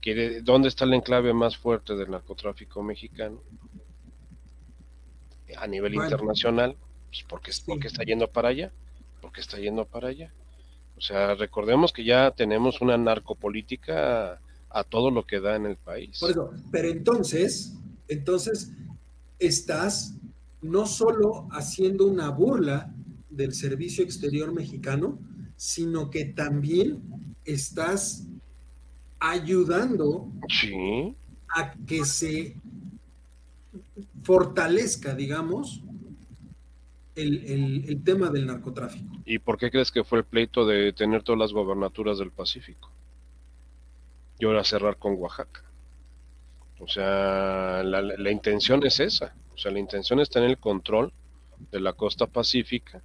Quiere, 0.04 0.42
¿Dónde 0.42 0.68
está 0.68 0.84
el 0.84 0.94
enclave 0.96 1.34
más 1.34 1.56
fuerte 1.56 1.96
del 1.96 2.12
narcotráfico 2.12 2.84
mexicano? 2.84 3.42
a 5.56 5.66
nivel 5.68 5.94
bueno, 5.94 6.10
internacional, 6.10 6.76
pues 7.10 7.24
porque, 7.30 7.54
sí. 7.54 7.62
porque 7.66 7.88
está 7.88 8.04
yendo 8.04 8.28
para 8.28 8.50
allá, 8.50 8.74
porque 9.22 9.40
está 9.40 9.58
yendo 9.60 9.86
para 9.86 10.10
allá. 10.10 10.34
O 10.98 11.02
sea, 11.02 11.36
recordemos 11.36 11.94
que 11.94 12.04
ya 12.04 12.32
tenemos 12.32 12.82
una 12.82 12.98
narcopolítica 12.98 14.42
a 14.70 14.84
todo 14.84 15.10
lo 15.10 15.26
que 15.26 15.40
da 15.40 15.56
en 15.56 15.68
el 15.68 15.78
país. 15.78 16.20
Por 16.20 16.32
eso, 16.32 16.52
pero 16.70 16.90
entonces, 16.90 17.78
Entonces, 18.10 18.74
estás 19.40 20.16
no 20.62 20.86
solo 20.86 21.48
haciendo 21.52 22.06
una 22.08 22.30
burla 22.30 22.94
del 23.30 23.54
servicio 23.54 24.04
exterior 24.04 24.54
mexicano, 24.54 25.18
sino 25.56 26.10
que 26.10 26.26
también 26.26 27.02
estás 27.46 28.28
ayudando 29.24 30.28
a 31.56 31.74
que 31.88 32.04
se 32.04 32.58
fortalezca, 34.22 35.16
digamos, 35.16 35.82
el, 37.16 38.02
tema 38.04 38.30
del 38.30 38.48
narcotráfico. 38.48 39.22
¿Y 39.26 39.40
por 39.40 39.58
qué 39.58 39.72
crees 39.72 39.92
que 39.92 40.04
fue 40.04 40.20
el 40.20 40.26
pleito 40.26 40.66
de 40.66 40.92
tener 40.92 41.24
todas 41.24 41.40
las 41.40 41.54
gobernaturas 41.54 42.18
del 42.18 42.32
Pacífico? 42.32 42.92
Y 44.40 44.46
ahora 44.46 44.66
cerrar 44.66 44.98
con 44.98 45.16
Oaxaca. 45.18 45.64
O 46.80 46.88
sea, 46.90 47.82
la, 47.84 48.02
la, 48.02 48.32
intención 48.32 48.86
es 48.86 49.00
esa. 49.00 49.34
O 49.54 49.58
sea, 49.58 49.72
la 49.72 49.80
intención 49.80 50.20
es 50.20 50.30
tener 50.30 50.50
el 50.50 50.58
control 50.58 51.14
de 51.72 51.80
la 51.80 51.94
costa 51.94 52.28
pacífica 52.28 53.02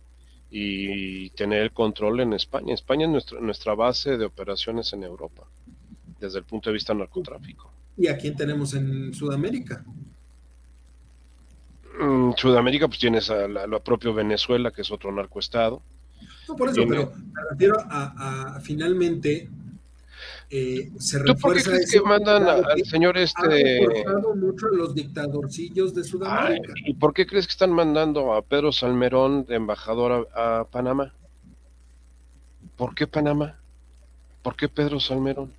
y 0.51 1.31
tener 1.31 1.63
el 1.63 1.73
control 1.73 2.21
en 2.21 2.33
España. 2.33 2.75
España 2.75 3.05
es 3.05 3.13
nuestra, 3.13 3.41
nuestra 3.41 3.75
base 3.77 4.17
de 4.17 4.25
operaciones 4.25 4.93
en 4.95 5.05
Europa, 5.05 5.47
desde 6.21 6.39
el 6.39 6.45
punto 6.45 6.71
de 6.71 6.75
vista 6.75 6.95
narcotráfico. 6.95 7.71
¿Y 7.97 8.07
a 8.07 8.17
quién 8.17 8.37
tenemos 8.37 8.75
en 8.75 9.13
Sudamérica? 9.13 9.85
En 12.01 12.29
mm, 12.29 12.35
Sudamérica, 12.37 12.87
pues 12.87 13.01
tienes 13.01 13.29
a 13.31 13.49
lo 13.49 13.83
propio 13.83 14.15
Venezuela, 14.15 14.71
que 14.71 14.83
es 14.83 14.91
otro 14.91 15.11
narcoestado. 15.11 15.83
No, 16.49 16.57
por 16.57 16.69
eso, 16.69 16.85
pero 16.89 17.13
me 17.13 17.43
refiero 17.51 17.77
a, 17.79 18.59
finalmente 18.63 19.49
eh, 20.51 20.91
se 20.99 21.23
¿Tú 21.23 21.35
por 21.37 21.55
qué 21.55 21.63
crees 21.63 21.91
que 21.93 22.01
mandan 22.01 22.49
al 22.49 22.85
señor 22.85 23.19
este? 23.19 23.85
Ha 24.07 24.35
mucho 24.35 24.69
los 24.69 24.95
dictadorcillos 24.95 25.95
de 25.95 26.05
Sudamérica. 26.05 26.73
¿Y 26.87 26.95
por 26.95 27.13
qué 27.13 27.27
crees 27.27 27.47
que 27.47 27.53
están 27.53 27.73
mandando 27.73 28.33
a 28.33 28.43
Pedro 28.43 28.73
Salmerón 28.73 29.45
de 29.45 29.57
embajador 29.57 30.29
a 30.35 30.67
Panamá? 30.71 31.13
¿Por 32.77 32.95
qué 32.95 33.07
Panamá? 33.07 33.59
¿Por 34.43 34.57
qué 34.57 34.69
Pedro 34.69 35.01
Salmerón? 35.01 35.53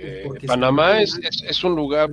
Eh, 0.00 0.28
Panamá 0.46 1.00
es, 1.02 1.18
es, 1.42 1.64
un 1.64 1.74
lugar, 1.74 2.10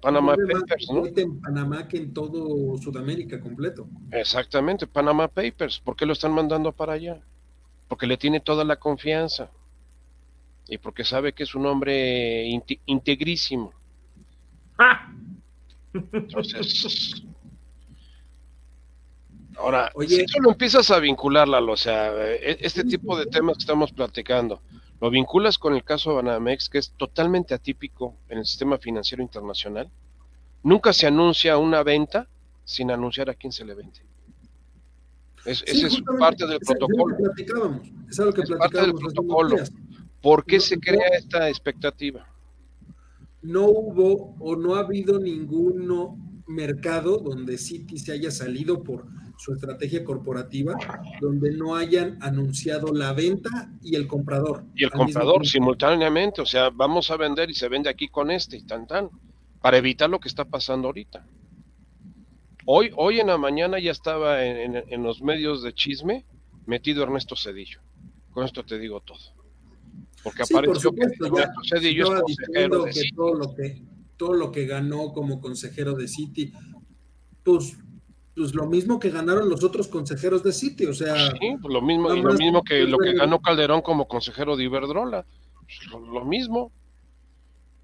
Panamá 0.00 0.36
Papers, 0.36 0.90
¿no? 0.90 1.04
En 1.06 1.38
Panamá 1.40 1.86
que 1.86 1.98
en 1.98 2.14
todo 2.14 2.78
Sudamérica 2.78 3.38
completo. 3.40 3.86
Exactamente, 4.10 4.86
Panamá 4.86 5.28
Papers. 5.28 5.78
¿Por 5.80 5.96
qué 5.96 6.06
lo 6.06 6.14
están 6.14 6.32
mandando 6.32 6.72
para 6.72 6.94
allá? 6.94 7.20
Porque 7.88 8.06
le 8.06 8.16
tiene 8.16 8.40
toda 8.40 8.64
la 8.64 8.76
confianza 8.76 9.50
y 10.68 10.78
porque 10.78 11.04
sabe 11.04 11.32
que 11.34 11.42
es 11.42 11.54
un 11.54 11.66
hombre 11.66 12.46
integrísimo. 12.86 13.72
¡Ah! 14.78 15.12
Entonces, 16.12 17.22
ahora, 19.58 19.92
si 20.08 20.24
tú 20.26 20.40
lo 20.40 20.52
empiezas 20.52 20.90
a 20.90 20.98
vincularla, 20.98 21.60
o 21.60 21.76
sea, 21.76 22.12
e, 22.34 22.58
este 22.60 22.84
tipo 22.84 23.16
de 23.16 23.26
temas 23.26 23.58
que 23.58 23.62
estamos 23.62 23.92
platicando, 23.92 24.60
lo 25.00 25.10
vinculas 25.10 25.58
con 25.58 25.74
el 25.74 25.84
caso 25.84 26.10
de 26.10 26.16
Banamex, 26.16 26.68
que 26.68 26.78
es 26.78 26.92
totalmente 26.92 27.54
atípico 27.54 28.16
en 28.28 28.38
el 28.38 28.46
sistema 28.46 28.78
financiero 28.78 29.22
internacional. 29.22 29.90
Nunca 30.62 30.92
se 30.92 31.06
anuncia 31.06 31.58
una 31.58 31.82
venta 31.82 32.28
sin 32.64 32.90
anunciar 32.90 33.30
a 33.30 33.34
quién 33.34 33.52
se 33.52 33.64
le 33.64 33.74
vende. 33.74 34.00
Es, 35.44 35.62
ese 35.66 35.86
es 35.86 36.02
parte 36.18 36.46
del 36.46 36.58
protocolo. 36.60 37.16
Es 38.10 38.18
algo 38.18 38.32
que 38.32 38.40
es 38.40 38.50
parte 38.50 38.80
del 38.80 38.94
protocolo. 38.94 39.56
¿Por 40.20 40.44
qué 40.44 40.58
se 40.58 40.80
crea 40.80 41.08
esta 41.16 41.48
expectativa? 41.48 42.26
No 43.42 43.66
hubo 43.66 44.34
o 44.40 44.56
no 44.56 44.74
ha 44.74 44.80
habido 44.80 45.20
ningún 45.20 45.86
mercado 46.48 47.18
donde 47.18 47.58
Citi 47.58 47.98
se 47.98 48.12
haya 48.12 48.30
salido 48.30 48.82
por 48.82 49.06
su 49.36 49.54
estrategia 49.54 50.04
corporativa 50.04 50.74
donde 51.20 51.52
no 51.52 51.76
hayan 51.76 52.18
anunciado 52.22 52.92
la 52.92 53.12
venta 53.12 53.70
y 53.82 53.96
el 53.96 54.06
comprador. 54.06 54.64
Y 54.74 54.84
el 54.84 54.90
comprador 54.90 55.46
simultáneamente, 55.46 56.40
o 56.40 56.46
sea, 56.46 56.70
vamos 56.70 57.10
a 57.10 57.16
vender 57.16 57.50
y 57.50 57.54
se 57.54 57.68
vende 57.68 57.90
aquí 57.90 58.08
con 58.08 58.30
este 58.30 58.56
y 58.56 58.62
tan 58.62 58.86
tan, 58.86 59.10
para 59.60 59.76
evitar 59.76 60.08
lo 60.08 60.20
que 60.20 60.28
está 60.28 60.44
pasando 60.44 60.88
ahorita. 60.88 61.26
Hoy, 62.64 62.90
hoy 62.96 63.20
en 63.20 63.28
la 63.28 63.38
mañana 63.38 63.78
ya 63.78 63.92
estaba 63.92 64.44
en, 64.44 65.02
los 65.02 65.22
medios 65.22 65.62
de 65.62 65.72
chisme 65.72 66.24
metido 66.66 67.02
Ernesto 67.02 67.36
Cedillo. 67.36 67.80
Con 68.32 68.44
esto 68.44 68.64
te 68.64 68.78
digo 68.78 69.00
todo. 69.00 69.18
Porque 70.24 70.42
apareció 70.42 70.90
que 70.92 71.02
Ernesto 71.02 71.60
Cedillo 71.68 72.16
es 72.16 72.22
consejero 72.22 72.84
de 72.84 73.10
todo 73.14 73.34
lo 73.34 73.54
que 73.54 73.82
todo 74.16 74.32
lo 74.32 74.50
que 74.50 74.66
ganó 74.66 75.12
como 75.12 75.40
consejero 75.40 75.94
de 75.94 76.08
City, 76.08 76.52
pues 77.44 77.76
pues 78.36 78.54
lo 78.54 78.66
mismo 78.66 79.00
que 79.00 79.08
ganaron 79.08 79.48
los 79.48 79.64
otros 79.64 79.88
consejeros 79.88 80.42
de 80.42 80.52
City, 80.52 80.84
o 80.84 80.92
sea. 80.92 81.30
Sí, 81.30 81.56
pues 81.60 81.72
lo 81.72 81.80
mismo, 81.80 82.10
lo 82.10 82.34
mismo 82.34 82.62
que 82.62 82.80
lo 82.80 82.98
que 82.98 83.14
ganó 83.14 83.40
Calderón 83.40 83.80
como 83.80 84.06
consejero 84.06 84.56
de 84.56 84.64
Iberdrola, 84.64 85.24
pues 85.66 86.02
lo, 86.06 86.24
mismo. 86.24 86.70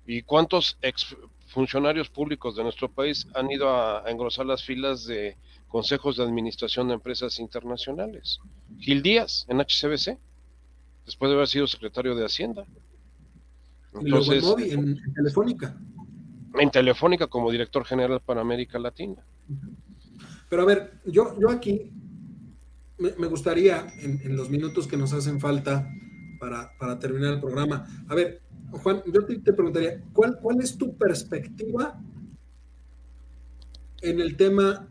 ¿Y 0.07 0.23
cuántos 0.23 0.77
ex 0.83 1.17
funcionarios 1.47 2.11
públicos 2.11 2.55
de 2.55 2.65
nuestro 2.65 2.91
país 2.91 3.27
han 3.35 3.51
ido 3.51 3.71
a, 3.71 4.05
engrosar 4.11 4.45
las 4.45 4.63
filas 4.63 5.07
de 5.07 5.39
consejos 5.69 6.19
de 6.19 6.25
administración 6.25 6.89
de 6.89 6.95
empresas 6.95 7.39
internacionales? 7.39 8.39
Gil 8.79 9.03
Díaz, 9.03 9.47
en 9.49 9.59
HCBC, 9.59 10.19
después 11.07 11.31
de 11.31 11.35
haber 11.35 11.49
sido 11.49 11.67
secretario 11.67 12.15
de 12.15 12.27
Hacienda. 12.27 12.67
Entonces, 13.95 14.45
en, 14.71 14.81
en 14.89 15.15
Telefónica. 15.15 15.81
En 16.59 16.71
Telefónica 16.71 17.27
como 17.27 17.51
director 17.51 17.87
general 17.87 18.21
para 18.21 18.43
América 18.43 18.79
Latina. 18.79 19.25
Pero 20.53 20.65
a 20.65 20.67
ver, 20.67 21.01
yo, 21.07 21.35
yo 21.41 21.49
aquí 21.49 21.91
me, 22.99 23.27
gustaría, 23.27 23.87
en, 24.03 24.37
los 24.37 24.51
minutos 24.51 24.87
que 24.87 24.99
nos 24.99 25.15
hacen 25.15 25.41
falta 25.41 25.91
para, 26.39 26.99
terminar 26.99 27.33
el 27.33 27.41
programa, 27.41 27.87
a 28.07 28.15
ver, 28.15 28.43
Juan, 28.71 29.03
yo 29.07 29.25
te, 29.25 29.55
preguntaría, 29.55 30.03
¿cuál, 30.13 30.39
¿cuál 30.43 30.61
es 30.61 30.77
tu 30.77 30.95
perspectiva 30.95 31.99
en 34.03 34.21
el 34.21 34.37
tema 34.37 34.87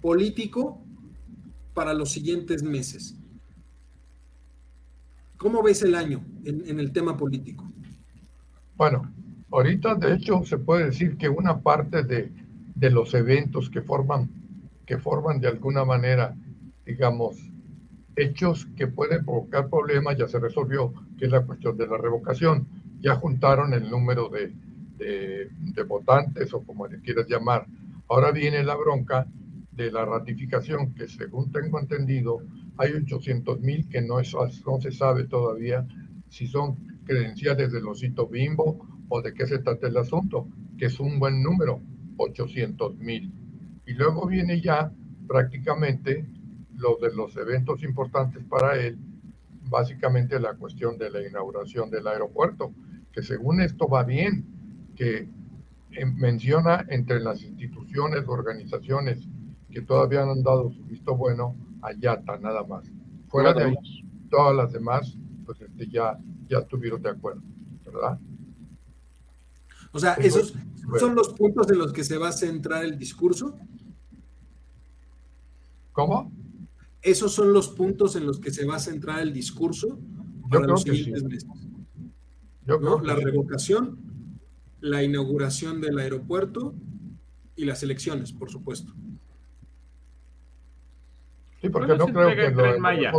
político 0.00 0.80
para 1.74 1.92
los 1.92 2.12
siguientes 2.12 2.62
meses? 2.62 3.16
¿Cómo 5.38 5.60
ves 5.60 5.82
el 5.82 5.96
año 5.96 6.24
en, 6.44 6.78
el 6.78 6.92
tema 6.92 7.16
político? 7.16 7.68
Bueno, 8.76 9.12
ahorita 9.50 9.96
de 9.96 10.14
hecho 10.14 10.44
se 10.44 10.56
puede 10.56 10.84
decir 10.84 11.16
que 11.16 11.28
una 11.28 11.58
parte 11.58 12.04
de, 12.04 12.30
de 12.76 12.90
los 12.90 13.12
eventos 13.14 13.68
que 13.68 13.82
forman 13.82 14.43
que 14.86 14.98
forman 14.98 15.40
de 15.40 15.48
alguna 15.48 15.84
manera, 15.84 16.34
digamos, 16.84 17.36
hechos 18.16 18.66
que 18.76 18.86
pueden 18.86 19.24
provocar 19.24 19.68
problemas, 19.68 20.16
ya 20.16 20.28
se 20.28 20.38
resolvió, 20.38 20.92
que 21.18 21.26
es 21.26 21.30
la 21.30 21.44
cuestión 21.44 21.76
de 21.76 21.86
la 21.86 21.96
revocación. 21.96 22.66
Ya 23.00 23.16
juntaron 23.16 23.74
el 23.74 23.90
número 23.90 24.28
de, 24.28 24.52
de, 24.98 25.82
votantes 25.82 26.52
o 26.54 26.62
como 26.62 26.86
le 26.86 27.00
quieras 27.00 27.26
llamar. 27.28 27.66
Ahora 28.08 28.30
viene 28.30 28.62
la 28.62 28.76
bronca 28.76 29.26
de 29.72 29.90
la 29.90 30.04
ratificación, 30.04 30.94
que 30.94 31.08
según 31.08 31.50
tengo 31.50 31.80
entendido, 31.80 32.38
hay 32.76 32.92
800 32.92 33.60
mil 33.60 33.88
que 33.88 34.00
no, 34.02 34.20
es, 34.20 34.34
no 34.66 34.80
se 34.80 34.92
sabe 34.92 35.24
todavía 35.24 35.86
si 36.28 36.46
son 36.46 36.76
credenciales 37.04 37.72
del 37.72 37.86
osito 37.86 38.26
bimbo 38.26 38.86
o 39.08 39.20
de 39.20 39.34
qué 39.34 39.46
se 39.46 39.58
trata 39.58 39.88
el 39.88 39.96
asunto, 39.96 40.48
que 40.78 40.86
es 40.86 40.98
un 41.00 41.18
buen 41.18 41.42
número, 41.42 41.80
800 42.16 42.96
mil. 42.98 43.32
Y 43.86 43.92
luego 43.92 44.26
viene 44.26 44.60
ya 44.60 44.90
prácticamente 45.26 46.26
lo 46.76 46.98
de 47.00 47.14
los 47.14 47.36
eventos 47.36 47.82
importantes 47.82 48.42
para 48.44 48.76
él, 48.76 48.98
básicamente 49.68 50.38
la 50.40 50.54
cuestión 50.54 50.98
de 50.98 51.10
la 51.10 51.26
inauguración 51.26 51.90
del 51.90 52.06
aeropuerto, 52.06 52.72
que 53.12 53.22
según 53.22 53.60
esto 53.60 53.88
va 53.88 54.04
bien, 54.04 54.44
que 54.96 55.28
eh, 55.92 56.06
menciona 56.06 56.84
entre 56.88 57.20
las 57.20 57.42
instituciones, 57.42 58.24
organizaciones 58.26 59.28
que 59.70 59.82
todavía 59.82 60.24
no 60.24 60.32
han 60.32 60.42
dado 60.42 60.70
su 60.70 60.82
visto 60.84 61.16
bueno 61.16 61.56
a 61.82 61.92
Yata, 61.92 62.38
nada 62.38 62.64
más. 62.64 62.90
Fuera 63.28 63.52
de 63.52 63.64
ahí, 63.64 63.74
todas 64.30 64.54
las 64.56 64.72
demás, 64.72 65.16
pues 65.44 65.60
este, 65.60 65.88
ya, 65.88 66.18
ya 66.48 66.58
estuvieron 66.58 67.02
de 67.02 67.10
acuerdo, 67.10 67.42
¿verdad? 67.84 68.18
O 69.92 69.98
sea, 69.98 70.14
esos 70.14 70.54
son 70.98 71.14
los 71.14 71.32
puntos 71.34 71.70
en 71.70 71.78
los 71.78 71.92
que 71.92 72.02
se 72.02 72.18
va 72.18 72.28
a 72.28 72.32
centrar 72.32 72.84
el 72.84 72.98
discurso. 72.98 73.56
¿Cómo? 75.94 76.30
Esos 77.00 77.32
son 77.32 77.52
los 77.52 77.68
puntos 77.68 78.16
en 78.16 78.26
los 78.26 78.40
que 78.40 78.50
se 78.50 78.66
va 78.66 78.76
a 78.76 78.80
centrar 78.80 79.20
el 79.20 79.32
discurso 79.32 79.98
para 80.50 80.66
los 80.66 80.82
siguientes 80.82 81.22
meses. 81.22 81.48
la 82.66 83.14
revocación, 83.14 83.98
la 84.80 85.02
inauguración 85.02 85.80
del 85.80 85.98
aeropuerto 85.98 86.74
y 87.56 87.64
las 87.64 87.82
elecciones, 87.84 88.32
por 88.32 88.50
supuesto. 88.50 88.92
Sí, 91.60 91.68
porque 91.70 91.96
no 91.96 92.06
creo 92.06 92.34
que 92.34 92.50
lo 92.50 92.72
de 92.72 92.78
Maya. 92.80 93.12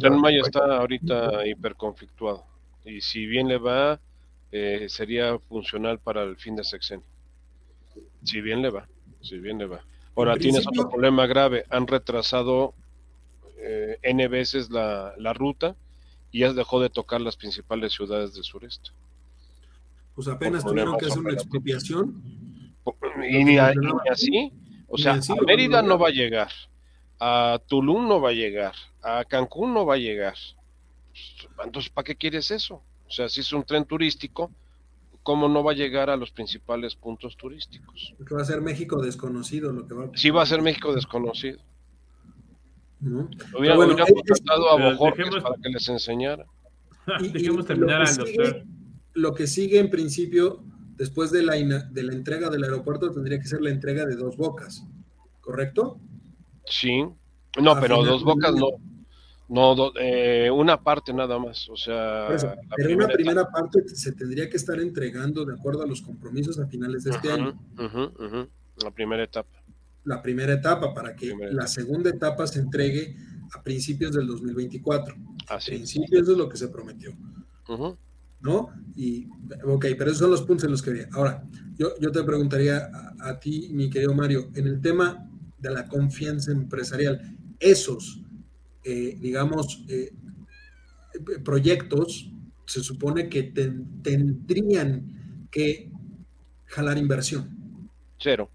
El 0.00 0.10
Maya 0.12 0.40
está 0.40 0.78
ahorita 0.78 1.46
hiperconflictuado. 1.46 2.44
Y 2.86 3.02
si 3.02 3.26
bien 3.26 3.48
le 3.48 3.58
va, 3.58 4.00
eh, 4.50 4.86
sería 4.88 5.38
funcional 5.38 5.98
para 5.98 6.22
el 6.22 6.36
fin 6.36 6.56
de 6.56 6.64
sexenio. 6.64 7.06
Si 8.24 8.40
bien 8.40 8.62
le 8.62 8.70
va, 8.70 8.88
si 9.20 9.38
bien 9.38 9.58
le 9.58 9.66
va. 9.66 9.84
Ahora 10.14 10.36
tienes 10.36 10.66
otro 10.66 10.88
problema 10.88 11.26
grave, 11.26 11.64
han 11.70 11.86
retrasado 11.86 12.74
eh, 13.56 13.98
N 14.02 14.28
veces 14.28 14.70
la, 14.70 15.14
la 15.16 15.32
ruta 15.32 15.74
y 16.30 16.40
ya 16.40 16.52
dejó 16.52 16.80
de 16.80 16.90
tocar 16.90 17.20
las 17.20 17.36
principales 17.36 17.92
ciudades 17.92 18.34
del 18.34 18.44
sureste. 18.44 18.90
Pues 20.14 20.28
apenas 20.28 20.64
tuvieron 20.64 20.98
que 20.98 21.06
hacer 21.06 21.18
una 21.18 21.32
expropiación. 21.32 22.22
Y 23.28 23.44
ni, 23.44 23.58
así. 23.58 24.52
O 24.88 24.98
sea, 24.98 25.14
a 25.14 25.44
Mérida 25.46 25.80
no 25.82 25.98
va 25.98 26.08
a 26.08 26.12
llegar, 26.12 26.50
a 27.18 27.58
Tulum 27.66 28.06
no 28.06 28.20
va 28.20 28.28
a 28.30 28.34
llegar, 28.34 28.74
a 29.00 29.24
Cancún 29.24 29.72
no 29.72 29.86
va 29.86 29.94
a 29.94 29.98
llegar. 29.98 30.34
Entonces, 31.64 31.90
¿para 31.90 32.04
qué 32.04 32.16
quieres 32.16 32.50
eso? 32.50 32.82
O 33.06 33.10
sea, 33.10 33.28
si 33.30 33.40
es 33.40 33.52
un 33.54 33.64
tren 33.64 33.86
turístico, 33.86 34.50
¿cómo 35.22 35.48
no 35.48 35.62
va 35.62 35.72
a 35.72 35.74
llegar 35.74 36.10
a 36.10 36.16
los 36.16 36.30
principales 36.30 36.94
puntos 36.94 37.36
turísticos? 37.36 38.14
Porque 38.18 38.34
va 38.34 38.42
a 38.42 38.44
ser 38.44 38.60
México 38.60 39.00
desconocido 39.00 39.72
lo 39.72 39.86
que 39.86 39.94
va 39.94 40.04
a 40.04 40.10
Sí, 40.14 40.30
va 40.30 40.42
a 40.42 40.46
ser 40.46 40.62
México 40.62 40.94
desconocido. 40.94 41.58
Hubiera, 43.58 43.74
bueno, 43.74 43.94
a 43.94 45.42
para 45.42 45.56
que 45.60 45.68
les 45.68 45.88
enseñara. 45.88 46.46
Dejemos 47.32 47.66
terminar 47.66 48.02
al 48.02 48.16
doctor. 48.16 48.64
Lo 49.14 49.34
que 49.34 49.46
sigue 49.46 49.80
en 49.80 49.90
principio, 49.90 50.62
después 50.96 51.32
de 51.32 51.42
la, 51.42 51.54
de 51.54 52.02
la 52.02 52.12
entrega 52.12 52.48
del 52.48 52.62
aeropuerto, 52.62 53.10
tendría 53.10 53.40
que 53.40 53.46
ser 53.46 53.60
la 53.60 53.70
entrega 53.70 54.06
de 54.06 54.14
dos 54.14 54.36
bocas, 54.36 54.86
¿correcto? 55.40 55.98
Sí. 56.66 57.04
No, 57.60 57.78
pero 57.80 58.04
dos 58.04 58.22
bocas 58.22 58.54
no. 58.54 58.68
No, 59.52 59.92
eh, 60.00 60.50
una 60.50 60.82
parte 60.82 61.12
nada 61.12 61.38
más, 61.38 61.68
o 61.68 61.76
sea... 61.76 62.28
pero 62.74 62.94
una 62.94 63.06
primera 63.08 63.44
parte 63.50 63.86
se 63.86 64.12
tendría 64.12 64.48
que 64.48 64.56
estar 64.56 64.80
entregando 64.80 65.44
de 65.44 65.54
acuerdo 65.54 65.82
a 65.82 65.86
los 65.86 66.00
compromisos 66.00 66.58
a 66.58 66.66
finales 66.66 67.04
de 67.04 67.10
este 67.10 67.30
año. 67.30 67.60
La 68.82 68.90
primera 68.90 69.22
etapa 69.22 69.62
la 70.04 70.22
primera 70.22 70.54
etapa 70.54 70.92
para 70.94 71.14
que 71.14 71.34
la 71.52 71.66
segunda 71.66 72.10
etapa 72.10 72.46
se 72.46 72.60
entregue 72.60 73.16
a 73.54 73.62
principios 73.62 74.14
del 74.14 74.26
2024. 74.26 75.14
Así. 75.48 75.72
Principios 75.72 76.28
es 76.28 76.36
lo 76.36 76.48
que 76.48 76.56
se 76.56 76.68
prometió. 76.68 77.12
¿No? 78.40 78.70
Y, 78.96 79.28
ok, 79.64 79.86
pero 79.96 80.06
esos 80.06 80.18
son 80.18 80.30
los 80.30 80.42
puntos 80.42 80.64
en 80.64 80.72
los 80.72 80.82
que 80.82 80.90
había. 80.90 81.08
Ahora, 81.12 81.44
yo, 81.76 81.92
yo 82.00 82.10
te 82.10 82.22
preguntaría 82.24 82.90
a, 83.20 83.38
ti, 83.38 83.68
mi 83.72 83.88
querido 83.88 84.14
Mario, 84.14 84.50
en 84.54 84.66
el 84.66 84.80
tema 84.80 85.28
de 85.58 85.70
la 85.70 85.86
confianza 85.86 86.50
empresarial, 86.50 87.20
esos, 87.60 88.20
eh, 88.84 89.16
digamos, 89.20 89.84
eh, 89.88 90.12
proyectos 91.44 92.30
se 92.66 92.82
supone 92.82 93.28
que 93.28 93.42
tendrían 94.02 95.46
que 95.50 95.90
jalar 96.66 96.98
inversión. 96.98 97.90
Cero, 98.18 98.48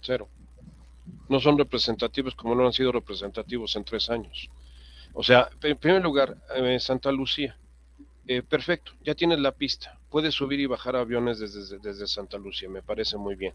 cero 0.00 0.28
no 1.28 1.40
son 1.40 1.58
representativos 1.58 2.34
como 2.34 2.54
no 2.54 2.66
han 2.66 2.72
sido 2.72 2.92
representativos 2.92 3.76
en 3.76 3.84
tres 3.84 4.10
años. 4.10 4.50
O 5.12 5.22
sea, 5.22 5.48
en 5.62 5.76
primer 5.76 6.02
lugar, 6.02 6.36
eh, 6.54 6.78
Santa 6.80 7.12
Lucía, 7.12 7.56
eh, 8.26 8.42
perfecto, 8.42 8.92
ya 9.02 9.14
tienes 9.14 9.38
la 9.38 9.52
pista, 9.52 9.98
puedes 10.10 10.34
subir 10.34 10.60
y 10.60 10.66
bajar 10.66 10.96
aviones 10.96 11.38
desde, 11.38 11.78
desde 11.78 12.06
Santa 12.06 12.38
Lucía, 12.38 12.68
me 12.68 12.82
parece 12.82 13.16
muy 13.16 13.34
bien. 13.34 13.54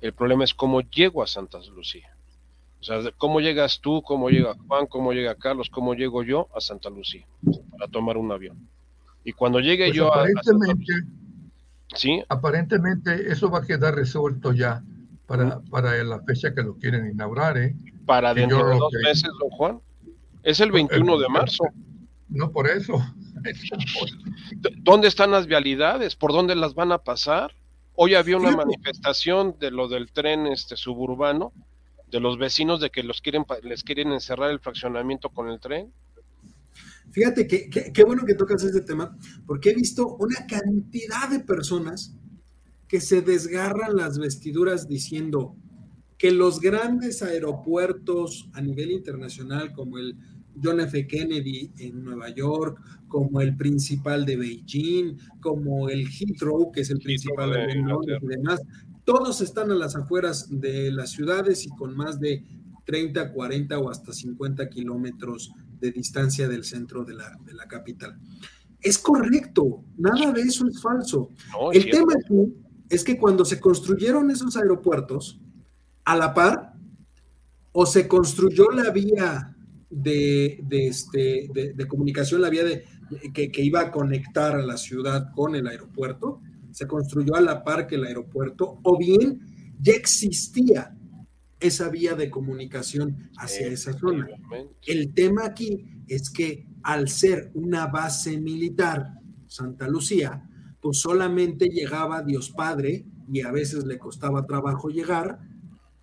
El 0.00 0.12
problema 0.12 0.44
es 0.44 0.54
cómo 0.54 0.80
llego 0.80 1.22
a 1.22 1.26
Santa 1.26 1.58
Lucía. 1.74 2.16
O 2.82 2.84
sea, 2.84 2.98
cómo 3.16 3.40
llegas 3.40 3.80
tú, 3.80 4.02
cómo 4.02 4.28
llega 4.28 4.56
Juan, 4.66 4.86
cómo 4.86 5.12
llega 5.12 5.36
Carlos, 5.36 5.70
cómo 5.70 5.94
llego 5.94 6.24
yo 6.24 6.48
a 6.52 6.60
Santa 6.60 6.90
Lucía 6.90 7.24
para 7.70 7.86
tomar 7.86 8.16
un 8.16 8.32
avión. 8.32 8.68
Y 9.22 9.32
cuando 9.34 9.60
llegue 9.60 9.86
pues 9.86 9.96
yo 9.96 10.12
aparentemente, 10.12 10.92
a, 10.92 11.96
¿sí? 11.96 12.24
Aparentemente 12.28 13.30
eso 13.30 13.48
va 13.52 13.60
a 13.60 13.66
quedar 13.66 13.94
resuelto 13.94 14.52
ya 14.52 14.82
para, 15.28 15.60
para 15.70 16.02
la 16.02 16.20
fecha 16.22 16.52
que 16.52 16.64
lo 16.64 16.74
quieren 16.74 17.08
inaugurar. 17.08 17.56
¿eh? 17.56 17.76
Para 18.04 18.34
dentro 18.34 18.66
de 18.66 18.76
dos 18.76 18.92
meses, 19.04 19.30
don 19.38 19.50
Juan. 19.50 19.80
Es 20.42 20.58
el 20.58 20.72
21 20.72 21.18
de 21.18 21.28
marzo. 21.28 21.62
No 22.30 22.50
por 22.50 22.68
eso. 22.68 22.94
¿Dónde 24.82 25.06
están 25.06 25.30
las 25.30 25.46
vialidades? 25.46 26.16
¿Por 26.16 26.32
dónde 26.32 26.56
las 26.56 26.74
van 26.74 26.90
a 26.90 26.98
pasar? 26.98 27.54
Hoy 27.94 28.16
había 28.16 28.38
una 28.38 28.50
manifestación 28.56 29.54
de 29.60 29.70
lo 29.70 29.86
del 29.86 30.10
tren 30.10 30.48
este 30.48 30.76
suburbano, 30.76 31.52
de 32.12 32.20
los 32.20 32.38
vecinos 32.38 32.80
de 32.80 32.90
que 32.90 33.02
los 33.02 33.20
quieren 33.20 33.44
les 33.64 33.82
quieren 33.82 34.12
encerrar 34.12 34.50
el 34.50 34.60
fraccionamiento 34.60 35.30
con 35.30 35.48
el 35.48 35.58
tren. 35.58 35.92
Fíjate 37.10 37.46
que 37.46 37.68
qué 37.68 38.04
bueno 38.04 38.24
que 38.24 38.34
tocas 38.34 38.62
este 38.62 38.82
tema, 38.82 39.16
porque 39.46 39.70
he 39.70 39.74
visto 39.74 40.16
una 40.16 40.46
cantidad 40.46 41.28
de 41.28 41.40
personas 41.40 42.14
que 42.86 43.00
se 43.00 43.22
desgarran 43.22 43.96
las 43.96 44.18
vestiduras 44.18 44.86
diciendo 44.86 45.56
que 46.18 46.30
los 46.30 46.60
grandes 46.60 47.22
aeropuertos 47.22 48.48
a 48.52 48.60
nivel 48.60 48.92
internacional 48.92 49.72
como 49.72 49.98
el 49.98 50.16
John 50.62 50.80
F. 50.80 51.06
Kennedy 51.06 51.72
en 51.78 52.04
Nueva 52.04 52.28
York, 52.28 52.78
como 53.08 53.40
el 53.40 53.56
principal 53.56 54.24
de 54.24 54.36
Beijing, 54.36 55.16
como 55.40 55.88
el 55.88 56.06
Heathrow, 56.06 56.70
que 56.70 56.82
es 56.82 56.90
el 56.90 56.98
principal 56.98 57.52
de, 57.52 57.74
Londres 57.76 58.20
y 58.22 58.26
demás, 58.26 58.60
todos 59.04 59.40
están 59.40 59.70
a 59.70 59.74
las 59.74 59.96
afueras 59.96 60.46
de 60.50 60.92
las 60.92 61.10
ciudades 61.10 61.66
y 61.66 61.70
con 61.70 61.96
más 61.96 62.20
de 62.20 62.44
30, 62.84 63.32
40 63.32 63.78
o 63.78 63.90
hasta 63.90 64.12
50 64.12 64.68
kilómetros 64.68 65.52
de 65.80 65.92
distancia 65.92 66.48
del 66.48 66.64
centro 66.64 67.04
de 67.04 67.14
la, 67.14 67.38
de 67.44 67.54
la 67.54 67.66
capital. 67.66 68.18
Es 68.80 68.98
correcto, 68.98 69.84
nada 69.96 70.32
de 70.32 70.42
eso 70.42 70.66
es 70.66 70.80
falso. 70.80 71.30
el 71.72 71.90
tema 71.90 72.14
aquí 72.14 72.52
es 72.88 73.04
que 73.04 73.16
cuando 73.16 73.44
se 73.44 73.60
construyeron 73.60 74.30
esos 74.30 74.56
aeropuertos, 74.56 75.40
a 76.04 76.16
la 76.16 76.34
par, 76.34 76.74
o 77.72 77.86
se 77.86 78.06
construyó 78.06 78.70
la 78.70 78.90
vía 78.90 79.56
de, 79.88 80.62
este, 80.70 81.48
de, 81.52 81.88
comunicación, 81.88 82.40
la 82.40 82.50
vía 82.50 82.64
de, 82.64 82.84
que, 83.32 83.62
iba 83.62 83.80
a 83.80 83.90
conectar 83.90 84.56
a 84.56 84.62
la 84.62 84.76
ciudad 84.76 85.32
con 85.34 85.54
el 85.54 85.66
aeropuerto, 85.66 86.40
se 86.72 86.86
construyó 86.86 87.36
a 87.36 87.40
la 87.40 87.62
par 87.62 87.86
que 87.86 87.94
el 87.94 88.04
aeropuerto, 88.04 88.80
o 88.82 88.98
bien 88.98 89.40
ya 89.80 89.92
existía 89.92 90.96
esa 91.60 91.88
vía 91.88 92.14
de 92.14 92.30
comunicación 92.30 93.30
hacia 93.36 93.68
esa 93.68 93.92
zona. 93.92 94.26
El 94.86 95.14
tema 95.14 95.44
aquí 95.44 95.86
es 96.08 96.30
que 96.30 96.66
al 96.82 97.08
ser 97.08 97.50
una 97.54 97.86
base 97.86 98.38
militar, 98.40 99.14
Santa 99.46 99.86
Lucía, 99.86 100.42
pues 100.80 100.98
solamente 100.98 101.68
llegaba 101.68 102.22
Dios 102.22 102.50
Padre 102.50 103.06
y 103.32 103.42
a 103.42 103.52
veces 103.52 103.86
le 103.86 103.98
costaba 103.98 104.44
trabajo 104.46 104.88
llegar 104.88 105.38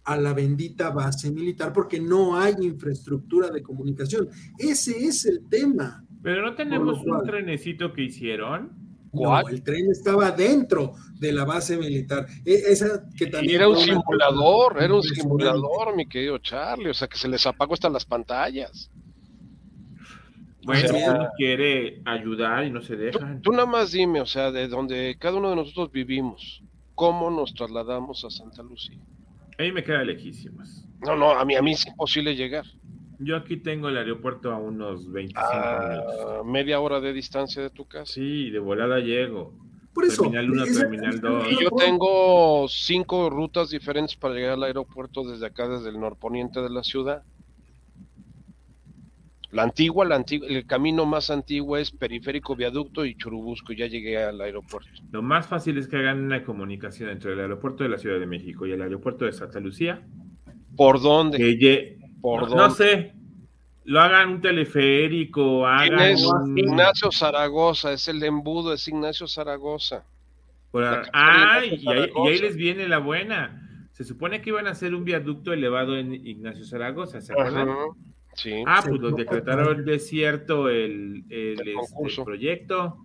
a 0.05 0.17
la 0.17 0.33
bendita 0.33 0.89
base 0.91 1.31
militar 1.31 1.73
porque 1.73 1.99
no 1.99 2.39
hay 2.39 2.55
infraestructura 2.61 3.49
de 3.49 3.61
comunicación. 3.61 4.29
Ese 4.57 5.05
es 5.05 5.25
el 5.25 5.47
tema. 5.49 6.05
Pero 6.21 6.41
no 6.41 6.55
tenemos 6.55 6.99
un 7.03 7.23
trenecito 7.23 7.93
que 7.93 8.03
hicieron. 8.03 8.78
No, 9.11 9.47
el 9.47 9.63
tren 9.63 9.89
estaba 9.89 10.31
dentro 10.31 10.93
de 11.15 11.31
la 11.31 11.45
base 11.45 11.77
militar. 11.77 12.25
E, 12.45 12.53
esa 12.53 13.03
que 13.17 13.27
también 13.27 13.55
era 13.55 13.69
un 13.69 13.77
simulador, 13.77 14.81
era 14.81 14.93
un 14.93 15.03
simulador, 15.03 15.95
mi 15.95 16.07
querido 16.07 16.37
Charlie. 16.37 16.89
O 16.89 16.93
sea, 16.93 17.07
que 17.07 17.17
se 17.17 17.27
les 17.27 17.45
apagó 17.45 17.73
hasta 17.73 17.89
las 17.89 18.05
pantallas. 18.05 18.91
Bueno, 20.63 21.29
quiere 21.37 22.01
ayudar 22.05 22.65
y 22.65 22.71
no 22.71 22.81
se 22.81 22.95
deja. 22.95 23.39
Tú, 23.41 23.51
nada 23.51 23.65
más 23.65 23.91
dime, 23.91 24.21
o 24.21 24.25
sea, 24.25 24.51
de 24.51 24.67
donde 24.67 25.15
cada 25.17 25.37
uno 25.37 25.49
de 25.49 25.55
nosotros 25.55 25.91
vivimos, 25.91 26.61
¿cómo 26.93 27.31
nos 27.31 27.53
trasladamos 27.53 28.23
a 28.25 28.29
Santa 28.29 28.61
Lucía? 28.61 28.99
A 29.57 29.63
mí 29.63 29.71
me 29.71 29.83
queda 29.83 30.03
lejísimas. 30.03 30.85
No, 31.01 31.15
no, 31.15 31.31
a 31.31 31.43
mí, 31.45 31.55
a 31.55 31.61
mí 31.61 31.71
es 31.71 31.87
imposible 31.87 32.35
llegar. 32.35 32.65
Yo 33.19 33.35
aquí 33.35 33.57
tengo 33.57 33.89
el 33.89 33.97
aeropuerto 33.97 34.51
a 34.51 34.57
unos 34.57 35.11
25 35.11 35.51
minutos. 35.89 36.45
Media 36.45 36.79
hora 36.79 37.01
de 37.01 37.11
distancia 37.11 37.61
de 37.61 37.69
tu 37.69 37.85
casa. 37.85 38.13
Sí, 38.13 38.49
de 38.49 38.59
volada 38.59 38.99
llego. 38.99 39.53
Por 39.93 40.05
eso. 40.05 40.23
Terminal 40.23 40.51
1, 40.51 40.65
terminal 40.65 41.19
2. 41.19 41.51
Y 41.51 41.63
yo 41.63 41.69
tengo 41.71 42.67
cinco 42.69 43.29
rutas 43.29 43.71
diferentes 43.71 44.15
para 44.15 44.35
llegar 44.35 44.53
al 44.53 44.63
aeropuerto 44.63 45.29
desde 45.29 45.45
acá, 45.45 45.67
desde 45.67 45.89
el 45.89 45.99
norponiente 45.99 46.61
de 46.61 46.69
la 46.69 46.81
ciudad. 46.81 47.23
La 49.51 49.63
antigua, 49.63 50.05
la 50.05 50.15
antigua, 50.15 50.47
el 50.47 50.65
camino 50.67 51.05
más 51.07 51.31
antiguo 51.31 51.75
es 51.75 51.91
Periférico 51.91 52.55
Viaducto 52.55 53.03
y 53.03 53.15
Churubusco, 53.15 53.73
ya 53.73 53.87
llegué 53.87 54.23
al 54.23 54.39
aeropuerto. 54.39 54.91
Lo 55.11 55.23
más 55.23 55.47
fácil 55.47 55.77
es 55.79 55.87
que 55.87 55.97
hagan 55.97 56.23
una 56.23 56.43
comunicación 56.43 57.09
entre 57.09 57.33
el 57.33 57.39
aeropuerto 57.39 57.83
de 57.83 57.89
la 57.89 57.97
Ciudad 57.97 58.19
de 58.19 58.27
México 58.27 58.67
y 58.67 58.71
el 58.71 58.81
aeropuerto 58.81 59.25
de 59.25 59.33
Santa 59.33 59.59
Lucía. 59.59 60.07
¿Por 60.77 61.01
dónde? 61.01 61.97
¿Por 62.21 62.53
no, 62.55 62.69
sé, 62.71 63.13
lo 63.85 64.01
hagan 64.01 64.29
un 64.29 64.41
teleférico, 64.41 65.65
hagan 65.65 65.99
es 65.99 66.23
Ignacio 66.55 67.11
Zaragoza, 67.11 67.93
es 67.93 68.07
el 68.07 68.21
embudo, 68.23 68.73
es 68.73 68.87
Ignacio 68.87 69.27
Zaragoza. 69.27 70.05
ah, 71.13 71.61
y 71.63 71.87
ahí, 71.87 72.39
les 72.39 72.55
viene 72.55 72.87
la 72.87 72.99
buena. 72.99 73.87
Se 73.91 74.03
supone 74.03 74.41
que 74.41 74.51
iban 74.51 74.67
a 74.67 74.71
hacer 74.71 74.95
un 74.95 75.03
viaducto 75.03 75.51
elevado 75.51 75.97
en 75.97 76.13
Ignacio 76.13 76.65
Zaragoza, 76.65 77.19
¿se 77.21 77.33
acuerdan? 77.33 77.69
Ah, 78.65 78.83
pues 78.87 79.01
nos 79.01 79.15
decretaron 79.15 79.83
desierto 79.85 80.69
el, 80.69 81.25
el, 81.29 81.59
este, 81.59 82.23
proyecto. 82.23 82.97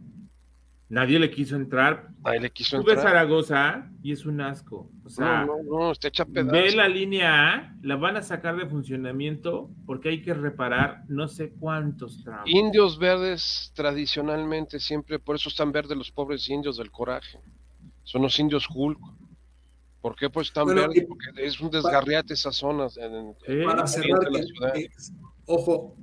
Nadie 0.90 1.18
le 1.18 1.30
quiso 1.30 1.56
entrar. 1.56 2.08
Nadie 2.22 2.40
le 2.40 2.50
quiso 2.50 2.80
Tuve 2.80 2.92
entrar. 2.92 3.08
Zaragoza 3.08 3.90
y 4.02 4.12
es 4.12 4.26
un 4.26 4.40
asco. 4.40 4.90
O 5.04 5.08
sea, 5.08 5.44
no, 5.46 5.56
no, 5.62 5.78
no, 5.86 5.92
está 5.92 6.08
hecha 6.08 6.24
ve 6.24 6.44
pedazos. 6.44 6.74
la 6.74 6.88
línea 6.88 7.52
A, 7.54 7.74
la 7.82 7.96
van 7.96 8.16
a 8.16 8.22
sacar 8.22 8.56
de 8.56 8.66
funcionamiento 8.66 9.70
porque 9.86 10.10
hay 10.10 10.22
que 10.22 10.34
reparar 10.34 11.04
no 11.08 11.26
sé 11.26 11.52
cuántos 11.58 12.22
tramos. 12.22 12.48
Indios 12.48 12.98
verdes 12.98 13.72
tradicionalmente 13.74 14.78
siempre, 14.78 15.18
por 15.18 15.36
eso 15.36 15.48
están 15.48 15.72
verdes 15.72 15.96
los 15.96 16.10
pobres 16.12 16.48
indios 16.48 16.76
del 16.76 16.90
coraje. 16.90 17.38
Son 18.02 18.20
los 18.22 18.38
indios 18.38 18.68
Hulk. 18.72 18.98
¿Por 20.02 20.14
qué 20.16 20.28
pues 20.28 20.48
están 20.48 20.66
Bueno, 20.66 20.82
verdes? 20.82 21.06
Porque 21.08 21.24
es 21.46 21.58
un 21.60 21.70
desgarriate 21.70 22.34
esas 22.34 22.56
zonas. 22.56 22.98
En, 22.98 23.14
en- 23.14 23.34
Sí. 23.46 23.64
Para 23.64 23.86
cerrar, 23.86 24.30
la 24.30 24.38
eh, 24.38 24.42
ciudad. 24.44 24.76
eh, 24.76 24.90
ojo, 25.46 25.96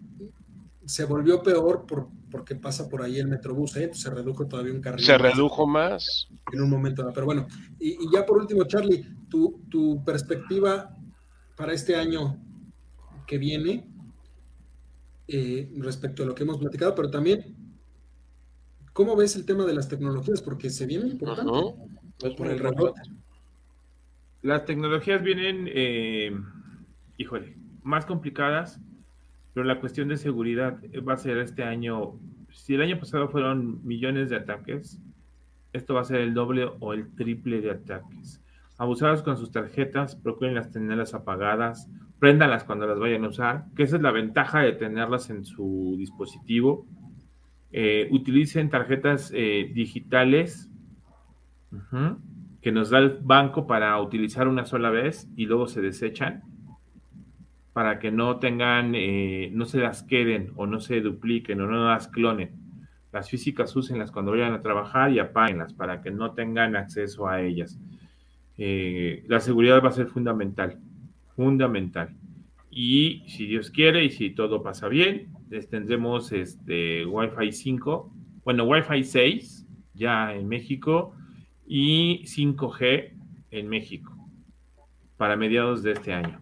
se 0.91 1.05
volvió 1.05 1.41
peor 1.41 1.85
por, 1.85 2.09
porque 2.29 2.53
pasa 2.53 2.89
por 2.89 3.01
ahí 3.01 3.17
el 3.17 3.29
Metrobús, 3.29 3.77
¿eh? 3.77 3.89
se 3.93 4.09
redujo 4.09 4.45
todavía 4.45 4.73
un 4.73 4.81
carril. 4.81 5.05
Se 5.05 5.17
redujo 5.17 5.65
más. 5.65 6.27
En 6.51 6.61
un 6.61 6.69
momento, 6.69 7.09
pero 7.13 7.25
bueno. 7.25 7.47
Y, 7.79 7.91
y 7.91 8.11
ya 8.11 8.25
por 8.25 8.37
último, 8.37 8.65
Charlie, 8.65 9.05
tu, 9.29 9.61
tu 9.69 10.03
perspectiva 10.03 10.93
para 11.55 11.71
este 11.71 11.95
año 11.95 12.43
que 13.25 13.37
viene 13.37 13.89
eh, 15.29 15.71
respecto 15.77 16.23
a 16.23 16.25
lo 16.25 16.35
que 16.35 16.43
hemos 16.43 16.57
platicado, 16.57 16.93
pero 16.93 17.09
también, 17.09 17.55
¿cómo 18.91 19.15
ves 19.15 19.37
el 19.37 19.45
tema 19.45 19.63
de 19.63 19.73
las 19.73 19.87
tecnologías? 19.87 20.41
Porque 20.41 20.69
se 20.69 20.85
viene 20.85 21.07
importante 21.07 21.53
por 22.35 22.47
el 22.47 22.59
rebote. 22.59 23.01
Las 24.41 24.65
tecnologías 24.65 25.23
vienen, 25.23 25.69
eh, 25.73 26.37
híjole, 27.17 27.55
más 27.81 28.05
complicadas, 28.05 28.81
pero 29.53 29.65
la 29.65 29.79
cuestión 29.79 30.07
de 30.07 30.17
seguridad 30.17 30.79
va 31.07 31.13
a 31.13 31.17
ser 31.17 31.37
este 31.37 31.63
año, 31.63 32.19
si 32.51 32.75
el 32.75 32.81
año 32.81 32.99
pasado 32.99 33.29
fueron 33.29 33.85
millones 33.85 34.29
de 34.29 34.37
ataques, 34.37 35.01
esto 35.73 35.93
va 35.93 36.01
a 36.01 36.05
ser 36.05 36.21
el 36.21 36.33
doble 36.33 36.69
o 36.79 36.93
el 36.93 37.13
triple 37.15 37.61
de 37.61 37.71
ataques. 37.71 38.41
Abusados 38.77 39.23
con 39.23 39.37
sus 39.37 39.51
tarjetas, 39.51 40.15
procuren 40.15 40.55
las 40.55 40.71
tenerlas 40.71 41.13
apagadas, 41.13 41.89
préndalas 42.19 42.63
cuando 42.63 42.87
las 42.87 42.99
vayan 42.99 43.25
a 43.25 43.29
usar, 43.29 43.65
que 43.75 43.83
esa 43.83 43.97
es 43.97 44.01
la 44.01 44.11
ventaja 44.11 44.61
de 44.61 44.73
tenerlas 44.73 45.29
en 45.29 45.45
su 45.45 45.95
dispositivo. 45.97 46.87
Eh, 47.71 48.07
utilicen 48.11 48.69
tarjetas 48.69 49.31
eh, 49.35 49.71
digitales 49.73 50.69
que 52.61 52.71
nos 52.71 52.89
da 52.89 52.99
el 52.99 53.19
banco 53.21 53.65
para 53.65 53.99
utilizar 54.01 54.47
una 54.47 54.65
sola 54.65 54.89
vez 54.89 55.29
y 55.37 55.45
luego 55.45 55.67
se 55.67 55.81
desechan 55.81 56.43
para 57.73 57.99
que 57.99 58.11
no 58.11 58.39
tengan, 58.39 58.93
eh, 58.95 59.49
no 59.53 59.65
se 59.65 59.79
las 59.79 60.03
queden 60.03 60.51
o 60.55 60.67
no 60.67 60.79
se 60.79 61.01
dupliquen 61.01 61.61
o 61.61 61.67
no 61.67 61.87
las 61.89 62.07
clonen. 62.07 62.51
Las 63.11 63.29
físicas 63.29 63.75
úsenlas 63.75 64.11
cuando 64.11 64.31
vayan 64.31 64.53
a 64.53 64.61
trabajar 64.61 65.11
y 65.11 65.19
apáguenlas 65.19 65.73
para 65.73 66.01
que 66.01 66.11
no 66.11 66.33
tengan 66.33 66.75
acceso 66.75 67.27
a 67.27 67.41
ellas. 67.41 67.79
Eh, 68.57 69.23
la 69.27 69.39
seguridad 69.39 69.81
va 69.83 69.89
a 69.89 69.93
ser 69.93 70.07
fundamental, 70.07 70.79
fundamental. 71.35 72.15
Y 72.69 73.23
si 73.27 73.47
Dios 73.47 73.69
quiere 73.69 74.03
y 74.03 74.11
si 74.11 74.29
todo 74.29 74.63
pasa 74.63 74.87
bien, 74.87 75.27
tendremos 75.69 76.31
este 76.31 77.05
Wi-Fi 77.05 77.51
5, 77.51 78.13
bueno, 78.45 78.63
Wi-Fi 78.63 79.03
6 79.03 79.67
ya 79.93 80.33
en 80.33 80.47
México 80.47 81.13
y 81.67 82.23
5G 82.25 83.11
en 83.51 83.67
México 83.67 84.15
para 85.17 85.35
mediados 85.35 85.83
de 85.83 85.91
este 85.91 86.13
año. 86.13 86.39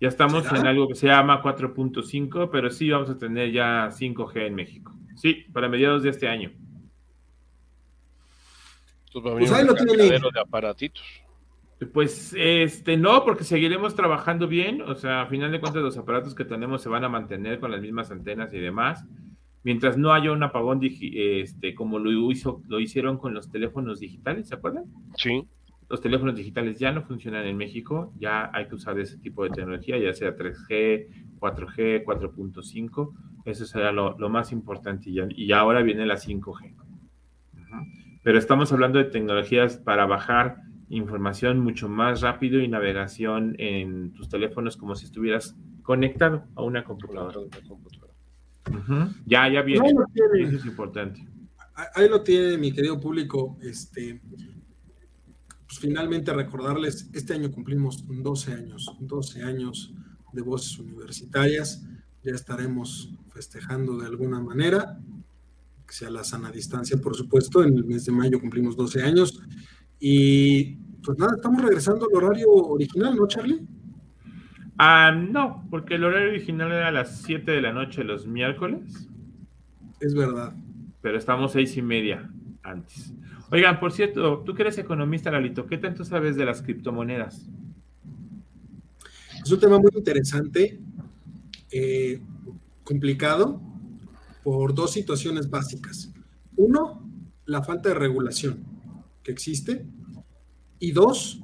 Ya 0.00 0.08
estamos 0.08 0.44
¿Será? 0.44 0.60
en 0.60 0.66
algo 0.66 0.88
que 0.88 0.94
se 0.94 1.06
llama 1.06 1.42
4.5, 1.42 2.50
pero 2.50 2.70
sí 2.70 2.90
vamos 2.90 3.08
a 3.10 3.16
tener 3.18 3.50
ya 3.50 3.88
5G 3.90 4.46
en 4.46 4.54
México. 4.54 4.92
Sí, 5.16 5.46
para 5.52 5.68
mediados 5.68 6.02
de 6.02 6.10
este 6.10 6.28
año. 6.28 6.50
Entonces 9.06 9.30
va 9.32 9.34
a 9.34 9.38
Pues 9.38 9.50
venir 9.86 10.12
ahí 10.12 10.18
lo 10.20 10.30
de 10.30 10.40
aparatitos. 10.40 11.02
Pues 11.92 12.34
este 12.38 12.96
no, 12.96 13.24
porque 13.24 13.44
seguiremos 13.44 13.94
trabajando 13.94 14.48
bien. 14.48 14.80
O 14.82 14.94
sea, 14.94 15.22
a 15.22 15.26
final 15.26 15.52
de 15.52 15.60
cuentas, 15.60 15.82
los 15.82 15.96
aparatos 15.98 16.34
que 16.34 16.44
tenemos 16.44 16.82
se 16.82 16.88
van 16.88 17.04
a 17.04 17.08
mantener 17.08 17.60
con 17.60 17.70
las 17.70 17.80
mismas 17.80 18.10
antenas 18.10 18.52
y 18.54 18.58
demás. 18.58 19.04
Mientras 19.62 19.98
no 19.98 20.12
haya 20.12 20.30
un 20.32 20.42
apagón 20.42 20.80
digi- 20.80 21.12
este, 21.42 21.74
como 21.74 21.98
lo, 21.98 22.30
hizo, 22.30 22.62
lo 22.68 22.78
hicieron 22.80 23.18
con 23.18 23.34
los 23.34 23.50
teléfonos 23.50 24.00
digitales, 24.00 24.48
¿se 24.48 24.54
acuerdan? 24.54 24.84
Sí. 25.16 25.46
Los 25.88 26.00
teléfonos 26.00 26.34
digitales 26.34 26.78
ya 26.80 26.90
no 26.92 27.02
funcionan 27.02 27.46
en 27.46 27.56
México, 27.56 28.12
ya 28.18 28.50
hay 28.52 28.66
que 28.66 28.74
usar 28.74 28.98
ese 28.98 29.18
tipo 29.18 29.44
de 29.44 29.50
tecnología, 29.50 29.96
ya 29.98 30.12
sea 30.12 30.36
3G, 30.36 31.38
4G, 31.38 32.04
4.5. 32.04 33.12
Eso 33.44 33.64
será 33.66 33.92
lo, 33.92 34.18
lo 34.18 34.28
más 34.28 34.50
importante 34.50 35.10
y, 35.10 35.14
ya- 35.14 35.28
y 35.30 35.52
ahora 35.52 35.82
viene 35.82 36.04
la 36.04 36.16
5G. 36.16 36.74
Ujú. 36.74 37.86
Pero 38.24 38.38
estamos 38.38 38.72
hablando 38.72 38.98
de 38.98 39.04
tecnologías 39.04 39.76
para 39.76 40.06
bajar 40.06 40.56
información 40.88 41.60
mucho 41.60 41.88
más 41.88 42.20
rápido 42.20 42.60
y 42.60 42.66
navegación 42.68 43.54
en 43.58 44.12
tus 44.12 44.28
teléfonos 44.28 44.76
como 44.76 44.94
si 44.96 45.04
estuvieras 45.06 45.56
conectado 45.82 46.44
a 46.56 46.62
una 46.64 46.82
computadora. 46.82 47.38
Ya, 49.26 49.48
ya 49.48 49.62
viene. 49.62 49.86
Ahí 49.86 49.94
lo 49.94 50.04
tiene. 50.12 50.48
Eso 50.48 50.56
es 50.56 50.66
importante. 50.66 51.24
Ahí 51.94 52.08
lo 52.08 52.22
tiene 52.22 52.58
mi 52.58 52.72
querido 52.72 52.98
público. 52.98 53.56
Este, 53.62 54.20
pues 55.76 55.90
finalmente 55.90 56.32
recordarles, 56.32 57.10
este 57.12 57.34
año 57.34 57.50
cumplimos 57.50 58.04
12 58.08 58.52
años, 58.54 58.90
12 59.00 59.42
años 59.42 59.92
de 60.32 60.40
voces 60.42 60.78
universitarias. 60.78 61.86
Ya 62.22 62.32
estaremos 62.32 63.12
festejando 63.28 63.98
de 63.98 64.06
alguna 64.06 64.40
manera, 64.40 64.98
que 65.86 65.92
sea 65.92 66.08
la 66.10 66.24
sana 66.24 66.50
distancia, 66.50 66.96
por 66.98 67.14
supuesto. 67.14 67.62
En 67.62 67.74
el 67.76 67.84
mes 67.84 68.06
de 68.06 68.12
mayo 68.12 68.40
cumplimos 68.40 68.74
12 68.76 69.02
años. 69.02 69.38
Y 70.00 70.76
pues 71.04 71.18
nada, 71.18 71.34
estamos 71.36 71.62
regresando 71.62 72.06
al 72.08 72.16
horario 72.24 72.50
original, 72.50 73.14
¿no, 73.14 73.26
Charlie? 73.26 73.60
Ah, 74.78 75.10
no, 75.12 75.66
porque 75.70 75.96
el 75.96 76.04
horario 76.04 76.30
original 76.30 76.72
era 76.72 76.88
a 76.88 76.92
las 76.92 77.20
7 77.22 77.50
de 77.50 77.60
la 77.60 77.72
noche 77.72 78.02
los 78.02 78.26
miércoles, 78.26 79.08
Es 80.00 80.14
verdad. 80.14 80.54
pero 81.02 81.18
estamos 81.18 81.52
seis 81.52 81.76
y 81.76 81.82
media 81.82 82.30
antes. 82.62 83.12
Oigan, 83.50 83.78
por 83.78 83.92
cierto, 83.92 84.40
tú 84.44 84.54
que 84.54 84.62
eres 84.62 84.78
economista, 84.78 85.30
Lalito, 85.30 85.66
¿qué 85.66 85.78
tanto 85.78 86.04
sabes 86.04 86.36
de 86.36 86.44
las 86.44 86.62
criptomonedas? 86.62 87.48
Es 89.42 89.52
un 89.52 89.60
tema 89.60 89.78
muy 89.78 89.90
interesante, 89.94 90.80
eh, 91.70 92.20
complicado, 92.82 93.60
por 94.42 94.74
dos 94.74 94.92
situaciones 94.92 95.48
básicas. 95.48 96.12
Uno, 96.56 97.08
la 97.44 97.62
falta 97.62 97.90
de 97.90 97.94
regulación 97.94 98.64
que 99.22 99.30
existe. 99.32 99.86
Y 100.78 100.92
dos, 100.92 101.40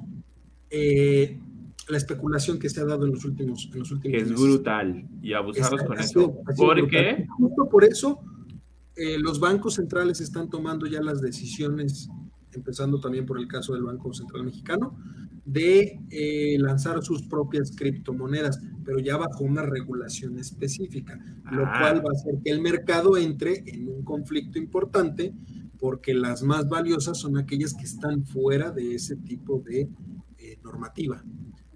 eh, 0.69 1.39
la 1.87 1.97
especulación 1.97 2.59
que 2.59 2.69
se 2.69 2.81
ha 2.81 2.85
dado 2.85 3.05
en 3.05 3.13
los 3.13 3.25
últimos, 3.25 3.69
en 3.73 3.79
los 3.79 3.91
últimos 3.91 4.15
Que 4.17 4.21
es 4.23 4.29
meses. 4.29 4.45
brutal 4.45 5.07
y 5.21 5.33
abusados 5.33 5.81
con 5.83 5.99
eso. 5.99 6.33
¿Por 6.57 6.75
brutal. 6.81 6.89
qué? 6.89 7.25
Justo 7.37 7.69
por 7.69 7.83
eso, 7.83 8.21
eh, 8.95 9.17
los 9.19 9.39
bancos 9.39 9.75
centrales 9.75 10.21
están 10.21 10.49
tomando 10.49 10.85
ya 10.87 11.01
las 11.01 11.21
decisiones, 11.21 12.09
empezando 12.51 12.99
también 12.99 13.25
por 13.25 13.39
el 13.39 13.47
caso 13.47 13.73
del 13.73 13.83
Banco 13.83 14.13
Central 14.13 14.43
Mexicano, 14.43 14.97
de 15.45 15.99
eh, 16.09 16.57
lanzar 16.59 17.01
sus 17.03 17.23
propias 17.23 17.75
criptomonedas, 17.75 18.61
pero 18.85 18.99
ya 18.99 19.17
bajo 19.17 19.43
una 19.43 19.63
regulación 19.63 20.37
específica, 20.37 21.19
lo 21.51 21.65
Ah. 21.65 21.75
cual 21.79 22.05
va 22.05 22.09
a 22.09 22.13
hacer 22.13 22.35
que 22.43 22.51
el 22.51 22.61
mercado 22.61 23.17
entre 23.17 23.63
en 23.65 23.89
un 23.89 24.03
conflicto 24.03 24.57
importante, 24.57 25.33
porque 25.79 26.13
las 26.13 26.43
más 26.43 26.69
valiosas 26.69 27.17
son 27.19 27.37
aquellas 27.37 27.73
que 27.73 27.83
están 27.83 28.25
fuera 28.25 28.71
de 28.71 28.95
ese 28.95 29.17
tipo 29.17 29.59
de 29.65 29.89
eh, 30.37 30.57
normativa 30.63 31.21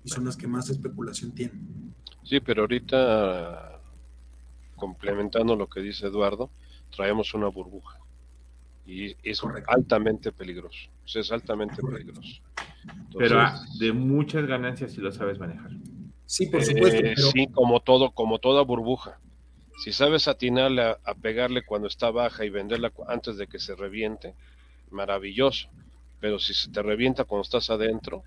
y 0.03 0.09
son 0.09 0.23
las 0.25 0.37
que 0.37 0.47
más 0.47 0.69
especulación 0.69 1.33
tienen. 1.33 1.93
Sí, 2.23 2.39
pero 2.39 2.61
ahorita, 2.61 3.81
complementando 4.75 5.55
lo 5.55 5.67
que 5.67 5.81
dice 5.81 6.07
Eduardo, 6.07 6.49
traemos 6.95 7.33
una 7.33 7.47
burbuja. 7.47 7.97
Y 8.85 9.15
es 9.21 9.41
Correcto. 9.41 9.69
altamente 9.71 10.31
peligroso. 10.31 10.89
O 11.03 11.07
sea, 11.07 11.21
es 11.21 11.31
altamente 11.31 11.81
Correcto. 11.81 12.13
peligroso. 12.13 12.41
Pero 13.17 13.39
ah, 13.39 13.59
de 13.79 13.91
muchas 13.91 14.45
ganancias 14.45 14.93
si 14.93 15.01
lo 15.01 15.11
sabes 15.11 15.39
manejar. 15.39 15.71
Sí, 16.25 16.47
por 16.47 16.61
eh, 16.61 16.65
supuesto, 16.65 16.99
pero 17.01 17.31
sí, 17.31 17.47
como 17.47 17.81
todo, 17.81 18.11
como 18.11 18.39
toda 18.39 18.61
burbuja. 18.63 19.19
Si 19.83 19.91
sabes 19.91 20.27
atinarle 20.27 20.81
a, 20.81 20.97
a 21.03 21.13
pegarle 21.15 21.63
cuando 21.65 21.87
está 21.87 22.11
baja 22.11 22.45
y 22.45 22.49
venderla 22.49 22.91
antes 23.07 23.37
de 23.37 23.47
que 23.47 23.59
se 23.59 23.75
reviente, 23.75 24.35
maravilloso. 24.89 25.69
Pero 26.19 26.39
si 26.39 26.53
se 26.53 26.71
te 26.71 26.81
revienta 26.81 27.25
cuando 27.25 27.43
estás 27.43 27.69
adentro, 27.69 28.23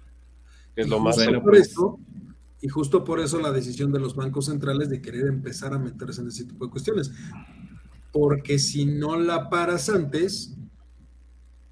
es 0.77 0.87
Y 0.87 0.91
lo 0.91 1.01
más 1.01 1.17
justo 1.17 1.31
Bueno, 1.31 1.43
por 1.43 1.57
eso, 1.57 1.99
y 2.61 2.69
justo 2.69 3.05
por 3.05 3.21
eso 3.21 3.41
la 3.41 3.51
decisión 3.51 3.93
de 3.93 4.01
los 4.01 4.15
bancos 4.15 4.47
centrales 4.47 4.91
de 4.91 5.01
querer 5.01 5.27
empezar 5.27 5.73
a 5.73 5.79
meterse 5.79 6.21
en 6.21 6.29
ese 6.29 6.45
tipo 6.45 6.67
de 6.67 6.71
cuestiones. 6.71 7.11
Porque 8.13 8.59
si 8.59 8.87
no 8.87 9.17
la 9.19 9.49
paras 9.51 9.89
antes, 9.89 10.57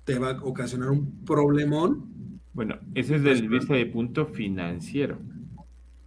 te 0.05 0.19
va 0.19 0.31
a 0.31 0.43
ocasionar 0.43 0.91
un 0.91 1.25
problemón. 1.25 2.41
Bueno, 2.53 2.77
ese 2.95 3.17
es 3.17 3.23
del 3.23 3.49
vista 3.49 3.75
de 3.75 3.87
punto 3.87 4.27
financiero. 4.27 5.19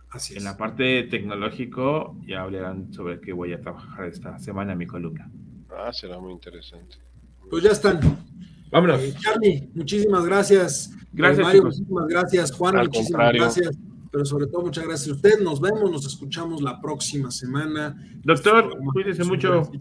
Así 0.10 0.34
En 0.34 0.40
es. 0.40 0.44
la 0.44 0.58
parte 0.58 1.04
tecnológico 1.04 2.18
ya 2.26 2.42
hablarán 2.42 2.92
sobre 2.94 3.22
qué 3.22 3.32
voy 3.34 3.54
a 3.54 3.62
trabajar 3.62 4.06
esta 4.08 4.38
semana 4.40 4.74
en 4.74 4.78
mi 4.80 4.86
columna. 4.88 5.30
Ah, 5.70 5.92
será 5.94 6.20
muy 6.20 6.34
interesante. 6.34 6.98
Pues 7.50 7.64
ya 7.64 7.72
están. 7.72 8.00
Vámonos. 8.72 9.00
Eh, 9.02 9.14
Charlie, 9.20 9.70
muchísimas 9.74 10.26
gracias. 10.26 10.92
Gracias, 11.14 11.46
Mario, 11.46 11.62
chicos. 11.62 11.78
muchísimas 11.80 12.08
gracias. 12.08 12.52
Juan, 12.52 12.78
Al 12.78 12.86
muchísimas 12.88 13.10
contrario. 13.12 13.42
gracias. 13.42 13.78
Pero 14.12 14.26
sobre 14.26 14.48
todo, 14.48 14.64
muchas 14.64 14.84
gracias 14.86 15.10
a 15.10 15.14
usted. 15.14 15.40
Nos 15.40 15.62
vemos, 15.62 15.90
nos 15.90 16.06
escuchamos 16.06 16.62
la 16.62 16.82
próxima 16.82 17.32
semana. 17.32 17.96
Doctor, 18.24 18.78
cuídese 18.94 19.24
mucho. 19.24 19.72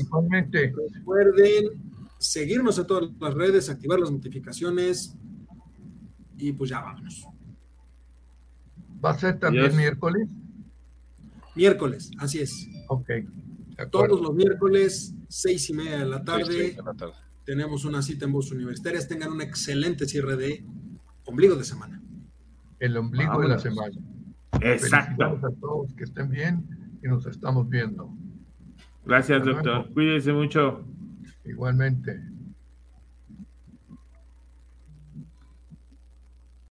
Igualmente, 0.00 0.72
Recuerden 0.92 1.64
seguirnos 2.18 2.78
en 2.78 2.86
todas 2.86 3.10
las 3.20 3.34
redes, 3.34 3.68
activar 3.70 3.98
las 4.00 4.10
notificaciones 4.10 5.14
y 6.36 6.52
pues 6.52 6.70
ya 6.70 6.80
vámonos. 6.80 7.24
¿va 9.04 9.10
a 9.10 9.18
ser 9.18 9.38
también 9.38 9.66
Yes. 9.66 9.74
miércoles? 9.76 10.28
Miércoles, 11.54 12.10
así 12.18 12.40
es. 12.40 12.66
Ok. 12.88 13.10
Todos 13.90 14.20
los 14.20 14.34
miércoles, 14.34 15.12
seis 15.28 15.68
y 15.68 15.74
media 15.74 15.98
de 15.98 16.06
la 16.06 16.24
tarde, 16.24 16.72
de 16.72 16.82
la 16.82 16.94
tarde. 16.94 17.12
tenemos 17.44 17.84
una 17.84 18.00
cita 18.02 18.24
en 18.24 18.32
Voz 18.32 18.50
Universitarias. 18.50 19.06
Tengan 19.06 19.30
un 19.32 19.42
excelente 19.42 20.06
cierre 20.06 20.36
de 20.36 20.64
ombligo 21.26 21.54
de 21.56 21.64
semana. 21.64 22.00
El 22.80 22.96
ombligo 22.96 23.40
de 23.40 23.48
la 23.48 23.56
Vámonos. 23.56 23.62
semana. 23.62 23.96
Exacto. 24.60 25.24
A 25.24 25.50
todos, 25.60 25.92
que 25.94 26.04
estén 26.04 26.28
bien 26.30 26.64
y 27.02 27.08
nos 27.08 27.26
estamos 27.26 27.68
viendo. 27.68 28.10
Gracias, 29.04 29.38
Hasta 29.40 29.50
doctor. 29.52 29.74
luego. 29.78 29.94
Cuídese 29.94 30.32
mucho. 30.32 30.84
Igualmente. 31.44 32.20